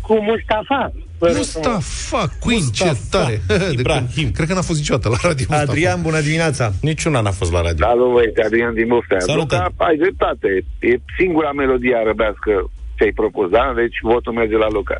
Cu 0.00 0.14
Mustafa. 0.22 0.92
Mustafa, 1.20 2.28
Queen, 2.40 2.60
ce 2.72 2.96
tare! 3.10 3.40
De 3.46 3.70
Ibrahim. 3.78 4.06
când- 4.14 4.34
Cred 4.34 4.48
că 4.48 4.54
n-a 4.54 4.60
fost 4.70 4.78
niciodată 4.78 5.08
la 5.08 5.16
radio 5.22 5.46
Mustafa. 5.48 5.70
Adrian, 5.70 6.02
bună 6.02 6.20
dimineața! 6.20 6.72
Niciuna 6.80 7.20
n-a 7.20 7.30
fost 7.30 7.52
la 7.52 7.60
radio. 7.60 7.86
Salut, 7.86 8.12
băieți, 8.12 8.40
Adrian 8.40 8.74
din 8.74 8.88
Buftea. 8.88 9.18
Salut. 9.18 9.40
Luca, 9.52 9.68
ai 9.76 9.96
dreptate. 9.96 10.48
E 10.78 10.96
singura 11.18 11.52
melodie 11.52 11.94
arăbească 11.96 12.52
ce 12.96 13.04
ai 13.04 13.10
propus, 13.10 13.50
da? 13.50 13.72
Deci 13.76 13.96
votul 14.02 14.32
merge 14.32 14.56
la 14.56 14.68
Luca. 14.70 14.96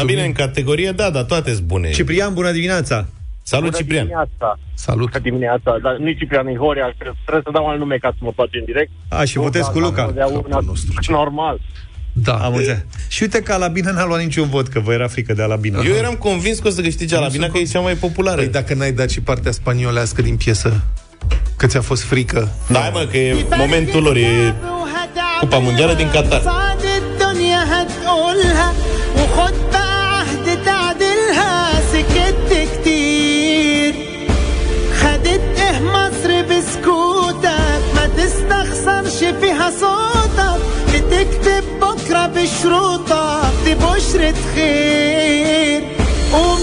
A, 0.00 0.02
bine, 0.04 0.24
în 0.24 0.32
categorie, 0.32 0.90
da, 0.90 1.10
dar 1.10 1.22
toate 1.24 1.50
sunt 1.52 1.66
bune. 1.66 1.90
Ciprian, 1.90 2.34
bună 2.34 2.50
dimineața! 2.50 3.06
Salut, 3.42 3.64
Bună 3.70 3.76
Ciprian! 3.80 4.04
dimineața. 4.06 4.58
Salut! 4.74 5.10
Bună 5.10 5.22
dimineața. 5.22 5.70
Dar 5.82 5.96
nu 5.96 6.10
Ciprian 6.12 6.46
e 6.46 6.56
Horea, 6.56 6.84
trebuie, 6.98 7.16
trebuie 7.26 7.42
să 7.46 7.50
dau 7.58 7.66
alt 7.68 7.78
nume 7.78 7.96
ca 7.96 8.08
să 8.10 8.20
mă 8.20 8.32
place 8.38 8.58
în 8.58 8.64
direct. 8.64 8.90
A, 9.08 9.24
și 9.24 9.36
votez 9.38 9.64
cu 9.66 9.78
Luca. 9.78 10.04
Totdeauna, 10.04 10.58
normal. 11.08 11.56
Da. 12.13 12.33
Am 12.33 12.53
înțeles. 12.55 12.77
Și 13.07 13.23
uite 13.23 13.41
că 13.41 13.53
Alabina 13.53 13.91
n-a 13.91 14.05
luat 14.05 14.19
niciun 14.19 14.49
vot, 14.49 14.67
că 14.67 14.79
vă 14.79 14.93
era 14.93 15.07
frică 15.07 15.33
de 15.33 15.41
Alabina. 15.41 15.81
Eu 15.85 15.93
eram 15.93 16.13
convins 16.13 16.59
că 16.59 16.67
o 16.67 16.71
să 16.71 16.81
câștige 16.81 17.19
la 17.19 17.27
bine, 17.27 17.47
că 17.47 17.57
e 17.57 17.63
cea 17.63 17.79
mai 17.79 17.93
populară. 17.93 18.41
Păi 18.41 18.47
dacă 18.47 18.73
n-ai 18.73 18.91
dat 18.91 19.09
și 19.09 19.21
partea 19.21 19.51
spaniolească 19.51 20.21
din 20.21 20.35
piesă, 20.35 20.81
că 21.57 21.67
ți-a 21.67 21.81
fost 21.81 22.03
frică. 22.03 22.49
Da, 22.67 22.89
mă, 22.93 23.07
că 23.11 23.17
e 23.17 23.45
momentul 23.57 24.03
lor, 24.03 24.15
e 24.15 24.53
Cupa 25.39 25.57
Mondială 25.57 25.93
din 25.93 26.09
Qatar. 26.13 26.41
صعد 26.41 26.83
الدنيا 27.01 27.61
هتقولها 27.73 28.73
وخد 29.17 29.53
بقى 29.71 30.19
عهد 30.19 30.47
تعدلها 30.65 31.81
سكت 31.91 32.49
كتير 32.73 33.93
خدت 35.01 35.41
ايه 35.59 35.79
مصر 35.95 36.29
بسكوتك 36.49 37.81
ما 37.95 38.05
تستخسرش 38.17 39.19
فيها 39.41 39.71
صوتك 39.79 40.59
بتكتب 40.93 41.63
بكرة 42.04 42.26
بشروطك 42.26 43.52
دي 43.64 43.74
بشرة 43.74 44.34
خير. 44.54 45.82
قوم 46.32 46.58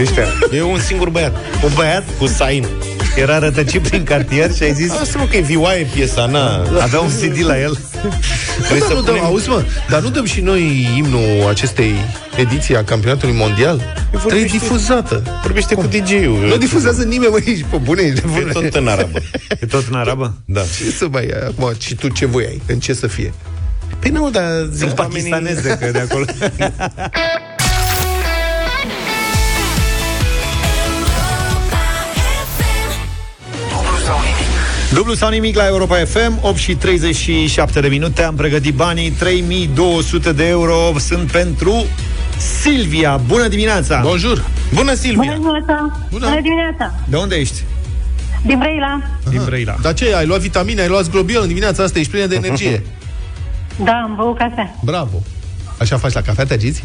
mă, 0.00 0.06
pe 0.06 0.16
băieții 0.16 0.22
ăștia? 0.22 0.58
E 0.58 0.62
un 0.62 0.80
singur 0.80 1.08
băiat. 1.08 1.36
Un 1.64 1.70
băiat? 1.74 2.04
Cu 2.18 2.26
Sain. 2.26 2.66
Era 3.16 3.38
rătăcit 3.38 3.88
prin 3.88 4.04
cartier 4.04 4.54
și 4.54 4.62
ai 4.62 4.72
zis... 4.72 4.90
Asta 4.90 5.18
mă 5.18 5.24
că 5.24 5.36
e 5.36 5.40
vioaie 5.40 5.86
piesa, 5.94 6.26
na. 6.26 6.56
Avea 6.80 7.00
un 7.00 7.08
CD 7.08 7.44
la 7.44 7.60
el. 7.60 7.78
Dar 8.68 8.92
nu 8.94 9.00
dăm, 9.02 9.24
auzi 9.24 9.48
mă, 9.48 9.64
dar 9.88 10.00
nu 10.00 10.08
dăm 10.08 10.24
și 10.24 10.40
noi 10.40 10.88
imnul 10.96 11.46
acestei 11.48 11.94
ediții 12.36 12.76
a 12.76 12.84
campionatului 12.84 13.34
mondial? 13.34 13.82
Trebuie 14.10 14.44
difuzată. 14.44 15.40
Vorbește 15.42 15.74
cu 15.74 15.82
DJ-ul. 15.82 16.46
Nu 16.48 16.56
difuzează 16.56 17.02
nimeni, 17.02 17.30
mă, 17.32 17.38
ești 17.44 17.64
pe 17.70 17.76
bune, 17.76 18.02
ești 18.02 18.20
E 18.24 18.28
nebune. 18.38 18.52
tot 18.52 18.74
în 18.74 18.88
arabă. 18.88 19.18
E 19.60 19.66
tot 19.66 19.84
în 19.90 19.94
arabă? 19.96 20.34
Da. 20.44 20.60
Ce 20.60 20.90
să 20.90 21.06
mai 21.10 21.22
ai 21.22 21.46
acum? 21.46 21.72
Și 21.78 21.94
tu 21.94 22.08
ce 22.08 22.26
voi 22.26 22.44
ai? 22.44 22.62
În 22.66 22.78
ce 22.78 22.92
să 22.92 23.06
fie? 23.06 23.32
Păi 23.98 24.10
nu, 24.10 24.30
dar 24.30 24.44
Sunt 24.60 24.74
zic 24.74 24.98
oamenii... 24.98 25.30
pakistaneze, 25.30 25.78
că 25.80 25.90
de 25.90 25.98
acolo. 25.98 26.24
Dublu 34.94 35.14
sau 35.14 35.30
nimic 35.30 35.56
la 35.56 35.66
Europa 35.66 35.96
FM 35.96 36.38
8 36.40 36.56
și 36.56 36.74
37 36.74 37.80
de 37.80 37.88
minute 37.88 38.22
Am 38.22 38.34
pregătit 38.34 38.74
banii 38.74 39.10
3200 39.10 40.32
de 40.32 40.48
euro 40.48 40.98
sunt 40.98 41.30
pentru 41.30 41.86
Silvia 42.62 43.16
Bună 43.16 43.48
dimineața 43.48 44.00
Bonjour! 44.04 44.44
Bună, 44.74 44.94
Silvia! 44.94 45.22
Bună 45.22 45.34
dimineața! 45.34 46.06
Bună. 46.10 46.28
Bună 46.28 46.40
dimineața! 46.40 46.94
De 47.08 47.16
unde 47.16 47.34
ești? 47.34 47.62
Din 48.42 48.58
Brăila? 48.58 49.02
Din 49.28 49.42
Brăila 49.44 49.76
Dar 49.82 49.94
ce, 49.94 50.14
ai 50.14 50.26
luat 50.26 50.40
vitamine, 50.40 50.80
ai 50.80 50.88
luat 50.88 51.04
zglobion 51.04 51.42
în 51.42 51.48
dimineața 51.48 51.82
asta, 51.82 51.98
ești 51.98 52.10
plină 52.10 52.26
de 52.26 52.34
energie. 52.34 52.82
Da, 53.84 53.92
am 53.92 54.14
băut 54.16 54.38
cafea. 54.38 54.74
Bravo! 54.84 55.22
Așa 55.78 55.96
faci 55.96 56.12
la 56.12 56.20
cafea, 56.20 56.44
te 56.44 56.52
agiți? 56.52 56.84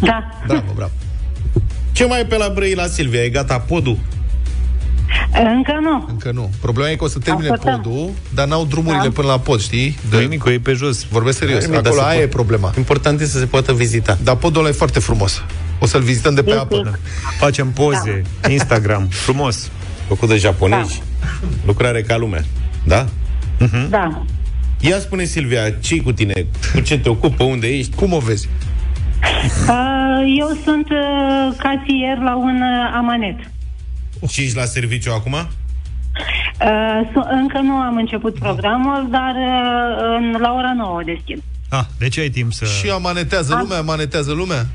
Da. 0.00 0.28
Bravo, 0.46 0.72
bravo. 0.74 0.90
Ce 1.92 2.04
mai 2.04 2.20
e 2.20 2.24
pe 2.24 2.36
la 2.36 2.48
Brăila, 2.54 2.86
Silvia? 2.86 3.24
E 3.24 3.28
gata 3.28 3.58
podul? 3.58 3.98
Încă 5.54 5.78
nu. 5.80 6.04
Încă 6.08 6.30
nu. 6.34 6.50
Problema 6.60 6.90
e 6.90 6.96
că 6.96 7.04
o 7.04 7.08
să 7.08 7.18
termine 7.18 7.48
Ascultăm. 7.48 7.80
podul, 7.80 8.10
dar 8.34 8.46
n-au 8.46 8.64
drumurile 8.64 9.02
Da. 9.02 9.10
până 9.10 9.26
la 9.26 9.38
pod, 9.38 9.60
știi? 9.60 9.98
De 10.10 10.18
nimic, 10.18 10.44
e 10.46 10.58
pe 10.62 10.72
jos 10.72 11.04
Vorbesc 11.10 11.38
serios. 11.38 11.58
Hai, 11.64 11.66
mă, 11.74 11.80
dar 11.80 11.86
Acolo 11.86 12.00
se 12.02 12.08
aia 12.08 12.18
po- 12.20 12.22
e 12.22 12.26
problema. 12.26 12.72
Important 12.76 13.20
e 13.20 13.24
să 13.26 13.38
se 13.38 13.46
poată 13.46 13.72
vizita. 13.72 14.18
Dar 14.22 14.36
podul 14.36 14.60
ăla 14.60 14.68
e 14.68 14.72
foarte 14.72 14.98
frumos. 14.98 15.42
O 15.80 15.86
să-l 15.86 16.00
vizităm 16.00 16.34
de 16.34 16.42
pe 16.42 16.48
Este. 16.50 16.60
apă. 16.60 16.98
Facem 17.38 17.70
poze 17.70 18.22
Instagram 18.48 19.06
Frumos 19.10 19.70
Făcut 20.08 20.28
de 20.28 20.36
japonezi. 20.36 21.02
Lucrare 21.66 22.02
ca 22.02 22.16
lumea. 22.16 22.44
Da? 22.84 23.06
Da. 23.90 24.22
Ia 24.80 24.98
spune, 24.98 25.24
Silvia, 25.24 25.70
ce 25.70 26.00
cu 26.00 26.12
tine? 26.12 26.46
Cu 26.74 26.80
ce 26.80 26.98
te 26.98 27.08
ocupă? 27.08 27.44
Unde 27.44 27.66
ești? 27.66 27.94
Cum 27.96 28.12
o 28.12 28.18
vezi? 28.18 28.48
Uh, 29.68 30.36
Eu 30.38 30.58
sunt 30.64 30.88
uh, 30.90 31.56
casier 31.56 32.18
la 32.24 32.36
un 32.36 32.54
uh, 32.62 32.94
amanet. 32.96 33.36
Și 34.28 34.42
ești 34.42 34.56
la 34.56 34.64
serviciu 34.64 35.12
acum? 35.12 35.32
Uh, 35.32 37.08
su- 37.12 37.26
Încă 37.30 37.58
nu 37.62 37.72
am 37.72 37.96
început 37.96 38.38
programul, 38.38 39.08
dar 39.10 39.34
uh, 39.34 40.16
în- 40.18 40.36
la 40.40 40.52
ora 40.52 40.72
9 40.76 41.02
deschid. 41.04 41.42
ah, 41.68 41.84
De 41.98 42.08
ce 42.08 42.20
ai 42.20 42.28
timp 42.28 42.52
să... 42.52 42.64
Și 42.64 42.90
amanetează 42.90 43.56
lumea, 43.60 43.78
amanetează 43.78 44.32
lumea? 44.32 44.66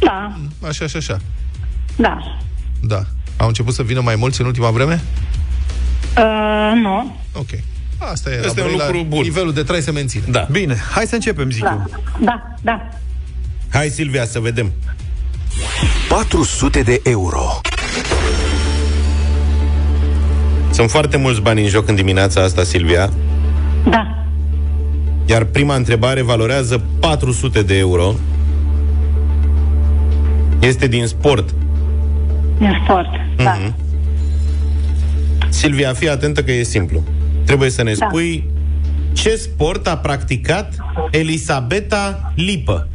Da, 0.00 0.36
Așa, 0.68 0.84
așa, 0.84 0.98
așa. 0.98 1.18
da. 1.96 2.18
Da. 2.82 3.02
Au 3.36 3.46
început 3.46 3.74
să 3.74 3.82
vină 3.82 4.00
mai 4.00 4.16
mulți 4.16 4.40
în 4.40 4.46
ultima 4.46 4.70
vreme? 4.70 5.00
Uh, 6.16 6.72
nu. 6.82 7.16
Ok. 7.34 7.48
Asta 7.98 8.30
e, 8.30 8.38
Asta 8.46 8.52
la 8.56 8.60
e 8.60 8.70
un 8.70 8.76
Brăila, 8.76 8.86
lucru 8.86 9.04
bun. 9.08 9.22
Nivelul 9.22 9.52
de 9.52 9.62
trai 9.62 9.80
se 9.80 9.90
menține. 9.90 10.24
Da. 10.28 10.46
Bine, 10.50 10.76
hai 10.94 11.06
să 11.06 11.14
începem, 11.14 11.50
zic 11.50 11.62
Da, 11.62 11.70
eu 11.70 12.02
da, 12.20 12.54
da. 12.62 12.88
Hai, 13.72 13.88
Silvia, 13.88 14.24
să 14.24 14.38
vedem. 14.40 14.72
400 16.08 16.82
de 16.82 17.00
euro. 17.04 17.60
Sunt 20.70 20.90
foarte 20.90 21.16
mulți 21.16 21.40
bani 21.40 21.62
în 21.62 21.68
joc 21.68 21.88
în 21.88 21.94
dimineața 21.94 22.42
asta, 22.42 22.62
Silvia. 22.62 23.10
Da. 23.90 24.24
Iar 25.26 25.44
prima 25.44 25.74
întrebare 25.74 26.22
valorează 26.22 26.82
400 27.00 27.62
de 27.62 27.78
euro. 27.78 28.14
Este 30.60 30.86
din 30.86 31.06
sport. 31.06 31.54
Din 32.58 32.80
sport. 32.84 33.06
Da. 33.36 33.58
Mhm. 33.60 33.74
Silvia, 35.48 35.92
fii 35.92 36.08
atentă 36.10 36.42
că 36.42 36.52
e 36.52 36.62
simplu. 36.62 37.02
Trebuie 37.44 37.70
să 37.70 37.82
ne 37.82 37.92
Da. 37.94 38.06
spui 38.06 38.50
ce 39.12 39.36
sport 39.36 39.86
a 39.86 39.96
practicat 39.96 40.74
Elisabeta 41.10 42.32
Lipă. 42.34 42.88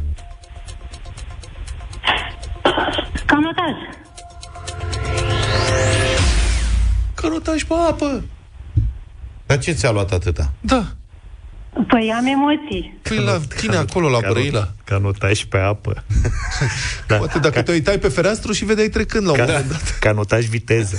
Canotaj. 3.32 3.74
Cărotași 7.14 7.66
pe 7.66 7.74
apă! 7.88 8.22
Dar 9.46 9.58
ce 9.58 9.72
ți-a 9.72 9.90
luat 9.90 10.12
atâta? 10.12 10.52
Da. 10.60 10.84
Păi 11.88 12.12
am 12.16 12.26
emoții. 12.26 12.98
Păi 13.02 13.16
la 13.16 13.40
tine 13.56 13.76
acolo, 13.76 14.08
la 14.08 14.18
Brăila. 14.30 14.68
Canotaj 14.84 15.44
pe 15.44 15.58
apă 15.58 16.04
Da. 17.08 17.16
Poate 17.16 17.38
dacă 17.38 17.62
te 17.62 17.72
uitai 17.72 17.98
pe 17.98 18.08
fereastru 18.08 18.52
și 18.52 18.64
vedeai 18.64 18.88
trecând 18.88 19.26
la 19.26 19.32
un 19.32 19.38
moment 19.46 19.68
dat. 19.70 19.98
Canotaj 19.98 20.44
viteză 20.46 20.96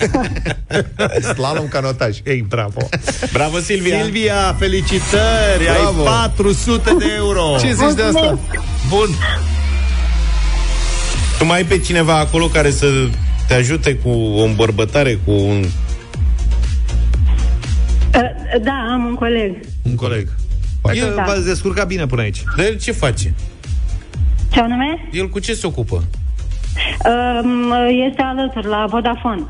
Slalom 1.33 1.67
canotaj. 1.67 2.17
Ei, 2.23 2.41
bravo 2.41 2.87
Bravo, 3.31 3.59
Silvia! 3.59 4.01
Silvia, 4.01 4.55
felicitări! 4.59 5.63
Bravo. 5.63 6.07
Ai 6.07 6.31
400 6.33 6.95
de 6.97 7.13
euro! 7.15 7.55
Ce 7.59 7.73
zici 7.73 7.93
de 7.95 8.03
asta? 8.03 8.39
Bun. 8.89 9.09
Tu 11.37 11.45
mai 11.45 11.57
ai 11.57 11.63
pe 11.63 11.77
cineva 11.79 12.17
acolo 12.19 12.47
care 12.47 12.69
să 12.71 12.87
te 13.47 13.53
ajute 13.53 13.95
cu 13.95 14.09
o 14.09 14.43
îmbărbătare, 14.43 15.19
cu 15.25 15.31
un... 15.31 15.63
Uh, 18.15 18.61
Da, 18.63 18.87
am 18.93 19.05
un 19.05 19.13
coleg. 19.13 19.55
Un 19.83 19.95
coleg. 19.95 20.27
Hai 20.83 20.97
că 20.97 21.13
Da. 21.15 21.23
v-ați 21.23 21.45
descurcat 21.45 21.87
bine 21.87 22.05
până 22.05 22.21
aici. 22.21 22.43
Dar 22.57 22.65
el 22.65 22.77
ce 22.77 22.91
face? 22.91 23.33
Ce 24.51 24.59
anume? 24.59 25.09
El 25.11 25.29
cu 25.29 25.39
ce 25.39 25.53
se 25.53 25.67
ocupă? 25.67 26.03
Um, 27.05 27.71
Este 28.09 28.21
alături 28.21 28.67
la 28.67 28.85
Vodafone. 28.89 29.43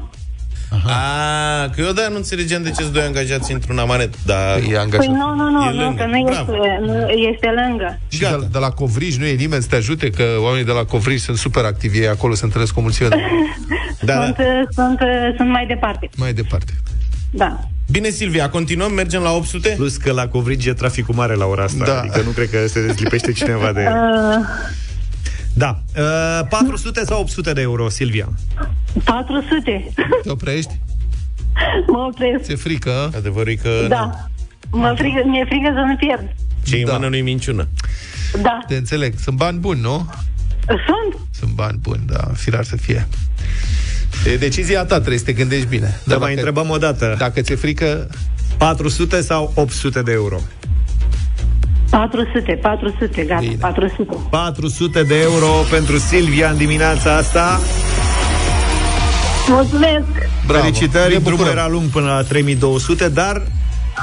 A, 0.85 1.69
că 1.75 1.81
eu 1.81 1.91
de 1.91 2.07
nu 2.09 2.15
înțelegeam 2.15 2.63
de 2.63 2.69
ce 2.69 2.81
sunt 2.81 2.93
doi 2.93 3.03
angajați 3.03 3.51
într-un 3.51 3.77
amanet, 3.77 4.13
dar... 4.25 4.57
E 4.57 4.61
Păi 4.61 4.77
angajat. 4.77 5.05
nu, 5.07 5.35
nu, 5.35 5.49
nu, 5.49 5.63
E 5.69 5.71
nu 5.71 5.81
lângă. 5.81 6.01
că 6.03 6.05
nu 6.09 6.23
Bravo. 6.23 6.53
este, 6.53 6.79
nu, 6.85 7.07
este 7.31 7.47
lângă. 7.67 7.99
Și 8.07 8.19
de, 8.19 8.47
de 8.51 8.57
la 8.57 8.69
Covrij 8.69 9.17
nu 9.17 9.25
e 9.25 9.33
nimeni 9.33 9.61
să 9.61 9.67
te 9.69 9.75
ajute, 9.75 10.09
că 10.09 10.23
oamenii 10.39 10.65
de 10.65 10.71
la 10.71 10.83
Covrij 10.83 11.19
sunt 11.21 11.37
super 11.37 11.63
activi, 11.63 11.97
ei 11.97 12.07
acolo 12.07 12.33
se 12.33 12.45
întâlnesc 12.45 12.73
cu 12.73 12.79
o 12.79 12.81
mulțime 12.81 13.07
de 13.07 13.15
Da, 14.05 14.23
sunt, 14.23 14.35
da. 14.37 14.43
sunt, 14.83 14.99
sunt 15.37 15.49
mai 15.49 15.65
departe. 15.65 16.09
mai 16.15 16.33
departe. 16.33 16.73
Da. 17.31 17.59
Bine, 17.91 18.09
Silvia, 18.09 18.49
continuăm, 18.49 18.91
mergem 18.93 19.21
la 19.21 19.31
800? 19.31 19.69
Plus 19.77 19.97
că 19.97 20.11
la 20.11 20.27
Covrigi 20.27 20.69
e 20.69 20.73
traficul 20.73 21.15
mare 21.15 21.35
la 21.35 21.45
ora 21.45 21.63
asta. 21.63 21.85
Da. 21.85 21.99
Adică 21.99 22.21
nu 22.25 22.29
cred 22.29 22.49
că 22.49 22.67
se 22.67 22.85
dezlipește 22.85 23.31
cineva 23.31 23.71
de... 23.71 23.87
Uh, 23.93 24.45
Da. 25.53 25.79
Uh, 25.97 26.47
400 26.49 27.05
sau 27.05 27.19
800 27.21 27.53
de 27.53 27.61
euro, 27.61 27.89
Silvia? 27.89 28.29
400. 29.03 29.93
Te 30.23 30.29
oprești? 30.29 30.79
mă 31.87 31.97
opresc. 32.11 32.43
Ți-e 32.43 32.55
frică? 32.55 33.11
Adevărul 33.15 33.51
e 33.51 33.55
că 33.55 33.85
Da. 33.89 34.27
Mă 34.71 34.93
frică, 34.97 35.21
mi-e 35.25 35.45
frică 35.45 35.71
să 35.73 35.79
nu 35.87 35.95
pierd. 35.95 36.35
ce 36.63 36.77
în 36.77 36.85
Da. 36.85 36.93
mână 36.93 37.07
nu-i 37.07 37.21
minciună. 37.21 37.67
Da. 38.41 38.59
Te 38.67 38.75
înțeleg. 38.75 39.13
Sunt 39.19 39.37
bani 39.37 39.57
buni, 39.59 39.81
nu? 39.81 40.09
Sunt. 40.67 41.21
Sunt 41.39 41.51
bani 41.51 41.77
buni, 41.81 42.03
da, 42.05 42.31
firar 42.33 42.63
să 42.63 42.75
fie. 42.77 43.07
E 44.25 44.37
decizia 44.37 44.85
ta, 44.85 44.95
trebuie 44.95 45.17
să 45.17 45.25
te 45.25 45.33
gândești 45.33 45.65
bine. 45.67 45.99
Dar 46.05 46.17
mai 46.17 46.33
întrebăm 46.33 46.69
o 46.69 46.77
dată. 46.77 47.15
Dacă 47.17 47.41
ți-e 47.41 47.55
frică, 47.55 48.09
400 48.57 49.21
sau 49.21 49.51
800 49.55 50.01
de 50.01 50.11
euro? 50.11 50.39
400, 51.93 52.53
400, 52.61 53.23
gata, 53.23 53.39
Bine. 53.39 53.55
400. 53.59 54.15
400 54.29 55.03
de 55.03 55.15
euro 55.21 55.47
pentru 55.69 55.97
Silvia 55.97 56.49
în 56.49 56.57
dimineața 56.57 57.15
asta. 57.15 57.59
Mulțumesc! 59.49 60.05
bravo. 60.47 60.63
Felicitări, 60.63 61.13
Ne 61.13 61.19
drumul 61.19 61.37
bucurăm. 61.37 61.57
era 61.57 61.67
lung 61.67 61.89
până 61.89 62.05
la 62.07 62.21
3200, 62.23 63.09
dar 63.09 63.41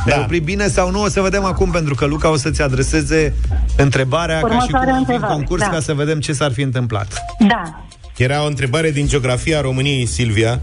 ne-ai 0.05 0.18
Da. 0.18 0.24
oprit 0.24 0.43
bine 0.43 0.66
sau 0.68 0.91
nu, 0.91 1.03
o 1.03 1.09
să 1.09 1.20
vedem 1.20 1.45
acum, 1.45 1.70
pentru 1.70 1.95
că 1.95 2.05
Luca 2.07 2.30
o 2.30 2.36
să-ți 2.36 2.62
adreseze 2.62 3.34
întrebarea 3.76 4.41
ca 4.41 4.47
și 4.49 4.49
cum 4.49 4.57
Următoarea 4.57 4.95
ar 4.95 4.95
fi 4.95 4.95
în 4.95 4.99
întrebare, 5.14 5.32
concurs, 5.34 5.61
da. 5.62 5.68
ca 5.68 5.80
să 5.80 5.93
vedem 5.95 6.20
ce 6.20 6.32
s-ar 6.32 6.53
fi 6.53 6.62
întâmplat. 6.62 7.24
Da, 7.49 7.84
Era 8.16 8.43
o 8.43 8.47
întrebare 8.47 8.91
din 8.91 9.07
geografia 9.07 9.61
României, 9.61 10.07
Silvia, 10.07 10.61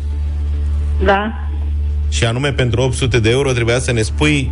da. 1.03 1.33
și 2.09 2.25
anume 2.25 2.51
pentru 2.51 2.81
800 2.81 3.19
de 3.19 3.29
euro 3.29 3.51
trebuia 3.51 3.79
să 3.79 3.91
ne 3.91 4.01
spui 4.01 4.51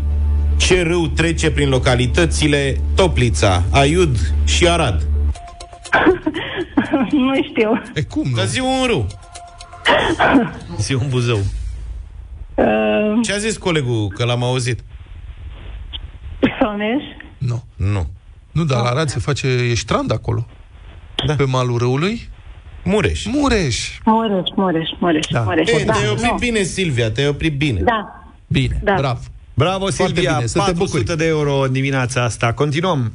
ce 0.57 0.81
râu 0.83 1.07
trece 1.07 1.51
prin 1.51 1.69
localitățile 1.69 2.79
Toplița, 2.95 3.63
Aiud 3.71 4.17
și 4.45 4.67
Arad. 4.67 5.01
nu 7.11 7.35
știu. 7.43 7.81
E 7.93 8.01
cum, 8.01 8.29
nu? 8.29 8.35
Dar 8.35 8.45
zi 8.45 8.59
un 8.59 8.85
râu. 8.85 9.07
Zi 10.77 10.93
un 10.93 11.07
buzău. 11.09 11.39
Uh, 12.55 12.65
Ce 13.23 13.33
a 13.33 13.37
zis 13.37 13.57
colegul, 13.57 14.07
că 14.07 14.23
l-am 14.25 14.43
auzit? 14.43 14.79
Soneș? 16.59 17.03
Nu. 17.37 17.63
Nu. 17.75 18.07
Nu, 18.51 18.63
dar 18.63 18.81
la 18.81 18.89
Arad 18.89 19.07
se 19.09 19.19
face, 19.19 19.47
e 19.47 19.73
strand 19.75 20.11
acolo. 20.11 20.45
Da. 21.27 21.33
Pe 21.35 21.43
malul 21.43 21.77
râului. 21.77 22.29
Mureș. 22.83 23.25
Mureș. 23.25 23.97
Mureș, 24.05 24.49
Mureș, 24.55 24.89
Mureș, 24.99 25.25
Da. 25.31 25.39
Mureș. 25.41 25.69
E, 25.69 25.83
Da, 25.85 25.93
te-ai 25.93 26.09
oprit 26.09 26.29
nu. 26.31 26.37
bine, 26.37 26.61
Silvia, 26.61 27.11
te-ai 27.11 27.27
oprit 27.27 27.57
bine. 27.57 27.79
Da, 27.81 28.25
Bine, 28.47 28.79
Da. 28.83 28.93
bravo. 28.93 29.19
Bravo, 29.57 29.87
Foarte 29.91 30.03
Silvia, 30.03 30.33
bine, 30.33 30.47
să 30.47 30.61
te 30.65 30.71
400 30.71 31.15
de 31.15 31.25
euro 31.25 31.59
în 31.59 31.71
dimineața 31.71 32.23
asta. 32.23 32.53
Continuăm. 32.53 33.13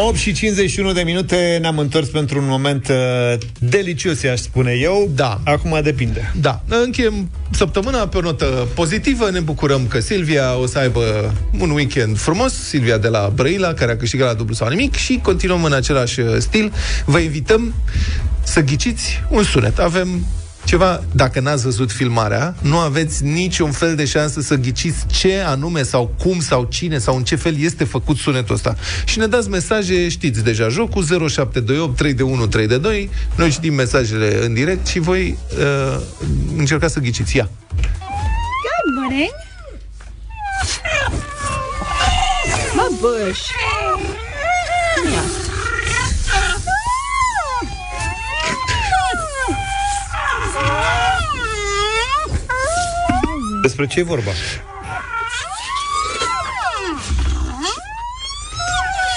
8 0.00 0.16
și 0.16 0.32
51 0.32 0.92
de 0.92 1.02
minute 1.02 1.58
ne-am 1.60 1.78
întors 1.78 2.08
pentru 2.08 2.38
un 2.38 2.46
moment 2.48 2.88
uh, 2.88 3.38
delicios, 3.58 4.24
aș 4.24 4.40
spune 4.40 4.72
eu. 4.72 5.10
Da. 5.14 5.40
Acum 5.44 5.80
depinde. 5.82 6.32
Da, 6.40 6.62
încheiem 6.68 7.30
săptămâna 7.50 8.08
pe 8.08 8.16
o 8.16 8.20
notă 8.20 8.68
pozitivă. 8.74 9.30
Ne 9.30 9.40
bucurăm 9.40 9.86
că 9.86 10.00
Silvia 10.00 10.56
o 10.58 10.66
să 10.66 10.78
aibă 10.78 11.34
un 11.58 11.70
weekend 11.70 12.18
frumos. 12.18 12.52
Silvia 12.52 12.98
de 12.98 13.08
la 13.08 13.32
Brăila, 13.34 13.72
care 13.72 13.92
a 13.92 13.96
câștigat 13.96 14.26
la 14.26 14.34
dublu 14.34 14.54
sau 14.54 14.68
nimic. 14.68 14.94
Și 14.94 15.20
continuăm 15.22 15.64
în 15.64 15.72
același 15.72 16.20
uh, 16.20 16.36
stil. 16.38 16.72
Vă 17.04 17.18
invităm 17.18 17.74
să 18.42 18.60
ghiciți 18.60 19.22
un 19.30 19.42
sunet. 19.42 19.78
Avem 19.78 20.26
ceva, 20.68 21.02
dacă 21.12 21.40
n-ați 21.40 21.62
văzut 21.62 21.92
filmarea, 21.92 22.54
nu 22.62 22.78
aveți 22.78 23.24
niciun 23.24 23.70
fel 23.70 23.94
de 23.94 24.04
șansă 24.04 24.40
să 24.40 24.54
ghiciți 24.54 25.06
ce 25.06 25.42
anume 25.46 25.82
sau 25.82 26.14
cum 26.18 26.40
sau 26.40 26.64
cine 26.64 26.98
sau 26.98 27.16
în 27.16 27.24
ce 27.24 27.36
fel 27.36 27.60
este 27.60 27.84
făcut 27.84 28.16
sunetul 28.16 28.54
ăsta. 28.54 28.76
Și 29.04 29.18
ne 29.18 29.26
dați 29.26 29.48
mesaje, 29.48 30.08
știți 30.08 30.44
deja 30.44 30.68
jocul, 30.68 31.04
0728 31.04 31.96
3 31.96 32.14
3 32.48 32.66
de 32.66 32.78
2. 32.78 33.10
Noi 33.34 33.50
citim 33.50 33.74
mesajele 33.74 34.44
în 34.44 34.54
direct 34.54 34.86
și 34.86 34.98
voi 34.98 35.38
uh, 35.58 36.00
încercați 36.56 36.92
să 36.92 37.00
ghiciți. 37.00 37.36
Ia! 37.36 37.48
Good 38.62 39.00
morning. 39.00 39.30
My 42.74 42.96
bush. 43.00 43.40
Yeah. 45.12 45.47
Despre 53.78 53.96
ce 53.96 54.08
e 54.08 54.14
vorba? 54.14 54.30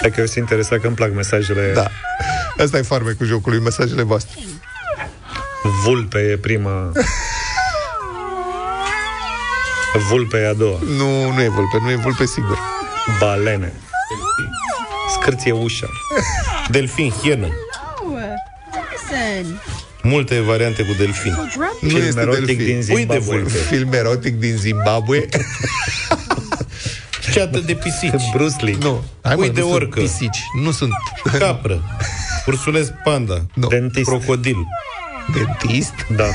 Dacă 0.01 0.19
eu 0.19 0.25
sunt 0.25 0.37
interesat 0.37 0.79
că 0.79 0.87
îmi 0.87 0.95
plac 0.95 1.13
mesajele 1.13 1.71
Da. 1.73 1.87
Asta 2.63 2.77
e 2.77 2.81
farmecul 2.81 3.25
jocului, 3.25 3.59
mesajele 3.59 4.01
voastre. 4.01 4.39
Vulpe 5.83 6.19
e 6.19 6.37
prima 6.37 6.91
Vulpe 10.09 10.37
e 10.37 10.47
a 10.47 10.53
doua 10.53 10.79
Nu, 10.97 11.31
nu 11.31 11.41
e 11.41 11.47
vulpe, 11.47 11.77
nu 11.81 11.91
e 11.91 11.95
vulpe 11.95 12.25
sigur. 12.25 12.59
Balene 13.19 13.73
Scârție 15.19 15.51
ușa 15.51 15.87
Delfin, 16.69 17.11
hienă. 17.11 17.47
Oh, 20.03 20.03
listen. 20.03 20.09
Multe 20.11 20.39
variante 20.39 20.83
cu 20.83 20.93
delfin. 20.97 21.37
Nu 21.81 21.89
Film 21.89 22.01
este 22.07 22.19
erotic 22.19 22.45
delfin. 22.45 22.65
din 22.65 22.75
Ui 22.75 22.83
de 22.83 22.93
Zimbabwe 23.19 23.37
vulpe. 23.37 23.57
Film 23.57 23.93
erotic 23.93 24.39
din 24.39 24.55
Zimbabwe. 24.57 25.25
Ceată 27.33 27.59
de 27.59 27.73
pisici. 27.73 28.21
Bruce 28.33 28.65
Lee 28.65 28.75
nu. 28.79 29.03
Hai, 29.21 29.35
Ui 29.35 29.47
mă, 29.47 29.53
de 29.53 29.59
nu 29.59 29.65
sunt 29.67 29.81
orcă. 29.81 29.99
pisici. 29.99 30.43
Nu 30.61 30.71
sunt 30.71 30.91
Capră. 31.39 31.81
Ursuleț 32.47 32.87
panda. 33.03 33.45
Nu. 33.53 33.67
Dentist 33.67 34.05
Crocodil. 34.05 34.67
dentist. 35.33 35.93
Da 36.15 36.25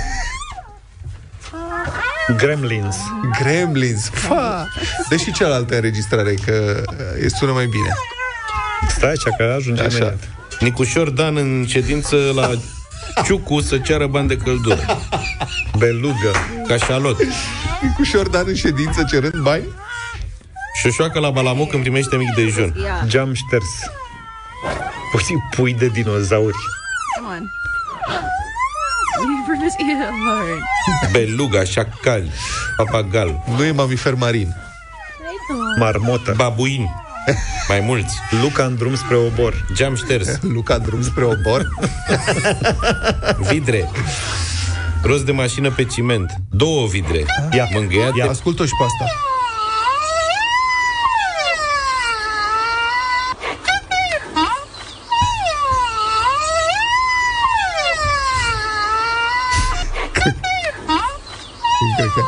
Gremlins 2.37 2.97
Gremlins. 3.41 4.09
Fa! 4.09 4.69
Dă 5.09 5.17
și 5.17 5.33
cealaltă 5.33 5.75
înregistrare, 5.75 6.35
că 6.45 6.83
e 7.25 7.29
sună 7.29 7.53
mai 7.53 7.67
bine. 7.67 7.89
Stai 8.89 9.11
așa 9.11 9.37
că 9.37 9.55
ajunge 9.59 9.83
Așa. 9.83 9.97
imediat 9.97 10.29
Nicușor 10.61 11.11
Dan 11.11 11.37
în 11.37 11.65
ședință 11.69 12.17
la 12.35 12.51
Ciucu 13.25 13.61
să 13.61 13.79
ceară 13.79 14.07
bani 14.07 14.29
de 14.29 14.37
căldură. 14.37 14.99
Belugă 15.79 16.33
Cașalot. 16.67 17.17
Cu 17.97 18.03
Șordan 18.03 18.45
în 18.47 18.55
ședință 18.55 19.05
cerând 19.11 19.37
bani? 19.43 19.65
Șoșoacă 20.83 21.19
la 21.19 21.31
Balamuc 21.31 21.71
când 21.71 21.83
primește 21.83 22.17
mic 22.17 22.35
dejun. 22.35 22.75
Yeah. 22.77 23.01
Geam 23.07 23.35
șters 23.35 23.67
Pui, 25.13 25.23
pui 25.51 25.75
de 25.75 25.87
dinozauri 25.87 26.57
Come 27.17 27.35
on. 27.35 27.51
We're 29.49 29.61
just 29.63 29.77
eat 29.79 30.01
alone. 30.01 30.61
Beluga, 31.13 31.65
șacal, 31.65 32.23
papagal, 32.77 33.43
Nu 33.57 33.65
e 33.65 33.71
mamifer 33.71 34.15
marin. 34.15 34.55
Marmotă 35.79 36.33
babuini. 36.37 37.06
Mai 37.69 37.81
mulți. 37.81 38.19
Luca 38.43 38.65
în 38.65 38.77
drum 38.77 38.95
spre 38.95 39.17
obor 39.17 39.67
Geam 39.75 39.95
șters. 39.95 40.39
Luca 40.55 40.79
drum 40.79 41.03
spre 41.03 41.25
obor. 41.25 41.69
Vidre. 43.51 43.91
Rost 45.03 45.25
de 45.25 45.33
mașină 45.33 45.71
pe 45.71 45.85
ciment. 45.85 46.33
Două 46.51 46.87
vidre. 46.87 47.25
Ia. 47.53 47.69
Mângâiate. 47.73 48.19
Ia. 48.19 48.31
Ascult-o 48.31 48.65
și 48.65 48.73
pe 48.79 48.85
asta. 48.85 49.05
Cred 61.97 62.09
că... 62.15 62.21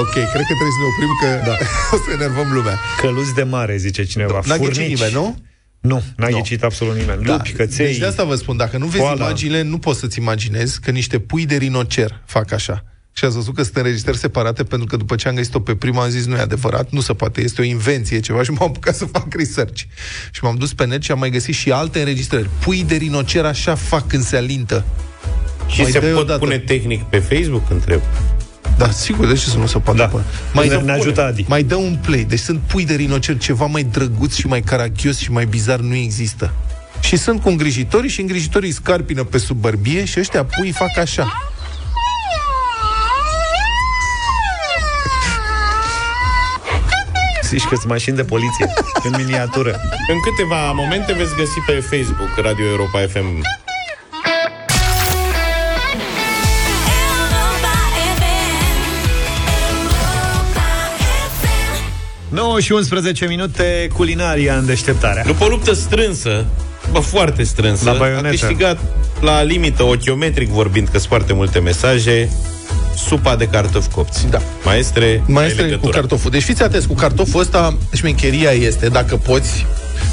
Ok, 0.00 0.12
cred 0.12 0.44
că 0.48 0.54
trebuie 0.58 0.76
să 0.76 0.82
ne 0.82 0.88
oprim 0.92 1.12
că 1.20 1.28
da. 1.50 1.54
o 1.94 1.96
să 2.04 2.10
enervăm 2.12 2.52
lumea. 2.52 2.78
Căluți 3.00 3.34
de 3.34 3.42
mare, 3.42 3.76
zice 3.76 4.04
cineva 4.04 4.40
N-a 4.46 4.56
ghicit 4.56 4.72
Furnici. 4.74 4.94
nimeni, 4.94 5.12
nu? 5.12 5.38
Nu, 5.80 6.02
n-a 6.16 6.28
Nu. 6.28 6.36
ghicit 6.36 6.62
absolut 6.62 6.96
nimeni 6.96 7.24
Lupi, 7.24 7.52
căței 7.52 7.86
Deci 7.86 7.96
de 7.96 8.06
asta 8.06 8.24
vă 8.24 8.34
spun, 8.34 8.56
dacă 8.56 8.76
nu 8.78 8.86
vezi 8.86 9.02
Koala. 9.02 9.24
imaginile, 9.24 9.62
nu 9.62 9.78
poți 9.78 9.98
să-ți 9.98 10.18
imaginezi 10.18 10.80
că 10.80 10.90
niște 10.90 11.18
pui 11.18 11.46
de 11.46 11.56
rinocer 11.56 12.20
fac 12.26 12.52
așa. 12.52 12.84
Și 13.12 13.24
ați 13.24 13.34
văzut 13.34 13.54
că 13.54 13.62
sunt 13.62 13.76
înregistrări 13.76 14.16
separate 14.18 14.64
pentru 14.64 14.86
că 14.86 14.96
după 14.96 15.14
ce 15.14 15.28
am 15.28 15.34
găsit-o 15.34 15.60
pe 15.60 15.74
prima 15.74 16.02
am 16.02 16.08
zis 16.10 16.24
nu 16.26 16.36
e 16.36 16.40
adevărat, 16.40 16.90
nu 16.90 17.00
se 17.00 17.12
poate, 17.14 17.40
este 17.42 17.60
o 17.60 17.64
invenție 17.64 18.20
ceva 18.20 18.42
și 18.46 18.50
m-am 18.50 18.68
apucat 18.68 18.94
să 18.96 19.04
fac 19.04 19.34
research. 19.34 19.82
Și 20.30 20.40
m-am 20.44 20.54
dus 20.56 20.72
pe 20.74 20.86
net 20.86 21.02
și 21.02 21.10
am 21.10 21.18
mai 21.18 21.30
găsit 21.30 21.54
și 21.54 21.70
alte 21.72 21.98
înregistrări. 21.98 22.48
Pui 22.64 22.84
de 22.84 22.94
rinocer 22.94 23.44
așa 23.44 23.74
fac 23.74 24.06
când 24.06 24.22
se 24.24 24.36
alintă. 24.36 24.84
Și 25.68 25.80
Mai 25.80 25.90
se 25.90 25.98
dă-i 25.98 26.10
pot 26.12 26.22
odată. 26.22 26.38
pune 26.38 26.58
tehnic 26.58 27.02
pe 27.02 27.18
Facebook, 27.18 27.70
întreb. 27.70 28.00
Da, 28.78 28.90
sigur, 28.90 29.26
de 29.26 29.34
ce 29.34 29.48
să 29.48 29.56
nu 29.58 29.66
se 29.66 29.78
poată 29.78 29.98
Da. 29.98 30.06
pune? 30.06 30.24
Ne- 30.52 30.76
dă- 30.76 30.80
ne 30.84 30.92
ajută 30.92 31.24
Adi. 31.24 31.44
Mai 31.48 31.62
dă 31.62 31.74
un 31.74 31.98
play. 32.02 32.24
Deci 32.24 32.38
sunt 32.38 32.58
pui 32.66 32.84
de 32.84 32.94
rinocer, 32.94 33.38
ceva 33.38 33.66
mai 33.66 33.82
drăguț 33.82 34.34
și 34.34 34.46
mai 34.46 34.60
caragios 34.60 35.18
și 35.18 35.30
mai 35.32 35.44
bizar 35.46 35.78
nu 35.78 35.94
există. 35.94 36.52
Și 37.00 37.16
sunt 37.16 37.40
cu 37.42 37.48
îngrijitorii 37.48 38.10
și 38.10 38.20
îngrijitorii 38.20 38.72
scarpină 38.72 39.24
pe 39.24 39.38
sub 39.38 39.56
bărbie 39.56 40.04
și 40.04 40.18
ăștia 40.20 40.44
pui 40.44 40.70
fac 40.70 40.96
așa. 40.98 41.50
Zici 47.42 47.64
că 47.68 47.74
sunt 47.76 47.88
mașini 47.88 48.16
de 48.16 48.24
poliție 48.24 48.66
În 49.02 49.12
miniatură 49.24 49.80
În 50.08 50.20
câteva 50.20 50.72
momente 50.72 51.12
veți 51.12 51.34
găsi 51.34 51.58
pe 51.66 51.72
Facebook 51.72 52.36
Radio 52.46 52.64
Europa 52.66 52.98
FM 52.98 53.42
9 62.30 62.60
și 62.60 62.72
11 62.72 63.26
minute 63.26 63.88
Culinaria 63.96 64.56
în 64.56 64.66
deșteptarea 64.66 65.22
După 65.24 65.44
o 65.44 65.48
luptă 65.48 65.72
strânsă, 65.72 66.44
bă, 66.92 66.98
foarte 66.98 67.42
strânsă, 67.42 67.84
La 67.84 67.90
a 67.90 67.94
baionetă. 67.98 68.28
câștigat 68.28 68.78
la 69.20 69.42
limită, 69.42 69.82
ochiometric 69.82 70.48
vorbind, 70.48 70.86
că 70.88 70.96
sunt 70.98 71.08
foarte 71.08 71.32
multe 71.32 71.58
mesaje, 71.58 72.30
supa 72.96 73.36
de 73.36 73.46
cartofi 73.46 73.88
copți. 73.88 74.26
Da. 74.30 74.38
Maestre, 74.64 75.22
Mai 75.26 75.42
ai 75.42 75.48
este 75.48 75.62
cu 75.62 75.68
legătura. 75.68 75.96
cartoful. 75.98 76.30
Deci 76.30 76.42
fiți 76.42 76.62
atenți, 76.62 76.86
cu 76.86 76.94
cartoful 76.94 77.40
ăsta, 77.40 77.76
șmecheria 77.94 78.50
este, 78.50 78.88
dacă 78.88 79.16
poți, 79.16 79.66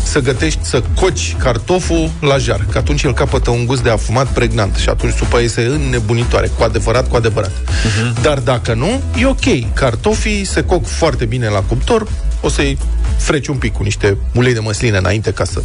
să 0.08 0.20
gătești, 0.20 0.60
să 0.64 0.84
coci 0.96 1.36
cartoful 1.40 2.12
la 2.20 2.38
jar, 2.38 2.66
că 2.72 2.78
atunci 2.78 3.04
el 3.04 3.14
capătă 3.14 3.50
un 3.50 3.66
gust 3.66 3.84
de 3.84 3.90
afumat 3.90 4.28
pregnant 4.28 4.76
și 4.76 4.90
atunci 4.90 5.14
supa 5.14 5.40
iese 5.40 5.62
înnebunitoare, 5.62 6.48
cu 6.48 6.64
adevărat, 6.64 7.10
cu 7.10 7.16
adevărat. 7.16 7.52
Uh-huh. 7.52 8.22
Dar 8.22 8.40
dacă 8.40 8.74
nu, 8.74 9.02
e 9.20 9.26
ok. 9.26 9.74
Cartofii 9.74 10.46
se 10.46 10.64
coc 10.64 10.86
foarte 10.86 11.26
bine 11.26 11.48
la 11.48 11.60
cuptor, 11.60 12.08
o 12.42 12.50
să-i 12.50 12.78
freci 13.18 13.48
un 13.48 13.58
pic 13.58 13.74
cu 13.74 13.84
niște 13.84 14.18
ulei 14.34 14.54
de 14.54 14.60
măsline 14.60 14.98
înainte 14.98 15.32
ca 15.32 15.44
să 15.44 15.62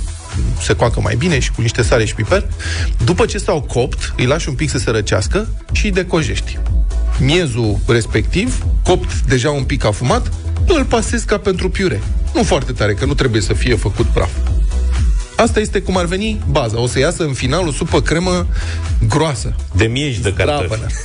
se 0.61 0.73
coacă 0.73 1.01
mai 1.01 1.15
bine 1.17 1.39
și 1.39 1.51
cu 1.53 1.61
niște 1.61 1.83
sare 1.83 2.05
și 2.05 2.15
piper. 2.15 2.45
După 3.05 3.27
ce 3.27 3.39
s-au 3.39 3.61
copt, 3.61 4.15
îi 4.17 4.27
lași 4.27 4.49
un 4.49 4.55
pic 4.55 4.71
să 4.71 4.79
se 4.79 4.91
răcească 4.91 5.49
și 5.73 5.85
îi 5.85 5.93
decojești. 5.93 6.59
Miezul 7.23 7.79
respectiv, 7.87 8.67
copt 8.85 9.21
deja 9.21 9.51
un 9.51 9.65
pic 9.65 9.85
afumat, 9.85 10.33
îl 10.67 10.85
pasezi 10.85 11.27
ca 11.27 11.39
pentru 11.39 11.71
piure. 11.71 12.03
Nu 12.35 12.43
foarte 12.43 12.73
tare, 12.73 12.95
că 12.95 13.05
nu 13.05 13.15
trebuie 13.15 13.41
să 13.41 13.53
fie 13.53 13.75
făcut 13.75 14.07
praf. 14.07 14.31
Asta 15.37 15.61
este 15.61 15.81
cum 15.81 15.97
ar 15.97 16.05
veni 16.05 16.41
baza. 16.51 16.81
O 16.81 16.87
să 16.87 16.99
iasă 16.99 17.23
în 17.23 17.33
final 17.33 17.67
o 17.67 17.73
supă 17.73 18.01
cremă 18.01 18.47
groasă. 19.09 19.55
De 19.73 19.85
mieci 19.85 20.19
de 20.19 20.33
cartofi. 20.33 20.65
Strapănă. 20.65 20.87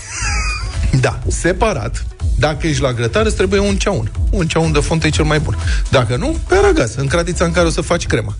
Da, 1.01 1.19
separat. 1.27 2.05
Dacă 2.35 2.67
ești 2.67 2.81
la 2.81 2.93
grătar, 2.93 3.25
îți 3.25 3.35
trebuie 3.35 3.59
un 3.59 3.77
ceaun. 3.77 4.11
Un 4.29 4.47
ceaun 4.47 4.71
de 4.71 4.79
fontă 4.79 5.07
e 5.07 5.09
cel 5.09 5.25
mai 5.25 5.39
bun. 5.39 5.57
Dacă 5.89 6.15
nu, 6.15 6.37
pe 6.47 6.55
aragaz, 6.55 6.95
în 6.95 7.07
cratița 7.07 7.45
în 7.45 7.51
care 7.51 7.67
o 7.67 7.69
să 7.69 7.81
faci 7.81 8.05
crema. 8.05 8.35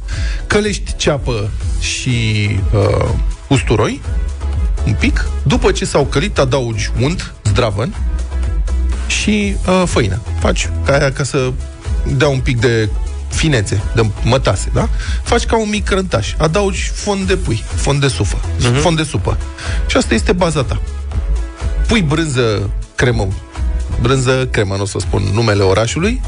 Călești 0.48 0.96
ceapă 0.96 1.50
și 1.80 2.50
uh, 2.74 3.10
usturoi, 3.48 4.02
un 4.86 4.96
pic. 5.00 5.30
După 5.44 5.72
ce 5.72 5.86
s-au 5.86 6.06
călit, 6.06 6.38
adaugi 6.38 6.92
unt, 7.02 7.34
zdravăn 7.58 7.96
și 9.08 9.56
uh, 9.68 9.84
făină. 9.86 10.20
Faci 10.40 10.70
ca 10.86 10.94
aia 10.94 11.12
ca 11.12 11.24
să 11.24 11.52
dea 12.18 12.28
un 12.28 12.40
pic 12.40 12.60
de 12.60 12.90
finețe, 13.30 13.82
de 13.96 14.10
mătase, 14.24 14.70
da? 14.74 14.90
Faci 15.24 15.46
ca 15.46 15.58
un 15.58 15.70
mic 15.70 15.86
crântaș. 15.86 16.34
Adaugi 16.38 16.92
fond 16.94 17.28
de 17.28 17.36
pui, 17.36 17.64
fond 17.76 18.02
de 18.02 18.08
sufă, 18.08 18.38
uh-huh. 18.38 18.82
fond 18.82 18.98
de 18.98 19.04
supă. 19.04 19.38
Și 19.88 19.98
asta 19.98 20.14
este 20.14 20.32
baza 20.32 20.64
ta. 20.64 20.82
Pui 21.88 22.02
brânză 22.02 22.70
cremă, 22.96 23.28
brânză 24.02 24.48
cremă, 24.52 24.76
nu 24.76 24.82
o 24.82 24.86
să 24.86 24.98
spun 25.00 25.24
numele 25.34 25.64
orașului. 25.64 26.22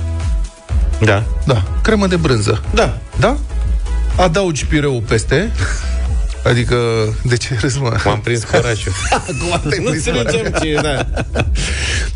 Da. 1.01 1.23
Da, 1.45 1.63
cremă 1.81 2.07
de 2.07 2.15
brânză. 2.15 2.63
Da. 2.73 2.97
Da? 3.19 3.37
Adaugi 4.15 4.65
pireul 4.65 5.03
peste, 5.07 5.51
Adică, 6.43 6.77
de 7.23 7.37
ce 7.37 7.57
râzi, 7.59 7.79
mă? 7.79 7.97
M-am 8.05 8.21
prins 8.21 8.43
cu 8.43 8.55
orașul. 8.55 8.91
Acum 9.11 9.69
te-ai 9.69 9.83
Nu 9.83 9.89
prins 9.89 10.03
cu 10.05 10.09
înțelegem 10.09 10.45
orașul. 10.45 10.67
ce, 10.67 10.79
da. 10.81 11.05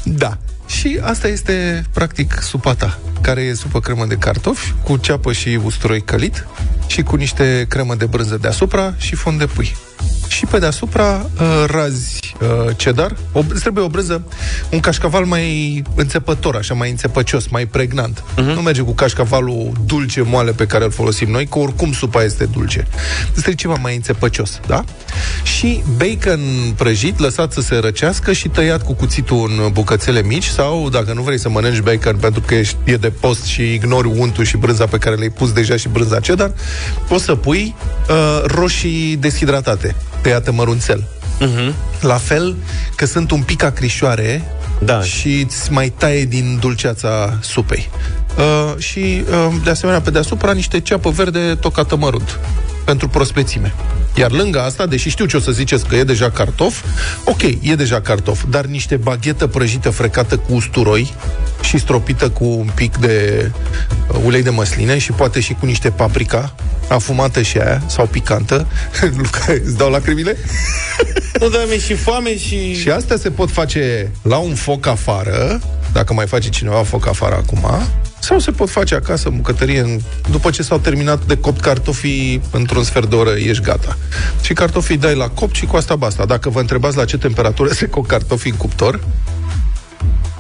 Da. 0.04 0.38
Și 0.68 1.00
asta 1.02 1.28
este, 1.28 1.84
practic, 1.94 2.40
supa 2.42 2.74
ta, 2.74 3.00
care 3.22 3.42
e 3.42 3.54
supă 3.54 3.80
cremă 3.80 4.06
de 4.06 4.16
cartofi, 4.16 4.74
cu 4.84 4.98
ceapă 4.98 5.32
și 5.34 5.60
usturoi 5.64 6.02
călit 6.02 6.48
și 6.88 7.02
cu 7.02 7.16
niște 7.16 7.66
cremă 7.70 7.96
de 7.96 8.06
brânză 8.06 8.38
deasupra 8.42 8.94
și 8.98 9.16
fond 9.16 9.40
de 9.40 9.46
pui. 9.46 9.76
Și 10.34 10.46
pe 10.46 10.60
deasupra 10.60 11.30
uh, 11.40 11.64
razi 11.68 12.36
uh, 12.42 12.76
cedar. 12.76 13.16
O, 13.32 13.42
îți 13.50 13.62
trebuie 13.62 13.84
o 13.84 13.88
brânză, 13.88 14.22
un 14.72 14.80
cașcaval 14.80 15.26
mai 15.26 15.82
înțepător, 15.96 16.56
așa, 16.56 16.74
mai 16.74 16.90
înțepăcios, 16.90 17.48
mai 17.48 17.66
pregnant. 17.66 18.24
Uh-huh. 18.24 18.54
Nu 18.56 18.62
merge 18.62 18.82
cu 18.82 18.94
cașcavalul 18.94 19.72
dulce, 19.86 20.22
moale 20.22 20.52
pe 20.52 20.66
care 20.66 20.84
îl 20.84 20.92
folosim 20.92 21.30
noi, 21.30 21.46
că 21.46 21.60
oricum 21.60 21.92
supa 21.92 22.24
este 22.24 22.46
dulce. 22.46 22.88
Îți 23.22 23.32
trebuie 23.32 23.56
ceva 23.56 23.78
mai 23.82 23.96
înțepăcios, 23.96 24.60
da? 24.68 24.84
Și 25.44 25.84
bacon 25.98 26.40
prăjit, 26.76 27.20
lăsat 27.20 27.52
să 27.52 27.62
se 27.62 27.76
răcească 27.76 28.32
și 28.32 28.48
tăiat 28.48 28.84
cu 28.84 28.94
cuțitul 28.94 29.52
în 29.64 29.72
bucățele 29.72 30.22
mici 30.22 30.48
sau, 30.48 30.90
dacă 30.90 31.14
nu 31.14 31.22
vrei 31.22 31.40
să 31.40 31.50
mănânci 31.50 31.80
bacon 31.80 32.16
pentru 32.16 32.42
că 32.42 32.56
ești, 32.56 32.76
e 32.84 32.96
de 32.96 33.10
post 33.10 33.44
și 33.44 33.74
ignori 33.74 34.08
untul 34.08 34.44
și 34.44 34.58
brânza 34.58 34.86
pe 34.86 34.98
care 34.98 35.16
le-ai 35.16 35.30
pus 35.30 35.52
deja 35.52 35.76
și 35.76 35.88
brânza 35.90 36.20
cheddar, 36.20 36.52
poți 37.08 37.24
să 37.24 37.36
pui 37.36 37.76
uh, 38.10 38.42
roșii 38.46 39.16
deshidratate, 39.16 39.96
tăiate 40.24 40.52
mărunțel. 40.52 41.04
Uh-huh. 41.42 41.74
La 42.02 42.18
fel 42.18 42.56
că 42.96 43.06
sunt 43.06 43.32
un 43.32 43.42
pic 43.42 43.64
acrișoare 43.64 44.44
da. 44.80 45.02
și 45.02 45.46
îți 45.48 45.72
mai 45.72 45.94
taie 45.98 46.26
din 46.26 46.58
dulceața 46.60 47.38
supei. 47.42 47.90
Uh, 48.38 48.74
și, 48.78 49.24
uh, 49.30 49.54
de 49.64 49.70
asemenea, 49.70 50.02
pe 50.02 50.12
deasupra 50.12 50.52
niște 50.52 50.80
ceapă 50.80 51.10
verde 51.10 51.56
tocată 51.60 51.96
mărunt 51.96 52.40
pentru 52.84 53.08
prospețime. 53.08 53.74
Iar 54.16 54.32
lângă 54.32 54.62
asta, 54.62 54.86
deși 54.86 55.10
știu 55.10 55.26
ce 55.26 55.38
o 55.38 55.40
să 55.40 55.52
ziceți 55.52 55.86
că 55.86 55.96
e 55.96 56.04
deja 56.04 56.32
cartof, 56.32 56.84
ok, 57.26 57.42
e 57.42 57.76
deja 57.76 58.02
cartof, 58.02 58.44
dar 58.50 58.66
niște 58.66 58.96
baghetă 58.96 59.48
prăjită 59.48 59.90
frecată 59.90 60.38
cu 60.38 60.54
usturoi 60.54 61.14
și 61.62 61.78
stropită 61.78 62.30
cu 62.30 62.46
un 62.46 62.70
pic 62.76 62.98
de 62.98 63.50
uh, 64.08 64.20
ulei 64.26 64.44
de 64.44 64.50
măsline 64.50 64.98
și 64.98 65.12
poate 65.12 65.40
și 65.40 65.54
cu 65.54 65.66
niște 65.66 65.90
paprika 65.90 66.56
afumată 66.88 67.42
și 67.42 67.58
aia, 67.58 67.84
sau 67.88 68.06
picantă. 68.06 68.68
Luca, 69.18 69.46
îți 69.48 69.78
dau 69.78 69.90
lacrimile? 69.90 70.38
Nu, 71.40 71.50
dar 71.50 71.66
mi 71.70 71.80
și 71.80 71.94
foame 71.94 72.38
și... 72.38 72.76
Și 72.76 72.90
astea 72.90 73.18
se 73.18 73.30
pot 73.30 73.52
face 73.52 74.12
la 74.22 74.38
un 74.38 74.56
foc 74.56 74.86
afară, 74.88 75.62
dacă 75.94 76.14
mai 76.14 76.28
face 76.28 76.50
cineva 76.50 76.84
foc 76.84 77.08
afară 77.08 77.36
acum, 77.36 77.88
sau 78.20 78.40
se 78.40 78.52
pot 78.52 78.70
face 78.70 78.96
acasă 78.96 79.28
în 79.28 79.36
bucătărie 79.36 79.80
în... 79.80 80.00
după 80.32 80.50
ce 80.50 80.64
s-au 80.64 80.80
terminat 80.80 81.26
de 81.26 81.38
copt 81.38 81.62
cartofii 81.62 82.42
într-un 82.52 82.84
sfert 82.84 83.10
de 83.10 83.16
oră 83.16 83.30
ești 83.30 83.64
gata. 83.64 83.98
Și 84.42 84.54
cartofii 84.54 84.98
dai 84.98 85.16
la 85.16 85.28
copt 85.30 85.56
și 85.56 85.66
cu 85.66 85.76
asta 85.76 85.96
basta. 85.96 86.26
Dacă 86.26 86.50
vă 86.50 86.60
întrebați 86.60 86.98
la 86.98 87.06
ce 87.06 87.18
temperatură 87.18 87.70
se 87.74 87.86
coc 87.88 88.08
cartofii 88.08 88.52
în 88.52 88.58
cuptor, 88.58 89.00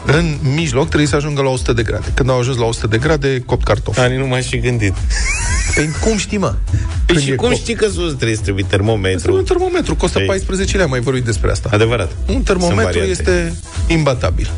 în 0.05 0.37
mijloc 0.55 0.87
trebuie 0.87 1.07
să 1.07 1.15
ajungă 1.15 1.41
la 1.41 1.49
100 1.49 1.73
de 1.73 1.83
grade. 1.83 2.11
Când 2.13 2.29
au 2.29 2.39
ajuns 2.39 2.57
la 2.57 2.65
100 2.65 2.87
de 2.87 2.97
grade, 2.97 3.43
copt 3.45 3.63
cartofi. 3.63 3.99
Ani 3.99 4.17
nu 4.17 4.27
m-aș 4.27 4.45
fi 4.47 4.59
gândit. 4.59 4.93
Păi 5.75 5.89
cum 6.01 6.17
știi, 6.17 6.37
mă? 6.37 6.55
Păi 7.05 7.15
Când 7.15 7.19
și 7.19 7.31
e 7.31 7.35
cum 7.35 7.47
copt? 7.47 7.59
știi 7.59 7.75
că 7.75 7.87
sus 7.87 8.13
trebuie, 8.13 8.35
trebuie 8.35 8.65
termometru? 8.69 9.17
Este 9.17 9.31
un 9.31 9.43
termometru, 9.43 9.95
costă 9.95 10.19
Ei. 10.19 10.25
14 10.25 10.75
lei, 10.75 10.83
am 10.83 10.89
mai 10.89 10.99
vorbit 10.99 11.23
despre 11.23 11.51
asta. 11.51 11.69
Adevărat. 11.71 12.11
Un 12.27 12.33
Sunt 12.33 12.45
termometru 12.45 12.83
variante. 12.83 13.09
este 13.09 13.53
imbatabil. 13.87 14.51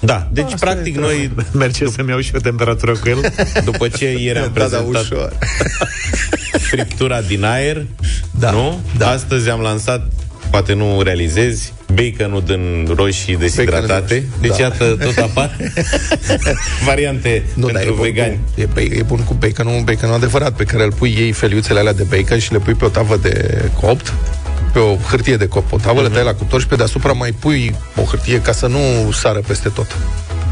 Da, 0.00 0.28
deci 0.32 0.44
Asta 0.52 0.56
practic 0.70 0.96
e 0.96 1.00
noi 1.00 1.30
Merge 1.52 1.86
să-mi 1.88 2.08
iau 2.08 2.20
și 2.20 2.30
o 2.34 2.38
temperatură 2.38 2.92
cu 2.92 3.08
el? 3.08 3.32
după 3.64 3.88
ce 3.88 4.10
ieri 4.22 4.38
am 4.38 4.50
Da, 4.54 4.60
da, 4.60 4.66
prezentat 4.66 5.02
ușor. 5.02 5.32
friptura 6.70 7.20
din 7.20 7.44
aer, 7.44 7.86
Da, 8.38 8.50
nu? 8.50 8.80
da. 8.98 9.08
Astăzi 9.10 9.48
am 9.48 9.60
lansat, 9.60 10.06
poate 10.50 10.72
nu 10.72 11.02
realizezi, 11.02 11.72
baconul 11.94 12.42
din 12.46 12.88
roșii 12.94 13.36
deshidratate. 13.36 14.14
Bacon, 14.14 14.40
Deci 14.40 14.50
da. 14.56 14.62
iată, 14.62 14.96
tot 15.04 15.16
apar 15.18 15.56
variante 16.84 17.42
Nu, 17.54 17.66
dar 17.66 17.74
e 17.74 17.78
pentru 17.78 17.94
bun, 17.94 18.02
vegani. 18.04 18.38
Cu, 18.54 18.60
e, 18.60 18.68
ba- 18.74 18.80
e 18.80 19.02
bun 19.06 19.24
cu 19.24 19.34
baconul, 19.34 19.72
un 19.74 19.84
bacon 19.84 20.10
adevărat, 20.10 20.52
pe 20.56 20.64
care 20.64 20.84
îl 20.84 20.92
pui 20.92 21.14
ei 21.18 21.32
feliuțele 21.32 21.78
alea 21.78 21.92
de 21.92 22.02
bacon 22.08 22.38
și 22.38 22.52
le 22.52 22.58
pui 22.58 22.74
pe 22.74 22.84
o 22.84 22.88
tavă 22.88 23.16
de 23.16 23.64
copt, 23.80 24.12
pe 24.72 24.78
o 24.78 24.96
hârtie 24.96 25.36
de 25.36 25.46
copt, 25.48 25.72
o 25.72 25.76
tavă, 25.76 26.02
le 26.02 26.08
tai 26.08 26.24
la 26.24 26.34
cuptor 26.34 26.60
și 26.60 26.66
pe 26.66 26.76
deasupra 26.76 27.12
mai 27.12 27.32
pui 27.32 27.74
o 27.96 28.02
hârtie 28.02 28.40
ca 28.40 28.52
să 28.52 28.66
nu 28.66 29.10
sară 29.12 29.40
peste 29.46 29.68
tot. 29.68 29.96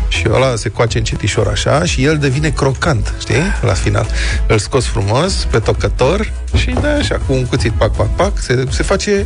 Și 0.09 0.25
ăla 0.33 0.57
se 0.57 0.69
coace 0.69 0.99
încetișor 0.99 1.49
așa 1.49 1.85
și 1.85 2.05
el 2.05 2.19
devine 2.19 2.49
crocant, 2.51 3.14
știi? 3.21 3.43
La 3.61 3.73
final. 3.73 4.07
Îl 4.47 4.59
scoți 4.59 4.87
frumos 4.87 5.33
pe 5.51 5.59
tocător 5.59 6.33
și 6.57 6.71
da 6.81 6.89
așa, 6.95 7.21
cu 7.27 7.33
un 7.33 7.45
cuțit, 7.47 7.73
pac, 7.73 7.95
pac, 7.97 8.14
pac, 8.16 8.33
se, 8.41 8.64
se 8.71 8.83
face 8.83 9.25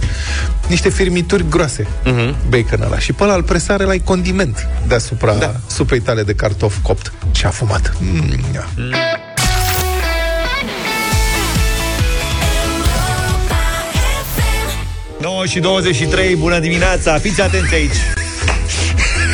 niște 0.68 0.88
firmituri 0.88 1.44
groase 1.48 1.86
Mhm. 2.04 2.34
bacon 2.48 2.82
ăla. 2.82 2.98
Și 2.98 3.12
pe 3.12 3.22
ăla 3.22 3.34
îl 3.34 3.42
presare 3.42 3.84
la 3.84 3.92
condiment 4.04 4.68
deasupra 4.86 5.34
da. 5.34 5.54
supei 5.66 6.00
tale 6.00 6.22
de 6.22 6.34
cartof 6.34 6.76
copt 6.82 7.12
și 7.32 7.46
afumat. 7.46 7.92
Mm, 7.98 8.22
9 15.22 15.46
și 15.46 15.58
23, 15.60 16.36
bună 16.36 16.58
dimineața! 16.58 17.18
Fiți 17.18 17.40
atenți 17.40 17.74
aici! 17.74 18.21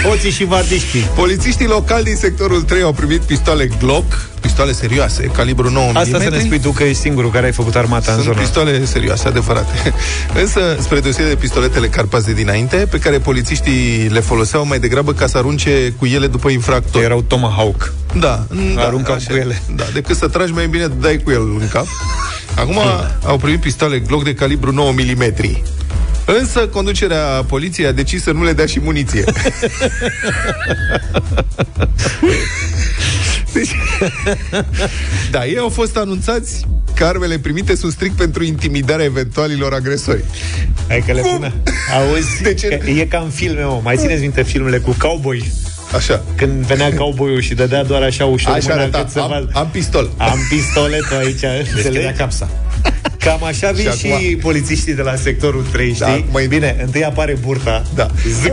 Hoții 0.02 0.30
și 0.30 0.44
vardiștii. 0.44 1.00
Polițiștii 1.14 1.66
locali 1.66 2.04
din 2.04 2.16
sectorul 2.16 2.62
3 2.62 2.82
au 2.82 2.92
primit 2.92 3.20
pistoale 3.20 3.68
Glock, 3.78 4.28
pistoale 4.40 4.72
serioase, 4.72 5.22
calibru 5.22 5.70
9 5.70 5.90
mm. 5.90 5.96
Asta 5.96 6.20
să 6.20 6.28
ne 6.30 6.38
spui 6.38 6.58
tu 6.60 6.70
că 6.70 6.82
ești 6.84 7.00
singurul 7.00 7.30
care 7.30 7.46
ai 7.46 7.52
făcut 7.52 7.74
armata 7.74 8.10
în 8.12 8.16
Sunt 8.20 8.28
zonă. 8.32 8.40
pistoale 8.40 8.84
serioase, 8.84 9.28
adevărate. 9.28 9.94
Însă, 10.42 10.76
spre 10.80 11.00
deosebire 11.00 11.28
de 11.34 11.40
pistoletele 11.40 11.86
Carpați 11.88 12.26
de 12.26 12.32
dinainte, 12.32 12.76
pe 12.76 12.98
care 12.98 13.18
polițiștii 13.18 14.08
le 14.08 14.20
foloseau 14.20 14.66
mai 14.66 14.78
degrabă 14.78 15.12
ca 15.12 15.26
să 15.26 15.38
arunce 15.38 15.92
cu 15.98 16.06
ele 16.06 16.26
după 16.26 16.48
infractori. 16.48 17.04
Erau 17.04 17.22
Tomahawk. 17.22 17.92
Da, 18.18 18.46
da 18.74 18.82
Aruncau 18.82 19.14
așa 19.14 19.30
cu 19.30 19.36
e. 19.36 19.40
ele. 19.40 19.62
Da, 19.74 19.84
decât 19.92 20.16
să 20.16 20.28
tragi 20.28 20.52
mai 20.52 20.66
bine, 20.66 20.86
dai 21.00 21.20
cu 21.24 21.30
el 21.30 21.40
în 21.60 21.68
cap. 21.72 21.86
Acum 22.56 22.76
au 23.24 23.36
primit 23.36 23.60
pistoale 23.60 23.98
Glock 23.98 24.24
de 24.24 24.34
calibru 24.34 24.72
9 24.72 24.92
mm. 24.92 25.32
Însă 26.38 26.66
conducerea 26.66 27.24
poliției 27.46 27.86
a 27.86 27.92
decis 27.92 28.22
să 28.22 28.30
nu 28.32 28.44
le 28.44 28.52
dea 28.52 28.66
și 28.66 28.80
muniție. 28.80 29.24
deci, 33.52 33.70
da, 35.30 35.46
ei 35.46 35.58
au 35.58 35.68
fost 35.68 35.96
anunțați 35.96 36.64
că 36.94 37.04
armele 37.04 37.38
primite 37.38 37.76
sunt 37.76 37.92
strict 37.92 38.16
pentru 38.16 38.44
intimidarea 38.44 39.04
eventualilor 39.04 39.72
agresori. 39.72 40.24
Hai 40.88 41.02
că 41.06 41.12
le 41.12 41.20
pună. 41.20 41.52
Auzi, 41.98 42.42
De 42.42 42.54
ce? 42.54 42.68
Că 42.68 42.90
e 42.90 43.04
ca 43.04 43.18
în 43.18 43.30
filme, 43.30 43.62
mă. 43.62 43.80
Mai 43.82 43.96
țineți 43.96 44.20
minte 44.20 44.42
filmele 44.42 44.78
cu 44.78 44.94
cowboy? 44.98 45.52
Așa. 45.94 46.22
Când 46.36 46.52
venea 46.66 46.94
cowboyul 46.94 47.40
și 47.40 47.54
dădea 47.54 47.84
doar 47.84 48.02
așa 48.02 48.24
ușor 48.24 48.52
Așa 48.54 48.68
mâna 48.68 48.80
arăta. 48.82 48.98
cât 48.98 49.08
să 49.10 49.18
Am, 49.20 49.28
vadă. 49.28 49.48
am 49.52 49.68
pistol. 49.72 50.10
Am 50.16 50.38
pistoletul 50.48 51.16
aici, 51.16 51.42
înțelegi? 51.74 52.16
capsa. 52.18 52.50
Cam 53.28 53.44
așa 53.44 53.70
vin 53.70 53.90
Și 53.90 53.98
și, 53.98 54.06
acum- 54.12 54.38
polițiștii 54.40 54.94
de 54.94 55.02
la 55.02 55.14
sectorul 55.16 55.66
3, 55.72 55.86
știi? 55.86 55.98
Da, 56.06 56.24
mai- 56.30 56.46
Bine, 56.46 56.76
întâi 56.84 57.04
apare 57.04 57.36
burta. 57.40 57.82
Da. 57.94 58.06
Zic, 58.42 58.52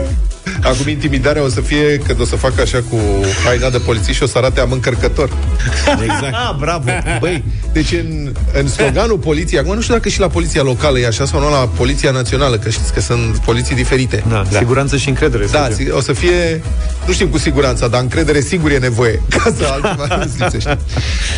Acum 0.62 0.88
intimidarea 0.88 1.42
o 1.42 1.48
să 1.48 1.60
fie 1.60 1.96
când 2.06 2.20
o 2.20 2.24
să 2.24 2.36
facă 2.36 2.60
așa 2.60 2.82
cu 2.90 2.96
haina 3.44 3.70
de 3.70 3.78
polițist 3.78 4.16
și 4.16 4.22
o 4.22 4.26
să 4.26 4.38
arate 4.38 4.60
am 4.60 4.72
încărcător. 4.72 5.30
Exact. 6.04 6.34
ah, 6.34 6.56
bravo. 6.58 6.90
Băi, 7.20 7.44
Deci 7.76 7.92
în, 7.92 8.32
în 8.52 8.68
sloganul 8.68 9.18
poliției, 9.18 9.60
acum 9.60 9.74
nu 9.74 9.80
știu 9.80 9.94
dacă 9.94 10.08
și 10.08 10.20
la 10.20 10.28
poliția 10.28 10.62
locală 10.62 10.98
e 10.98 11.06
așa 11.06 11.24
sau 11.24 11.40
nu 11.40 11.50
la 11.50 11.68
poliția 11.76 12.10
națională, 12.10 12.56
că 12.56 12.70
știți 12.70 12.92
că 12.92 13.00
sunt 13.00 13.38
poliții 13.38 13.74
diferite. 13.74 14.24
Da, 14.28 14.44
da. 14.50 14.58
siguranță 14.58 14.96
și 14.96 15.08
încredere. 15.08 15.46
Da, 15.50 15.62
Sergiu. 15.62 15.84
si- 15.84 15.90
o 15.90 16.00
să 16.00 16.12
fie, 16.12 16.62
nu 17.06 17.12
știm 17.12 17.28
cu 17.28 17.38
siguranță, 17.38 17.88
dar 17.88 18.00
încredere 18.00 18.40
sigur 18.40 18.70
e 18.70 18.78
nevoie, 18.78 19.22
ca 19.30 19.52
să 19.56 19.64
altceva 19.72 20.16
nu 20.16 20.30
lipsește. 20.38 20.78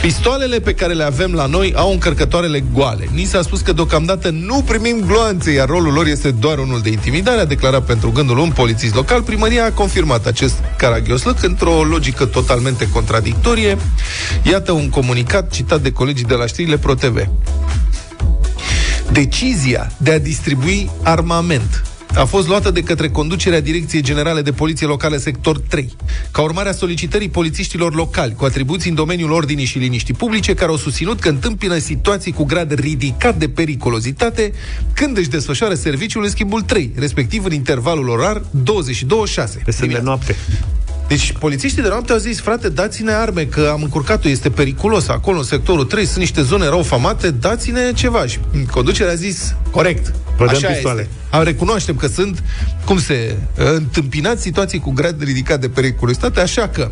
Pistoalele 0.02 0.60
pe 0.60 0.74
care 0.74 0.92
le 0.92 1.04
avem 1.04 1.32
la 1.32 1.46
noi 1.46 1.72
au 1.76 1.92
încărcătoarele 1.92 2.64
goale. 2.72 3.08
Ni 3.14 3.24
s-a 3.24 3.42
spus 3.42 3.60
că 3.60 3.72
deocamdată 3.72 4.28
nu 4.28 4.62
primim 4.66 5.04
gloanțe, 5.06 5.50
iar 5.50 5.68
rolul 5.68 5.92
lor 5.92 6.06
este 6.06 6.30
doar 6.30 6.58
unul 6.58 6.80
de 6.80 6.90
intimidare, 6.90 7.40
a 7.40 7.44
declarat 7.44 7.84
pentru 7.84 8.10
gândul 8.10 8.38
un 8.38 8.50
polițist 8.50 8.94
local. 8.94 9.22
Primăria 9.22 9.64
a 9.64 9.70
confirmat 9.72 10.26
acest 10.26 10.54
caragioslăc 10.76 11.42
într-o 11.42 11.82
logică 11.82 12.24
totalmente 12.24 12.88
contradictorie. 12.92 13.76
Iată 14.42 14.72
un 14.72 14.88
comunicat 14.88 15.50
citat 15.50 15.80
de 15.80 15.92
colegii 15.92 16.26
de 16.28 16.34
la 16.34 16.46
știrile 16.46 16.78
ProTV. 16.78 17.28
Decizia 19.12 19.92
de 19.96 20.10
a 20.10 20.18
distribui 20.18 20.90
armament 21.02 21.82
a 22.14 22.24
fost 22.24 22.48
luată 22.48 22.70
de 22.70 22.82
către 22.82 23.08
conducerea 23.08 23.60
Direcției 23.60 24.02
Generale 24.02 24.42
de 24.42 24.52
Poliție 24.52 24.86
Locală 24.86 25.16
Sector 25.16 25.60
3, 25.60 25.96
ca 26.30 26.42
urmare 26.42 26.68
a 26.68 26.72
solicitării 26.72 27.28
polițiștilor 27.28 27.94
locali 27.94 28.34
cu 28.34 28.44
atribuții 28.44 28.90
în 28.90 28.96
domeniul 28.96 29.30
ordinii 29.30 29.64
și 29.64 29.78
liniștii 29.78 30.14
publice, 30.14 30.54
care 30.54 30.70
au 30.70 30.76
susținut 30.76 31.20
că 31.20 31.28
întâmpină 31.28 31.78
situații 31.78 32.32
cu 32.32 32.44
grad 32.44 32.72
ridicat 32.72 33.36
de 33.36 33.48
periculozitate 33.48 34.52
când 34.92 35.16
își 35.16 35.28
desfășoară 35.28 35.74
serviciul 35.74 36.24
în 36.24 36.30
schimbul 36.30 36.62
3, 36.62 36.92
respectiv 36.96 37.44
în 37.44 37.52
intervalul 37.52 38.08
orar 38.08 38.40
22-6. 38.40 38.44
Pe 39.64 39.70
semn 39.70 39.92
de 39.92 40.00
noapte. 40.02 40.36
Deci 41.08 41.32
polițiștii 41.32 41.82
de 41.82 41.88
noapte 41.88 42.12
au 42.12 42.18
zis, 42.18 42.40
frate, 42.40 42.68
dați-ne 42.68 43.12
arme, 43.12 43.44
că 43.44 43.68
am 43.72 43.82
încurcat-o, 43.82 44.28
este 44.28 44.50
periculos 44.50 45.08
acolo, 45.08 45.38
în 45.38 45.44
sectorul 45.44 45.84
3, 45.84 46.04
sunt 46.04 46.18
niște 46.18 46.42
zone 46.42 46.68
rău 46.68 46.82
famate, 46.82 47.30
dați-ne 47.30 47.92
ceva. 47.92 48.26
Și 48.26 48.38
conducerea 48.70 49.12
a 49.12 49.16
zis, 49.16 49.54
corect, 49.70 50.12
Vă 50.36 50.44
dăm 50.46 50.54
așa 50.54 50.68
pistoale. 50.68 51.00
este. 51.00 51.12
Am 51.36 51.42
recunoaștem 51.42 51.96
că 51.96 52.06
sunt, 52.06 52.42
cum 52.84 52.98
se, 52.98 53.36
întâmpinați 53.54 54.42
situații 54.42 54.78
cu 54.78 54.90
grad 54.90 55.22
ridicat 55.22 55.60
de 55.60 55.68
periculositate, 55.68 56.40
așa 56.40 56.68
că, 56.68 56.90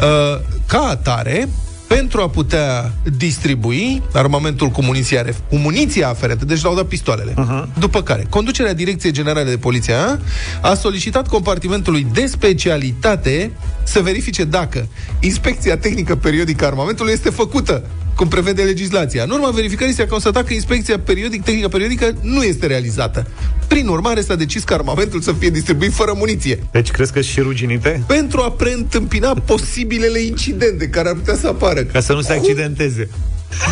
uh, 0.00 0.40
ca 0.66 0.78
atare, 0.78 1.48
pentru 1.96 2.20
a 2.20 2.28
putea 2.28 2.92
distribui 3.16 4.02
armamentul 4.12 4.68
cu 4.68 4.82
muniția, 4.82 5.24
ref- 5.24 5.48
cu 5.48 5.56
muniția 5.56 6.08
aferentă, 6.08 6.44
deci 6.44 6.62
l-au 6.62 6.74
dat 6.74 6.84
pistoalele. 6.84 7.32
Uh-huh. 7.32 7.78
După 7.78 8.02
care, 8.02 8.26
conducerea 8.28 8.74
Direcției 8.74 9.12
Generale 9.12 9.50
de 9.50 9.56
Poliție 9.56 9.94
a, 9.94 10.18
a 10.60 10.74
solicitat 10.74 11.28
compartimentului 11.28 12.06
de 12.12 12.26
specialitate 12.26 13.50
să 13.82 14.00
verifice 14.00 14.44
dacă 14.44 14.88
inspecția 15.20 15.76
tehnică 15.76 16.16
periodică 16.16 16.64
a 16.64 16.66
armamentului 16.66 17.12
este 17.12 17.30
făcută 17.30 17.82
cum 18.16 18.28
prevede 18.28 18.62
legislația. 18.62 19.22
În 19.22 19.30
urma 19.30 19.50
verificării 19.50 19.94
s-a 19.94 20.06
constatat 20.06 20.44
că 20.44 20.52
inspecția 20.52 20.98
periodic, 20.98 21.42
tehnică 21.42 21.68
periodică 21.68 22.14
nu 22.20 22.42
este 22.42 22.66
realizată. 22.66 23.26
Prin 23.68 23.86
urmare, 23.86 24.20
s-a 24.20 24.34
decis 24.34 24.64
ca 24.64 24.74
armamentul 24.74 25.20
să 25.20 25.32
fie 25.32 25.50
distribuit 25.50 25.92
fără 25.92 26.12
muniție. 26.16 26.58
Deci 26.70 26.90
crezi 26.90 27.12
că 27.12 27.20
și 27.20 27.40
ruginite? 27.40 28.02
Pentru 28.06 28.40
a 28.40 28.50
preîntâmpina 28.50 29.34
posibilele 29.44 30.20
incidente 30.20 30.88
care 30.88 31.08
ar 31.08 31.14
putea 31.14 31.36
să 31.36 31.46
apară. 31.46 31.82
Ca 31.82 32.00
să 32.00 32.12
nu 32.12 32.20
se 32.20 32.32
accidenteze. 32.32 33.08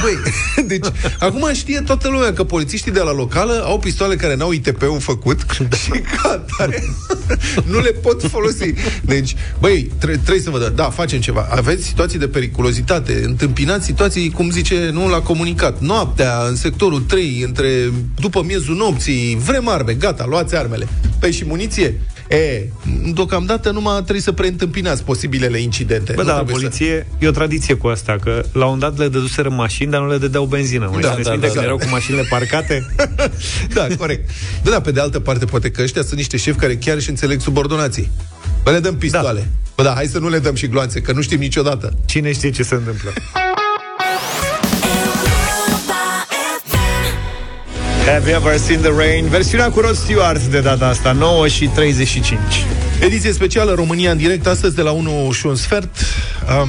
Băi, 0.03 0.19
deci, 0.73 0.87
acum 1.19 1.51
știe 1.53 1.81
toată 1.81 2.09
lumea 2.09 2.33
că 2.33 2.45
polițiștii 2.45 2.93
de 2.93 3.01
la 3.01 3.13
locală 3.13 3.63
au 3.65 3.79
pistoale 3.79 4.17
care 4.17 4.35
n-au 4.35 4.53
ITP-ul 4.53 5.01
făcut 5.01 5.59
da. 5.69 5.77
și 5.77 5.91
ca 5.91 6.29
atare 6.31 6.85
nu 7.73 7.81
le 7.81 7.91
pot 7.91 8.23
folosi. 8.23 8.75
Deci, 9.03 9.37
băi, 9.59 9.91
tre- 9.99 10.17
trebuie 10.17 10.43
să 10.43 10.51
vă 10.51 10.59
dă. 10.59 10.73
Da, 10.75 10.91
facem 10.91 11.21
ceva. 11.21 11.49
Aveți 11.51 11.85
situații 11.85 12.19
de 12.19 12.29
periculozitate, 12.29 13.23
întâmpinați 13.25 13.85
situații, 13.85 14.31
cum 14.31 14.51
zice, 14.51 14.91
nu 14.93 15.09
la 15.09 15.21
comunicat. 15.21 15.81
Noaptea, 15.81 16.47
în 16.49 16.57
sectorul 16.57 17.01
3, 17.01 17.43
între, 17.45 17.93
după 18.21 18.43
miezul 18.43 18.77
nopții, 18.77 19.39
vrem 19.45 19.69
arme, 19.69 19.93
gata, 19.93 20.25
luați 20.29 20.57
armele. 20.57 20.89
Păi 21.19 21.33
și 21.33 21.45
muniție? 21.45 22.01
E, 22.33 22.69
deocamdată 23.15 23.71
numai 23.71 23.95
trebuie 23.95 24.21
să 24.21 24.33
preîntâmpinați 24.33 25.05
posibilele 25.05 25.59
incidente. 25.61 26.13
Bă, 26.13 26.21
Nu 26.23 26.29
da, 26.29 26.35
la 26.37 26.43
trebuie 26.43 26.57
să- 26.57 26.63
poliție 26.63 27.07
e 27.19 27.29
o 27.29 27.31
tradiție 27.31 27.75
cu 27.75 27.87
asta, 27.87 28.17
că 28.23 28.45
la 28.53 28.67
un 28.67 28.79
dat 28.79 28.99
le 28.99 29.09
dăduseră 29.09 29.49
mașini, 29.49 29.91
dar 29.91 30.01
nu 30.01 30.09
le 30.09 30.17
dădeau 30.19 30.45
benzină. 30.45 30.91
Mă, 30.93 31.01
Da, 31.01 31.09
da, 31.09 31.15
da, 31.15 31.23
da, 31.23 31.31
da, 31.37 31.41
când 31.41 31.53
da. 31.55 31.63
erau 31.63 31.77
cu 31.77 31.87
mașinile 31.91 32.27
parcate. 32.31 32.87
Da, 33.75 33.87
corect. 33.99 34.31
Da, 34.63 34.71
da, 34.71 34.81
pe 34.81 34.91
de 34.91 35.01
altă 35.01 35.21
parte, 35.21 35.45
poate 35.45 35.71
că 35.71 35.83
ăștia 35.83 36.03
sunt 36.03 36.15
niște 36.17 36.37
șefi 36.37 36.59
care 36.59 36.77
chiar 36.77 37.01
și 37.01 37.09
înțeleg 37.09 37.41
subordonații. 37.41 38.11
Bă, 38.63 38.71
le 38.71 38.79
dăm 38.79 38.97
pistoale. 38.97 39.41
Da. 39.41 39.47
Bă, 39.77 39.83
da, 39.83 39.93
hai 39.95 40.07
să 40.07 40.19
nu 40.19 40.29
le 40.29 40.39
dăm 40.39 40.55
și 40.55 40.67
gloanțe, 40.67 41.01
că 41.01 41.13
nu 41.13 41.21
știm 41.21 41.39
niciodată. 41.39 41.93
Cine 42.05 42.33
știe 42.33 42.51
ce 42.51 42.63
se 42.63 42.75
întâmplă? 42.75 43.11
Have 48.07 48.29
you 48.29 48.37
ever 48.37 48.59
seen 48.59 48.81
the 48.81 48.91
rain? 48.91 49.27
Versiunea 49.27 49.71
cu 49.71 49.81
Rod 49.81 49.95
Stewart 49.95 50.43
de 50.43 50.61
data 50.61 50.87
asta, 50.87 51.13
9 51.13 51.49
și 51.49 51.67
35. 51.67 52.39
Ediție 53.01 53.33
specială 53.33 53.75
România 53.75 54.11
în 54.11 54.17
direct, 54.17 54.47
astăzi 54.47 54.75
de 54.75 54.83
la 54.83 54.91
1 54.91 55.31
și 55.33 55.47
un 55.47 55.55
sfert. 55.55 55.89
Um, 56.61 56.69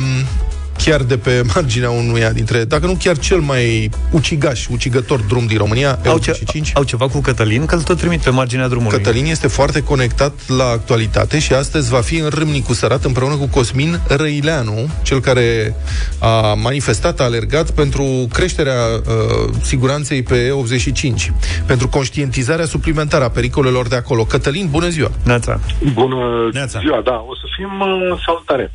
chiar 0.85 1.01
de 1.01 1.17
pe 1.17 1.41
marginea 1.53 1.89
unuia 1.89 2.31
dintre, 2.31 2.63
dacă 2.63 2.85
nu 2.85 2.97
chiar 2.99 3.17
cel 3.17 3.39
mai 3.39 3.89
ucigaș, 4.11 4.67
ucigător 4.67 5.19
drum 5.19 5.45
din 5.45 5.57
România, 5.57 5.99
Au, 6.07 6.17
ce, 6.17 6.31
E85. 6.31 6.71
au 6.73 6.83
ceva 6.83 7.07
cu 7.07 7.19
Cătălin, 7.19 7.65
că 7.65 7.75
îl 7.75 7.81
tot 7.81 7.97
trimit 7.97 8.21
pe 8.21 8.29
marginea 8.29 8.67
drumului. 8.67 8.97
Cătălin 8.97 9.25
este 9.25 9.47
foarte 9.47 9.83
conectat 9.83 10.33
la 10.57 10.63
actualitate 10.63 11.39
și 11.39 11.53
astăzi 11.53 11.89
va 11.89 12.01
fi 12.01 12.15
în 12.17 12.29
Râmnicu 12.29 12.73
Sărat 12.73 13.03
împreună 13.03 13.35
cu 13.35 13.47
Cosmin 13.47 13.99
Răileanu, 14.07 14.89
cel 15.03 15.19
care 15.19 15.75
a 16.19 16.53
manifestat, 16.53 17.19
a 17.19 17.23
alergat 17.23 17.71
pentru 17.71 18.27
creșterea 18.33 18.75
uh, 18.95 19.53
siguranței 19.61 20.23
pe 20.23 20.49
E85, 20.49 21.31
pentru 21.65 21.87
conștientizarea 21.87 22.65
suplimentară 22.65 23.23
a 23.23 23.29
pericolelor 23.29 23.87
de 23.87 23.95
acolo. 23.95 24.23
Cătălin, 24.23 24.67
bună 24.69 24.87
ziua! 24.87 25.11
Neața! 25.23 25.59
Bună 25.93 26.49
Neața. 26.51 26.79
ziua, 26.79 27.01
da, 27.03 27.25
o 27.27 27.35
să 27.35 27.43
fim 27.57 27.79
uh, 27.79 28.21
salutare. 28.25 28.71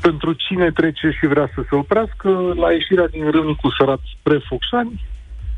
Pentru 0.00 0.32
cine 0.32 0.70
trece 0.70 1.10
și 1.18 1.26
vrea 1.26 1.50
să 1.54 1.64
se 1.68 1.74
oprească, 1.74 2.28
la 2.56 2.72
ieșirea 2.72 3.08
din 3.08 3.30
Râmnicu 3.30 3.70
Sărat 3.78 4.00
spre 4.18 4.38
Focșani, 4.48 5.00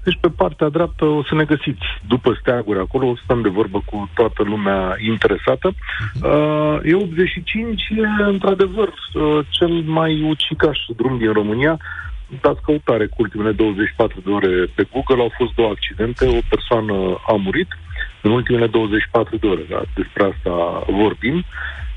deci 0.05 0.19
pe 0.21 0.29
partea 0.29 0.69
dreaptă 0.69 1.05
o 1.05 1.23
să 1.23 1.35
ne 1.35 1.45
găsiți 1.45 1.87
după 2.09 2.37
steaguri 2.41 2.79
acolo, 2.79 3.07
o 3.07 3.15
să 3.15 3.21
stăm 3.25 3.41
de 3.43 3.49
vorbă 3.49 3.83
cu 3.85 4.11
toată 4.15 4.43
lumea 4.43 4.97
interesată. 4.99 5.69
Uh, 6.23 6.77
E85 6.93 7.97
e 7.97 8.23
într-adevăr 8.23 8.89
uh, 8.89 9.39
cel 9.49 9.69
mai 9.69 10.23
ucigaș 10.23 10.79
drum 10.97 11.19
din 11.19 11.33
România. 11.33 11.79
Dați 12.41 12.63
căutare 12.63 13.07
cu 13.07 13.17
ultimele 13.17 13.53
24 13.53 14.21
de 14.25 14.31
ore 14.31 14.67
pe 14.75 14.87
Google, 14.93 15.23
au 15.23 15.33
fost 15.37 15.55
două 15.55 15.71
accidente, 15.71 16.27
o 16.27 16.39
persoană 16.49 16.95
a 17.27 17.33
murit 17.33 17.69
în 18.23 18.31
ultimele 18.31 18.67
24 18.67 19.37
de 19.37 19.47
ore, 19.47 19.65
da? 19.69 19.83
despre 19.95 20.23
asta 20.25 20.85
vorbim. 20.89 21.45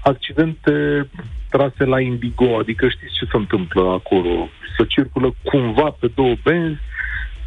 Accidente 0.08 1.10
trase 1.50 1.84
la 1.84 2.00
Indigo, 2.00 2.58
adică 2.58 2.88
știți 2.88 3.14
ce 3.14 3.26
se 3.26 3.38
întâmplă 3.38 3.82
acolo? 3.82 4.50
Să 4.78 4.84
circulă 4.88 5.36
cumva 5.44 5.96
pe 6.00 6.12
două 6.16 6.36
benzi, 6.44 6.80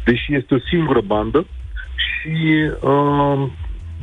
deși 0.05 0.35
este 0.35 0.53
o 0.53 0.59
singură 0.69 1.01
bandă 1.01 1.45
și 1.95 2.71
uh, 2.81 3.47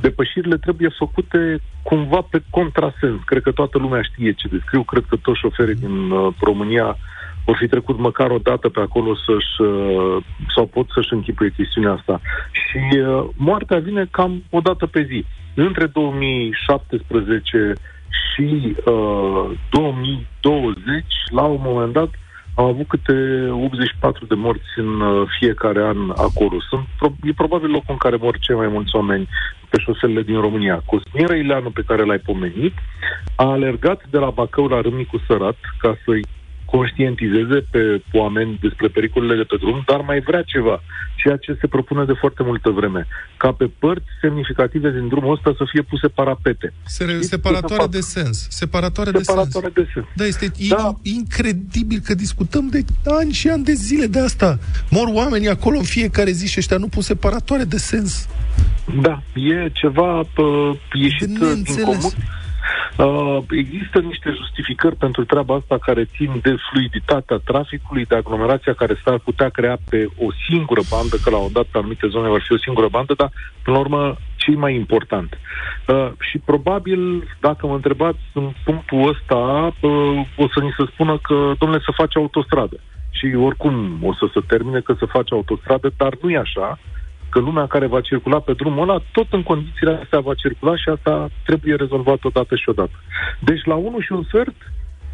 depășirile 0.00 0.56
trebuie 0.56 0.88
făcute 0.98 1.60
cumva 1.82 2.20
pe 2.30 2.42
contrasens. 2.50 3.20
Cred 3.24 3.42
că 3.42 3.52
toată 3.52 3.78
lumea 3.78 4.02
știe 4.02 4.32
ce 4.32 4.48
descriu, 4.48 4.82
cred 4.82 5.04
că 5.08 5.16
toți 5.16 5.38
șoferii 5.38 5.74
din 5.74 6.10
uh, 6.10 6.34
România 6.40 6.96
vor 7.44 7.56
fi 7.56 7.66
trecut 7.68 7.98
măcar 7.98 8.30
o 8.30 8.38
dată 8.38 8.68
pe 8.68 8.80
acolo 8.80 9.14
să-și, 9.14 9.60
uh, 9.60 10.24
sau 10.54 10.66
pot 10.66 10.86
să-și 10.94 11.12
închipuie 11.12 11.52
chestiunea 11.56 11.92
asta. 11.92 12.20
Și 12.50 12.98
uh, 12.98 13.28
moartea 13.36 13.78
vine 13.78 14.06
cam 14.10 14.42
o 14.50 14.60
dată 14.60 14.86
pe 14.86 15.02
zi. 15.02 15.24
Între 15.54 15.86
2017 15.86 17.72
și 18.10 18.76
uh, 18.84 19.50
2020, 19.70 21.04
la 21.30 21.42
un 21.42 21.60
moment 21.60 21.92
dat, 21.92 22.10
am 22.54 22.64
avut 22.64 22.88
câte 22.88 23.48
84 23.50 24.26
de 24.26 24.34
morți 24.34 24.72
în 24.76 25.00
uh, 25.00 25.28
fiecare 25.38 25.82
an 25.82 26.10
acolo. 26.10 26.56
Sunt, 26.68 26.86
pro- 26.98 27.16
e 27.22 27.32
probabil 27.32 27.70
locul 27.70 27.96
în 27.96 27.96
care 27.96 28.16
mor 28.16 28.38
cei 28.38 28.56
mai 28.56 28.68
mulți 28.68 28.94
oameni 28.96 29.28
pe 29.68 29.78
șoselele 29.78 30.22
din 30.22 30.40
România. 30.40 30.82
Cosmin 30.84 31.26
Răileanu, 31.26 31.70
pe 31.70 31.84
care 31.86 32.04
l-ai 32.04 32.18
pomenit, 32.18 32.74
a 33.36 33.44
alergat 33.44 34.02
de 34.10 34.18
la 34.18 34.30
Bacău 34.30 34.66
la 34.66 34.80
Râmnicu 34.80 35.18
Sărat 35.26 35.56
ca 35.78 35.96
să-i 36.04 36.24
conștientizeze 36.70 37.58
pe 37.70 38.02
oameni 38.12 38.58
despre 38.60 38.88
pericolele 38.88 39.36
de 39.36 39.42
pe 39.50 39.56
drum, 39.62 39.82
dar 39.86 40.00
mai 40.00 40.20
vrea 40.20 40.42
ceva, 40.42 40.82
ceea 41.16 41.36
ce 41.36 41.56
se 41.60 41.66
propune 41.66 42.04
de 42.04 42.12
foarte 42.22 42.42
multă 42.42 42.70
vreme, 42.70 43.06
ca 43.36 43.52
pe 43.52 43.66
părți 43.78 44.06
semnificative 44.20 44.90
din 44.90 45.08
drumul 45.08 45.32
ăsta 45.36 45.50
să 45.56 45.64
fie 45.72 45.82
puse 45.82 46.08
parapete. 46.08 46.72
Se- 46.84 47.20
Separatoare 47.20 47.86
de 47.90 48.00
sens. 48.00 48.46
Separatoare, 48.50 49.10
Separatoare 49.22 49.70
de 49.74 49.80
de 49.82 49.88
sens. 49.94 50.06
Da, 50.14 50.24
este 50.24 50.52
da. 50.68 50.94
incredibil 51.02 52.00
că 52.04 52.14
discutăm 52.14 52.68
de 52.68 52.84
ani 53.20 53.32
și 53.32 53.48
ani 53.48 53.64
de 53.64 53.72
zile 53.72 54.06
de 54.06 54.20
asta. 54.20 54.58
Mor 54.90 55.08
oamenii 55.12 55.48
acolo 55.48 55.76
în 55.78 55.84
fiecare 55.84 56.30
zi 56.30 56.46
și 56.48 56.58
ăștia 56.58 56.76
nu 56.76 56.88
pun 56.88 57.02
separatoare 57.02 57.64
de 57.64 57.76
sens. 57.76 58.28
Da, 59.02 59.22
e 59.34 59.68
ceva 59.72 60.22
pă, 60.34 60.74
ieșit 60.92 61.26
De 61.26 61.32
din 61.34 61.44
neînțeles. 61.46 61.84
comun. 61.84 62.10
Uh, 62.96 63.38
există 63.50 63.98
niște 63.98 64.30
justificări 64.30 64.96
pentru 64.96 65.24
treaba 65.24 65.54
asta 65.54 65.78
care 65.78 66.04
țin 66.04 66.38
de 66.42 66.54
fluiditatea 66.70 67.36
traficului, 67.44 68.04
de 68.04 68.14
aglomerația 68.14 68.72
care 68.72 69.00
s-ar 69.04 69.18
putea 69.18 69.48
crea 69.48 69.78
pe 69.90 70.08
o 70.18 70.28
singură 70.48 70.80
bandă, 70.90 71.16
că 71.22 71.30
la 71.30 71.36
un 71.36 71.52
dat 71.52 71.64
pe 71.64 71.78
anumite 71.78 72.06
zone 72.08 72.28
va 72.28 72.38
fi 72.38 72.52
o 72.52 72.58
singură 72.58 72.88
bandă, 72.88 73.14
dar 73.16 73.30
până 73.62 73.76
la 73.76 73.82
urmă 73.82 74.16
ce 74.36 74.50
mai 74.50 74.74
important. 74.74 75.38
Uh, 75.86 76.10
și 76.20 76.38
probabil, 76.38 77.28
dacă 77.40 77.66
mă 77.66 77.74
întrebați 77.74 78.18
în 78.32 78.52
punctul 78.64 79.08
ăsta, 79.08 79.72
uh, 79.80 80.26
o 80.36 80.48
să 80.54 80.60
ni 80.60 80.74
se 80.76 80.84
spună 80.92 81.18
că, 81.22 81.52
domnule, 81.58 81.82
să 81.84 81.92
face 81.94 82.18
autostradă. 82.18 82.80
Și 83.10 83.34
oricum 83.34 83.98
o 84.02 84.14
să 84.14 84.26
se 84.34 84.40
termine 84.46 84.80
că 84.80 84.94
să 84.98 85.04
face 85.04 85.34
autostradă, 85.34 85.92
dar 85.96 86.12
nu 86.22 86.30
e 86.30 86.38
așa 86.38 86.78
că 87.28 87.38
lumea 87.38 87.66
care 87.66 87.86
va 87.86 88.00
circula 88.00 88.40
pe 88.40 88.52
drumul 88.52 88.88
ăla, 88.88 89.02
tot 89.12 89.26
în 89.30 89.42
condițiile 89.42 89.98
astea 90.02 90.20
va 90.20 90.34
circula 90.34 90.76
și 90.76 90.88
asta 90.88 91.28
trebuie 91.44 91.74
rezolvat 91.74 92.24
odată 92.24 92.54
și 92.56 92.68
odată. 92.68 92.96
Deci 93.40 93.64
la 93.64 93.74
1 93.74 94.00
și 94.00 94.12
un 94.12 94.24
sfert, 94.24 94.56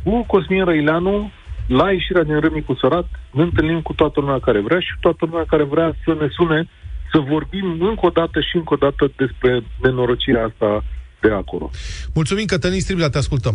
cu 0.05 0.25
Cosmin 0.27 0.65
Răileanu, 0.65 1.31
la 1.67 1.91
ieșirea 1.91 2.23
din 2.23 2.41
Râmnicu 2.41 2.75
Sărat, 2.75 3.07
ne 3.31 3.43
întâlnim 3.43 3.81
cu 3.81 3.93
toată 3.93 4.21
lumea 4.21 4.39
care 4.39 4.61
vrea 4.61 4.81
și 4.81 4.93
toată 5.01 5.25
lumea 5.31 5.45
care 5.47 5.62
vrea 5.62 5.95
să 6.05 6.17
ne 6.21 6.29
sune 6.31 6.69
să 7.12 7.19
vorbim 7.19 7.77
încă 7.81 8.07
o 8.07 8.09
dată 8.09 8.41
și 8.41 8.57
încă 8.57 8.75
o 8.75 8.77
dată 8.77 9.12
despre 9.17 9.62
nenorocirea 9.83 10.45
asta 10.45 10.85
de 11.21 11.31
acolo. 11.31 11.71
Mulțumim, 12.15 12.45
Cătălin 12.45 12.81
Striblea, 12.81 13.09
te 13.09 13.19
ascultăm. 13.19 13.55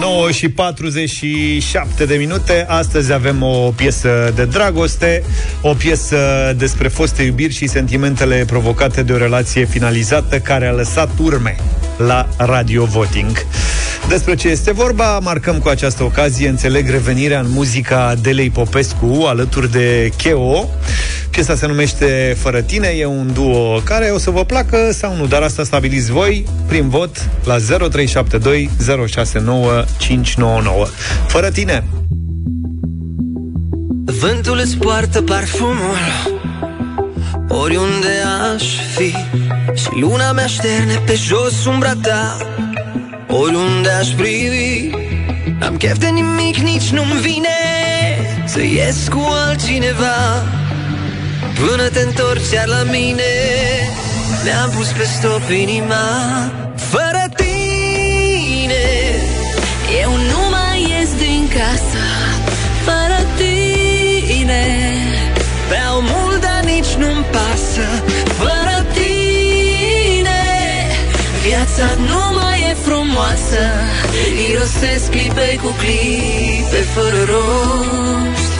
9 0.00 0.30
și 0.30 0.48
47 0.48 2.04
de 2.04 2.14
minute. 2.16 2.66
Astăzi 2.68 3.12
avem 3.12 3.42
o 3.42 3.72
piesă 3.76 4.32
de 4.34 4.44
dragoste, 4.44 5.22
o 5.60 5.74
piesă 5.74 6.16
despre 6.56 6.88
foste 6.88 7.22
iubiri 7.22 7.54
și 7.54 7.66
sentimentele 7.66 8.44
provocate 8.46 9.02
de 9.02 9.12
o 9.12 9.16
relație 9.16 9.64
finalizată 9.64 10.38
care 10.38 10.66
a 10.66 10.72
lăsat 10.72 11.10
urme 11.18 11.56
la 11.96 12.28
Radio 12.36 12.84
Voting. 12.84 13.46
Despre 14.08 14.34
ce 14.34 14.48
este 14.48 14.72
vorba, 14.72 15.18
marcăm 15.18 15.58
cu 15.58 15.68
această 15.68 16.02
ocazie, 16.02 16.48
înțeleg, 16.48 16.90
revenirea 16.90 17.40
în 17.40 17.50
muzica 17.50 18.14
Delei 18.20 18.50
Popescu 18.50 19.24
alături 19.26 19.70
de 19.70 20.10
Cheo. 20.16 20.68
Piesa 21.30 21.54
se 21.54 21.66
numește 21.66 22.36
Fără 22.38 22.60
tine, 22.60 22.88
e 22.88 23.04
un 23.06 23.30
duo 23.32 23.80
care 23.84 24.10
o 24.14 24.18
să 24.18 24.30
vă 24.30 24.44
placă 24.44 24.92
sau 24.92 25.16
nu, 25.16 25.26
dar 25.26 25.42
asta 25.42 25.64
stabiliți 25.64 26.10
voi 26.10 26.44
prin 26.66 26.88
vot 26.88 27.28
la 27.44 27.56
0372 27.88 28.70
069 29.06 29.84
599. 29.98 30.86
Fără 31.26 31.50
tine! 31.50 31.84
Vântul 34.04 34.60
îți 34.62 34.76
poartă 34.76 35.22
parfumul 35.22 35.98
Oriunde 37.48 38.08
aș 38.54 38.64
fi 38.96 39.10
Și 39.74 39.88
luna 40.00 40.32
mea 40.32 40.46
șterne 40.46 41.02
pe 41.06 41.14
jos 41.14 41.64
umbra 41.64 41.92
ta 42.02 42.36
Oriunde 43.30 43.88
aș 43.88 44.08
privi 44.08 44.90
Am 45.60 45.76
chef 45.76 45.98
de 45.98 46.06
nimic, 46.06 46.56
nici 46.56 46.88
nu-mi 46.90 47.20
vine 47.20 47.58
Să 48.46 48.60
ies 48.62 49.08
cu 49.08 49.26
altcineva. 49.46 50.44
Până 51.54 51.88
te 51.88 52.00
întorci 52.00 52.50
iar 52.52 52.66
la 52.66 52.82
mine 52.82 53.32
Ne-am 54.44 54.70
pus 54.76 54.86
pe 54.86 55.04
stop 55.04 55.50
inima. 55.50 56.06
Fără 56.76 57.24
tine 57.36 58.86
Eu 60.02 60.10
nu 60.10 60.40
mai 60.50 60.80
ies 60.80 61.14
din 61.16 61.48
casă. 61.48 62.04
Fără 62.84 63.26
tine 63.36 64.64
Beau 65.68 66.00
mult, 66.00 66.40
dar 66.40 66.62
nici 66.64 66.92
nu-mi 66.98 67.24
pasă. 67.30 67.86
Fără 68.38 68.86
tine 68.92 70.40
Viața 71.42 71.94
nu 72.06 72.38
mai 72.40 72.48
e 72.57 72.57
frumoasă 72.74 73.62
Irosesc 74.50 75.10
clipe 75.10 75.58
cu 75.62 75.70
clipe 75.80 76.80
fără 76.94 77.20
rost. 77.32 78.56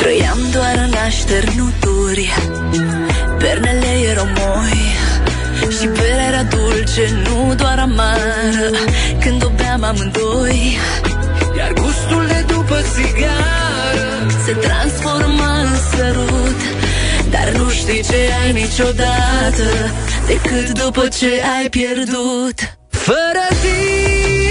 Trăiam 0.00 0.38
doar 0.52 0.74
în 0.86 0.94
așternuturi 1.06 2.32
Pernele 3.38 3.92
erau 4.10 4.28
moi 4.36 4.82
Și 5.78 5.86
berea 5.86 6.26
era 6.28 6.42
dulce, 6.42 7.04
nu 7.24 7.54
doar 7.54 7.78
amară. 7.78 8.70
Când 9.20 9.44
o 9.44 9.48
beam 9.56 9.84
amândoi 9.84 10.78
Iar 11.56 11.72
gustul 11.72 12.26
de 12.26 12.44
după 12.46 12.76
țigară 12.94 14.26
Se 14.44 14.52
transforma 14.52 15.58
în 15.60 15.76
sărut. 15.90 16.60
Dar 17.30 17.52
nu 17.56 17.68
știi 17.70 18.02
ce 18.02 18.16
ai 18.42 18.52
niciodată 18.52 19.66
Decât 20.26 20.82
după 20.82 21.08
ce 21.08 21.42
ai 21.58 21.68
pierdut. 21.68 22.76
Fără 22.90 23.46
tine 23.62 24.43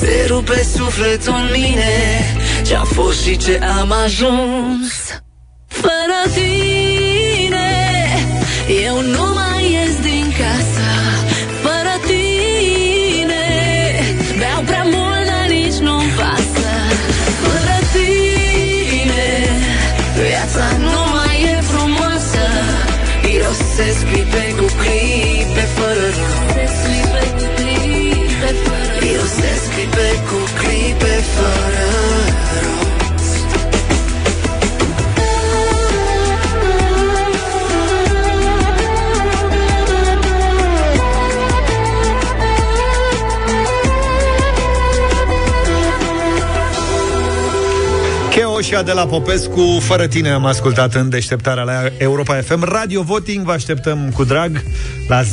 se 0.00 0.24
rupe 0.28 0.62
sufletul 0.62 1.34
în 1.34 1.48
mine. 1.52 2.22
Ce-a 2.66 2.82
fost 2.82 3.22
și 3.22 3.36
ce 3.36 3.60
am 3.78 3.92
ajuns 4.04 4.95
și 48.66 48.74
Adela 48.74 49.06
Popescu, 49.06 49.78
fără 49.80 50.06
tine 50.06 50.30
am 50.30 50.44
ascultat 50.44 50.94
în 50.94 51.08
deșteptarea 51.08 51.62
la 51.62 51.82
Europa 51.98 52.34
FM. 52.34 52.62
Radio 52.62 53.02
Voting 53.02 53.44
vă 53.44 53.52
așteptăm 53.52 54.10
cu 54.14 54.24
drag 54.24 54.62
la 55.08 55.22
0372069599. 55.22 55.26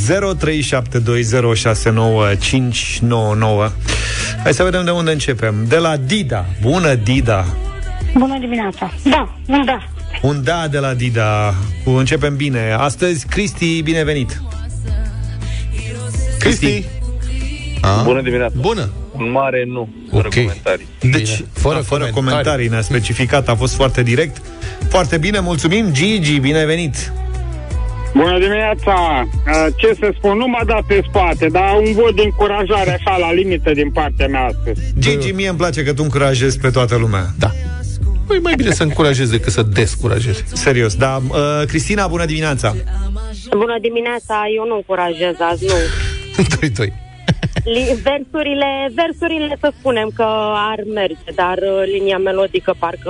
Hai 4.44 4.54
să 4.54 4.64
vedem 4.64 4.86
de 4.86 4.92
unde 4.92 5.12
începem. 5.12 5.56
De 5.68 5.78
la 5.78 5.98
Dida. 5.98 6.46
Bună, 6.62 6.96
Dida! 6.96 7.46
Bună 8.18 8.40
dimineața. 8.40 8.94
Da, 9.04 9.36
un 9.48 9.66
da. 9.66 9.78
Un 10.22 10.44
da 10.44 10.68
de 10.68 10.80
la 10.80 10.94
Dida. 10.94 11.54
Cu 11.84 11.90
începem 11.90 12.36
bine. 12.36 12.76
Astăzi, 12.78 13.28
Cristi, 13.28 13.82
binevenit! 13.82 14.42
Cristi! 16.40 16.86
Bună 18.04 18.22
dimineața. 18.22 18.56
Bună. 18.60 18.90
Un 19.18 19.32
mare 19.32 19.64
nu, 19.68 19.89
fără 20.11 20.28
Ok. 20.28 20.34
comentarii. 20.34 20.88
Deci, 21.01 21.43
fără, 21.53 21.80
fără 21.80 21.80
comentarii. 21.80 22.14
comentarii, 22.14 22.68
ne-a 22.68 22.82
specificat, 22.82 23.47
a 23.49 23.55
fost 23.55 23.76
foarte 23.76 24.03
direct. 24.03 24.41
Foarte 24.89 25.18
bine, 25.18 25.39
mulțumim. 25.39 25.91
Gigi, 25.91 26.39
binevenit! 26.39 27.11
Bună 28.14 28.39
dimineața! 28.39 29.28
Uh, 29.47 29.66
Ce 29.76 29.93
să 29.99 30.14
spun, 30.18 30.38
nu 30.38 30.47
m-a 30.47 30.64
dat 30.66 30.82
pe 30.88 31.01
spate, 31.09 31.47
dar 31.47 31.76
un 31.86 31.93
vot 31.93 32.16
de 32.16 32.22
încurajare 32.22 32.91
așa 32.93 33.18
la 33.18 33.34
limită 33.34 33.72
din 33.72 33.91
partea 33.91 34.28
mea 34.28 34.45
astăzi. 34.45 34.82
Gigi, 34.99 35.32
mie 35.32 35.47
îmi 35.49 35.57
place 35.57 35.84
că 35.84 35.93
tu 35.93 36.03
încurajezi 36.03 36.59
pe 36.59 36.70
toată 36.70 36.95
lumea. 36.95 37.26
Da. 37.39 37.51
Păi 38.28 38.39
mai 38.39 38.53
bine 38.55 38.72
să 38.72 38.84
încurajezi 38.84 39.32
decât 39.32 39.51
să 39.51 39.64
descurajezi. 39.64 40.43
Serios, 40.53 40.95
da. 40.95 41.22
Uh, 41.30 41.38
Cristina, 41.68 42.07
bună 42.07 42.26
dimineața! 42.26 42.76
Bună 43.49 43.78
dimineața, 43.82 44.43
eu 44.57 44.66
nu 44.68 44.76
încurajez 44.76 45.36
azi, 45.51 45.66
nu. 45.66 45.74
2-2. 46.88 47.03
Li- 47.64 47.97
versurile, 48.03 48.91
versurile 48.95 49.57
să 49.59 49.72
spunem 49.80 50.09
că 50.16 50.26
ar 50.72 50.80
merge, 50.93 51.32
dar 51.36 51.57
uh, 51.57 51.84
linia 51.93 52.18
melodică 52.18 52.76
parcă 52.80 53.09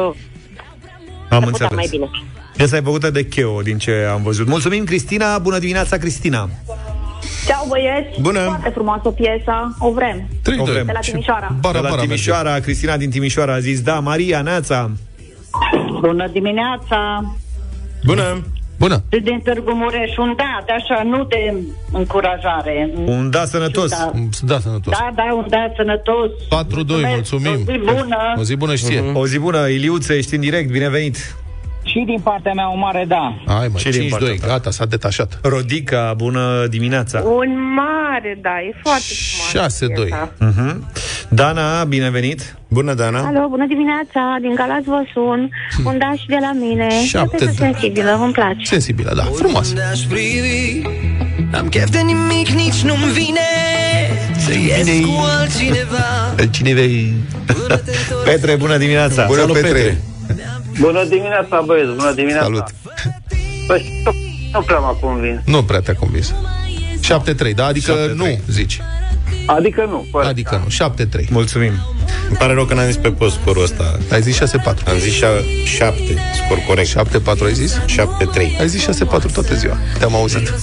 Am 1.29 1.43
se 1.43 1.49
putea 1.49 1.67
înțeles. 1.69 1.71
mai 1.75 1.87
bine. 1.89 2.09
Piesa 2.57 2.77
e 2.77 2.81
făcută 2.81 3.09
de 3.09 3.25
Cheo, 3.25 3.61
din 3.61 3.77
ce 3.77 4.07
am 4.11 4.23
văzut. 4.23 4.47
Mulțumim, 4.47 4.83
Cristina. 4.83 5.37
Bună 5.37 5.59
dimineața, 5.59 5.97
Cristina. 5.97 6.49
Ceau 7.47 7.65
băieți! 7.69 8.21
Bună. 8.21 8.39
Foarte 8.39 8.69
frumoasă 8.69 9.09
piesa, 9.09 9.75
o 9.79 9.91
vrem. 9.91 10.27
O 10.59 10.63
vrem. 10.63 10.85
De 10.85 10.91
la 10.91 10.99
Timișoara. 10.99 11.55
de 11.71 11.77
la 11.77 11.95
Timișoara, 11.95 12.59
Cristina 12.59 12.97
din 12.97 13.09
Timișoara 13.09 13.53
a 13.53 13.59
zis 13.59 13.81
da. 13.81 13.99
Maria, 13.99 14.41
Neața. 14.41 14.91
Bună 15.99 16.27
dimineața! 16.31 17.33
Bună. 18.03 18.45
Bună. 18.77 19.03
Din 19.09 19.39
Târgu 19.43 19.71
Mureș, 19.73 20.17
un 20.17 20.33
da, 20.37 20.63
de 20.65 20.71
așa, 20.71 21.03
nu 21.03 21.23
de 21.23 21.53
încurajare. 21.91 22.89
Un 23.05 23.29
da 23.29 23.45
sănătos. 23.45 23.89
Da, 23.89 24.11
Da, 24.41 24.59
sănătos. 24.59 24.93
da, 24.97 25.09
da 25.15 25.33
un 25.33 25.45
da 25.49 25.71
sănătos. 25.75 26.29
4-2, 26.49 27.07
mulțumim. 27.07 27.51
O 27.67 27.71
zi 27.71 27.77
bună. 27.77 28.33
O 28.37 28.43
zi 28.43 28.55
bună 28.55 28.75
și 28.75 28.83
ție. 28.83 29.03
O 29.13 29.25
zi 29.27 29.39
bună, 29.39 29.67
Iliuță, 29.67 30.13
ești 30.13 30.35
în 30.35 30.39
direct, 30.41 30.71
binevenit. 30.71 31.35
Și 31.85 32.03
din 32.05 32.19
partea 32.23 32.51
mea, 32.53 32.71
o 32.71 32.75
mare 32.75 33.05
da. 33.07 33.41
Hai 33.47 33.67
mă, 33.67 33.77
Și 33.77 33.89
din 33.89 34.09
partea 34.09 34.33
5-2, 34.33 34.39
gata, 34.47 34.71
s-a 34.71 34.85
detașat. 34.85 35.39
Rodica, 35.43 36.13
bună 36.17 36.65
dimineața. 36.69 37.19
Un 37.19 37.73
mare, 37.73 38.37
da, 38.41 38.49
e 38.49 38.73
foarte 38.83 39.13
frumos. 39.51 39.79
6-2. 39.79 40.09
Uh-huh. 40.09 40.75
Dana, 41.33 41.83
binevenit. 41.83 42.55
Bună, 42.67 42.93
Dana. 42.93 43.19
Alo, 43.19 43.47
bună 43.49 43.65
dimineața, 43.67 44.37
din 44.41 44.55
Galați 44.55 44.87
vă 44.87 45.01
sun, 45.13 45.49
un 45.85 45.97
daș 45.97 46.19
și 46.19 46.27
de 46.27 46.37
la 46.41 46.51
mine. 46.51 46.87
Șapte, 47.05 47.37
Sunteți 47.37 47.59
da. 47.59 47.65
sensibilă, 47.65 48.19
îmi 48.23 48.31
place. 48.31 48.65
Sensibilă, 48.65 49.11
da, 49.15 49.23
frumos. 49.23 49.69
Oriunde 49.69 49.81
aș 49.91 49.99
privi 49.99 50.81
Am 51.57 51.69
chef 51.69 51.89
de 51.89 51.99
nimic, 51.99 52.47
nici 52.47 52.81
nu-mi 52.81 53.11
vine 53.11 53.49
Să 54.37 54.53
ies 54.53 55.05
cu 55.05 55.11
altcineva 55.39 56.35
Cineva 56.51 56.81
Petre, 58.25 58.55
bună 58.55 58.77
dimineața. 58.77 59.25
Bună, 59.25 59.39
Salut, 59.39 59.53
Petre. 59.61 60.01
Bună 60.79 61.03
dimineața, 61.03 61.63
băieți, 61.65 61.91
bună 61.95 62.11
dimineața. 62.11 62.43
Salut. 62.43 62.63
Păi, 63.67 64.01
nu, 64.03 64.11
nu 64.53 64.61
prea 64.61 64.79
m-a 64.79 64.97
convins. 65.01 65.39
Nu 65.45 65.63
prea 65.63 65.79
te-a 65.79 65.95
convins. 65.95 66.33
7-3, 67.51 67.55
da? 67.55 67.65
Adică 67.65 68.11
7-3. 68.11 68.15
nu, 68.15 68.39
zici. 68.49 68.81
Adică 69.45 69.85
nu. 69.89 70.05
Păi, 70.11 70.25
Adică 70.27 70.63
nu, 70.63 70.89
7-3. 71.23 71.29
Mulțumim. 71.29 71.71
Îmi 72.27 72.37
pare 72.37 72.53
rău 72.53 72.65
că 72.65 72.73
n-am 72.73 72.85
zis 72.85 72.95
pe 72.95 73.11
post 73.11 73.33
scorul 73.33 73.63
ăsta. 73.63 73.97
Ai 74.11 74.21
zis 74.21 74.37
6-4. 74.37 74.41
Am 74.65 74.97
zis 74.99 75.13
7, 75.65 75.97
scor 76.45 76.57
corect. 76.67 76.89
7-4 76.89 77.45
ai 77.45 77.53
zis? 77.53 77.77
7-3. 77.77 77.79
Ai 78.59 78.67
zis 78.67 78.85
6-4 78.85 78.87
toată 79.07 79.55
ziua. 79.55 79.77
Te-am 79.99 80.15
auzit. 80.15 80.53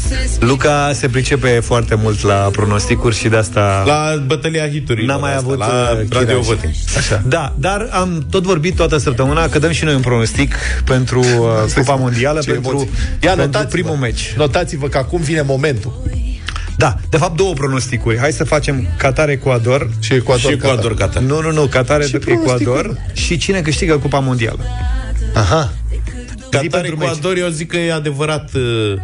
Luca 0.40 0.90
se 0.94 1.08
pricepe 1.08 1.48
foarte 1.48 1.94
mult 1.94 2.22
la 2.22 2.34
pronosticuri 2.34 3.16
și 3.16 3.28
de 3.28 3.36
asta... 3.36 3.82
La 3.86 4.22
bătălia 4.26 4.68
hiturilor. 4.68 5.08
N-am 5.08 5.20
mai 5.20 5.34
asta, 5.34 5.44
avut 5.46 5.58
la 5.58 5.66
uh, 5.66 6.06
Radio 6.10 6.38
chiraj. 6.38 6.44
Voting. 6.46 6.72
Așa. 6.96 7.22
Da, 7.26 7.54
dar 7.58 7.88
am 7.92 8.26
tot 8.30 8.42
vorbit 8.42 8.76
toată 8.76 8.96
săptămâna 8.98 9.48
că 9.48 9.58
dăm 9.58 9.70
și 9.70 9.84
noi 9.84 9.94
un 9.94 10.00
pronostic 10.00 10.54
pentru 10.84 11.20
uh, 11.20 11.72
Cupa 11.74 11.94
Mondială, 11.94 12.40
Ce 12.40 12.50
pentru, 12.50 12.70
emoții. 12.70 12.90
Ia, 13.22 13.28
pentru 13.34 13.44
notați-vă. 13.44 13.70
primul 13.70 13.96
meci. 13.96 14.34
Notați-vă 14.36 14.86
că 14.88 14.98
acum 14.98 15.20
vine 15.20 15.42
momentul. 15.42 16.02
Da, 16.80 16.96
de 17.10 17.16
fapt 17.16 17.36
două 17.36 17.52
pronosticuri. 17.52 18.18
Hai 18.18 18.32
să 18.32 18.44
facem 18.44 18.86
Qatar-Ecuador. 18.96 19.90
Și 20.00 20.12
Ecuador, 20.14 20.50
Și 20.50 20.56
Ecuador, 20.56 20.94
Qatar. 20.94 21.22
Nu, 21.22 21.40
nu, 21.40 21.52
nu, 21.52 21.66
Qatar 21.66 22.02
Și 22.02 22.16
Ecuador 22.16 22.44
pronosticul? 22.44 22.98
și 23.12 23.36
cine 23.36 23.60
câștigă 23.60 23.98
Cupa 23.98 24.18
Mondială. 24.18 24.64
Aha. 25.34 25.72
Qatar, 26.50 26.80
pentru 26.80 26.96
meci. 26.96 27.08
Ecuador, 27.08 27.36
eu 27.36 27.48
zic 27.48 27.68
că 27.68 27.76
e 27.76 27.92
adevărat 27.92 28.50
uh, 28.54 28.94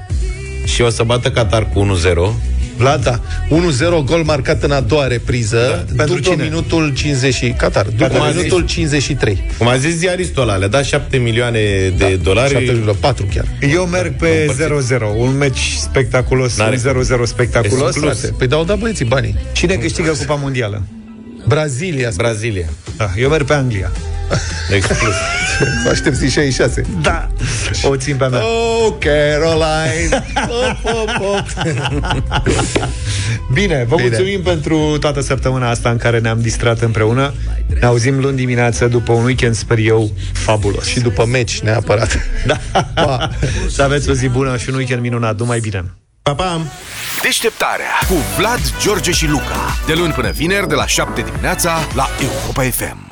și 0.64 0.82
o 0.82 0.88
să 0.88 1.02
bată 1.02 1.30
Qatar 1.30 1.68
cu 1.68 1.98
1-0. 2.00 2.55
Vlad, 2.76 3.02
da. 3.02 3.20
1-0 3.48 4.04
gol 4.04 4.22
marcat 4.24 4.62
în 4.62 4.70
a 4.70 4.80
doua 4.80 5.06
repriză. 5.06 5.84
Da. 5.86 5.94
Pentru 5.96 6.14
după 6.14 6.30
cine? 6.30 6.42
minutul 6.42 6.92
50. 6.94 7.54
Qatar. 7.56 7.84
După 7.84 8.06
Qatar. 8.06 8.34
minutul 8.34 8.64
53. 8.66 9.42
Cum 9.58 9.68
a 9.68 9.76
zis 9.76 9.96
ziaristul 9.96 10.42
ăla, 10.42 10.56
le-a 10.56 10.68
dat 10.68 10.84
7 10.84 11.16
milioane 11.16 11.60
de 11.96 12.18
dolari. 12.22 12.82
7,4 13.00 13.34
chiar. 13.34 13.44
Eu 13.72 13.84
merg 13.84 14.16
pe 14.16 14.46
0-0, 14.46 15.16
un 15.16 15.36
meci 15.36 15.74
spectaculos, 15.78 16.56
N-are 16.56 16.80
un 16.96 17.02
0-0 17.02 17.22
spectaculos. 17.24 17.88
Exclus. 17.88 18.18
Frate, 18.18 18.34
Păi 18.38 18.46
dau 18.46 18.64
da 18.64 18.74
băieții 18.74 19.04
banii. 19.04 19.34
Cine 19.52 19.74
câștigă 19.74 20.10
Cupa 20.10 20.34
Mondială? 20.34 20.82
Brazilia. 21.48 22.10
Brazilia. 22.16 22.66
Da, 22.96 23.10
eu 23.16 23.28
merg 23.28 23.46
pe 23.46 23.54
Anglia. 23.54 23.90
Exclus. 24.74 25.14
Să 25.82 25.88
aștepți 25.90 26.20
66. 26.20 26.82
Da, 27.02 27.28
o 27.82 27.96
țin 27.96 28.16
pe 28.16 28.26
mea. 28.26 28.40
Oh, 28.40 28.92
Caroline. 28.98 30.24
Op, 30.48 30.92
op, 30.94 31.10
op. 31.20 31.46
Bine, 33.52 33.84
vă 33.88 33.94
Bine. 33.94 34.08
mulțumim 34.08 34.42
pentru 34.42 34.96
toată 35.00 35.20
săptămâna 35.20 35.70
asta 35.70 35.90
în 35.90 35.96
care 35.96 36.18
ne-am 36.18 36.40
distrat 36.40 36.80
împreună. 36.80 37.34
Ne 37.80 37.86
auzim 37.86 38.20
luni 38.20 38.36
dimineață 38.36 38.86
după 38.86 39.12
un 39.12 39.24
weekend, 39.24 39.54
sper 39.54 39.78
eu, 39.78 40.10
fabulos. 40.32 40.84
Și 40.86 41.00
după 41.00 41.26
meci, 41.26 41.60
neapărat. 41.60 42.18
Da. 42.46 42.56
Pa. 42.94 43.30
Să 43.68 43.82
aveți 43.82 44.10
o 44.10 44.12
zi 44.12 44.28
bună 44.28 44.56
și 44.56 44.68
un 44.68 44.74
weekend 44.74 45.00
minunat. 45.00 45.38
Numai 45.38 45.60
bine! 45.60 45.84
Pa, 46.22 46.34
pa! 46.34 46.60
Deșteptarea 47.22 47.98
cu 48.08 48.14
Vlad, 48.38 48.60
George 48.82 49.10
și 49.10 49.26
Luca. 49.26 49.76
De 49.86 49.92
luni 49.94 50.12
până 50.12 50.30
vineri, 50.30 50.68
de 50.68 50.74
la 50.74 50.86
7 50.86 51.20
dimineața, 51.20 51.78
la 51.94 52.08
Europa 52.20 52.62
FM. 52.62 53.05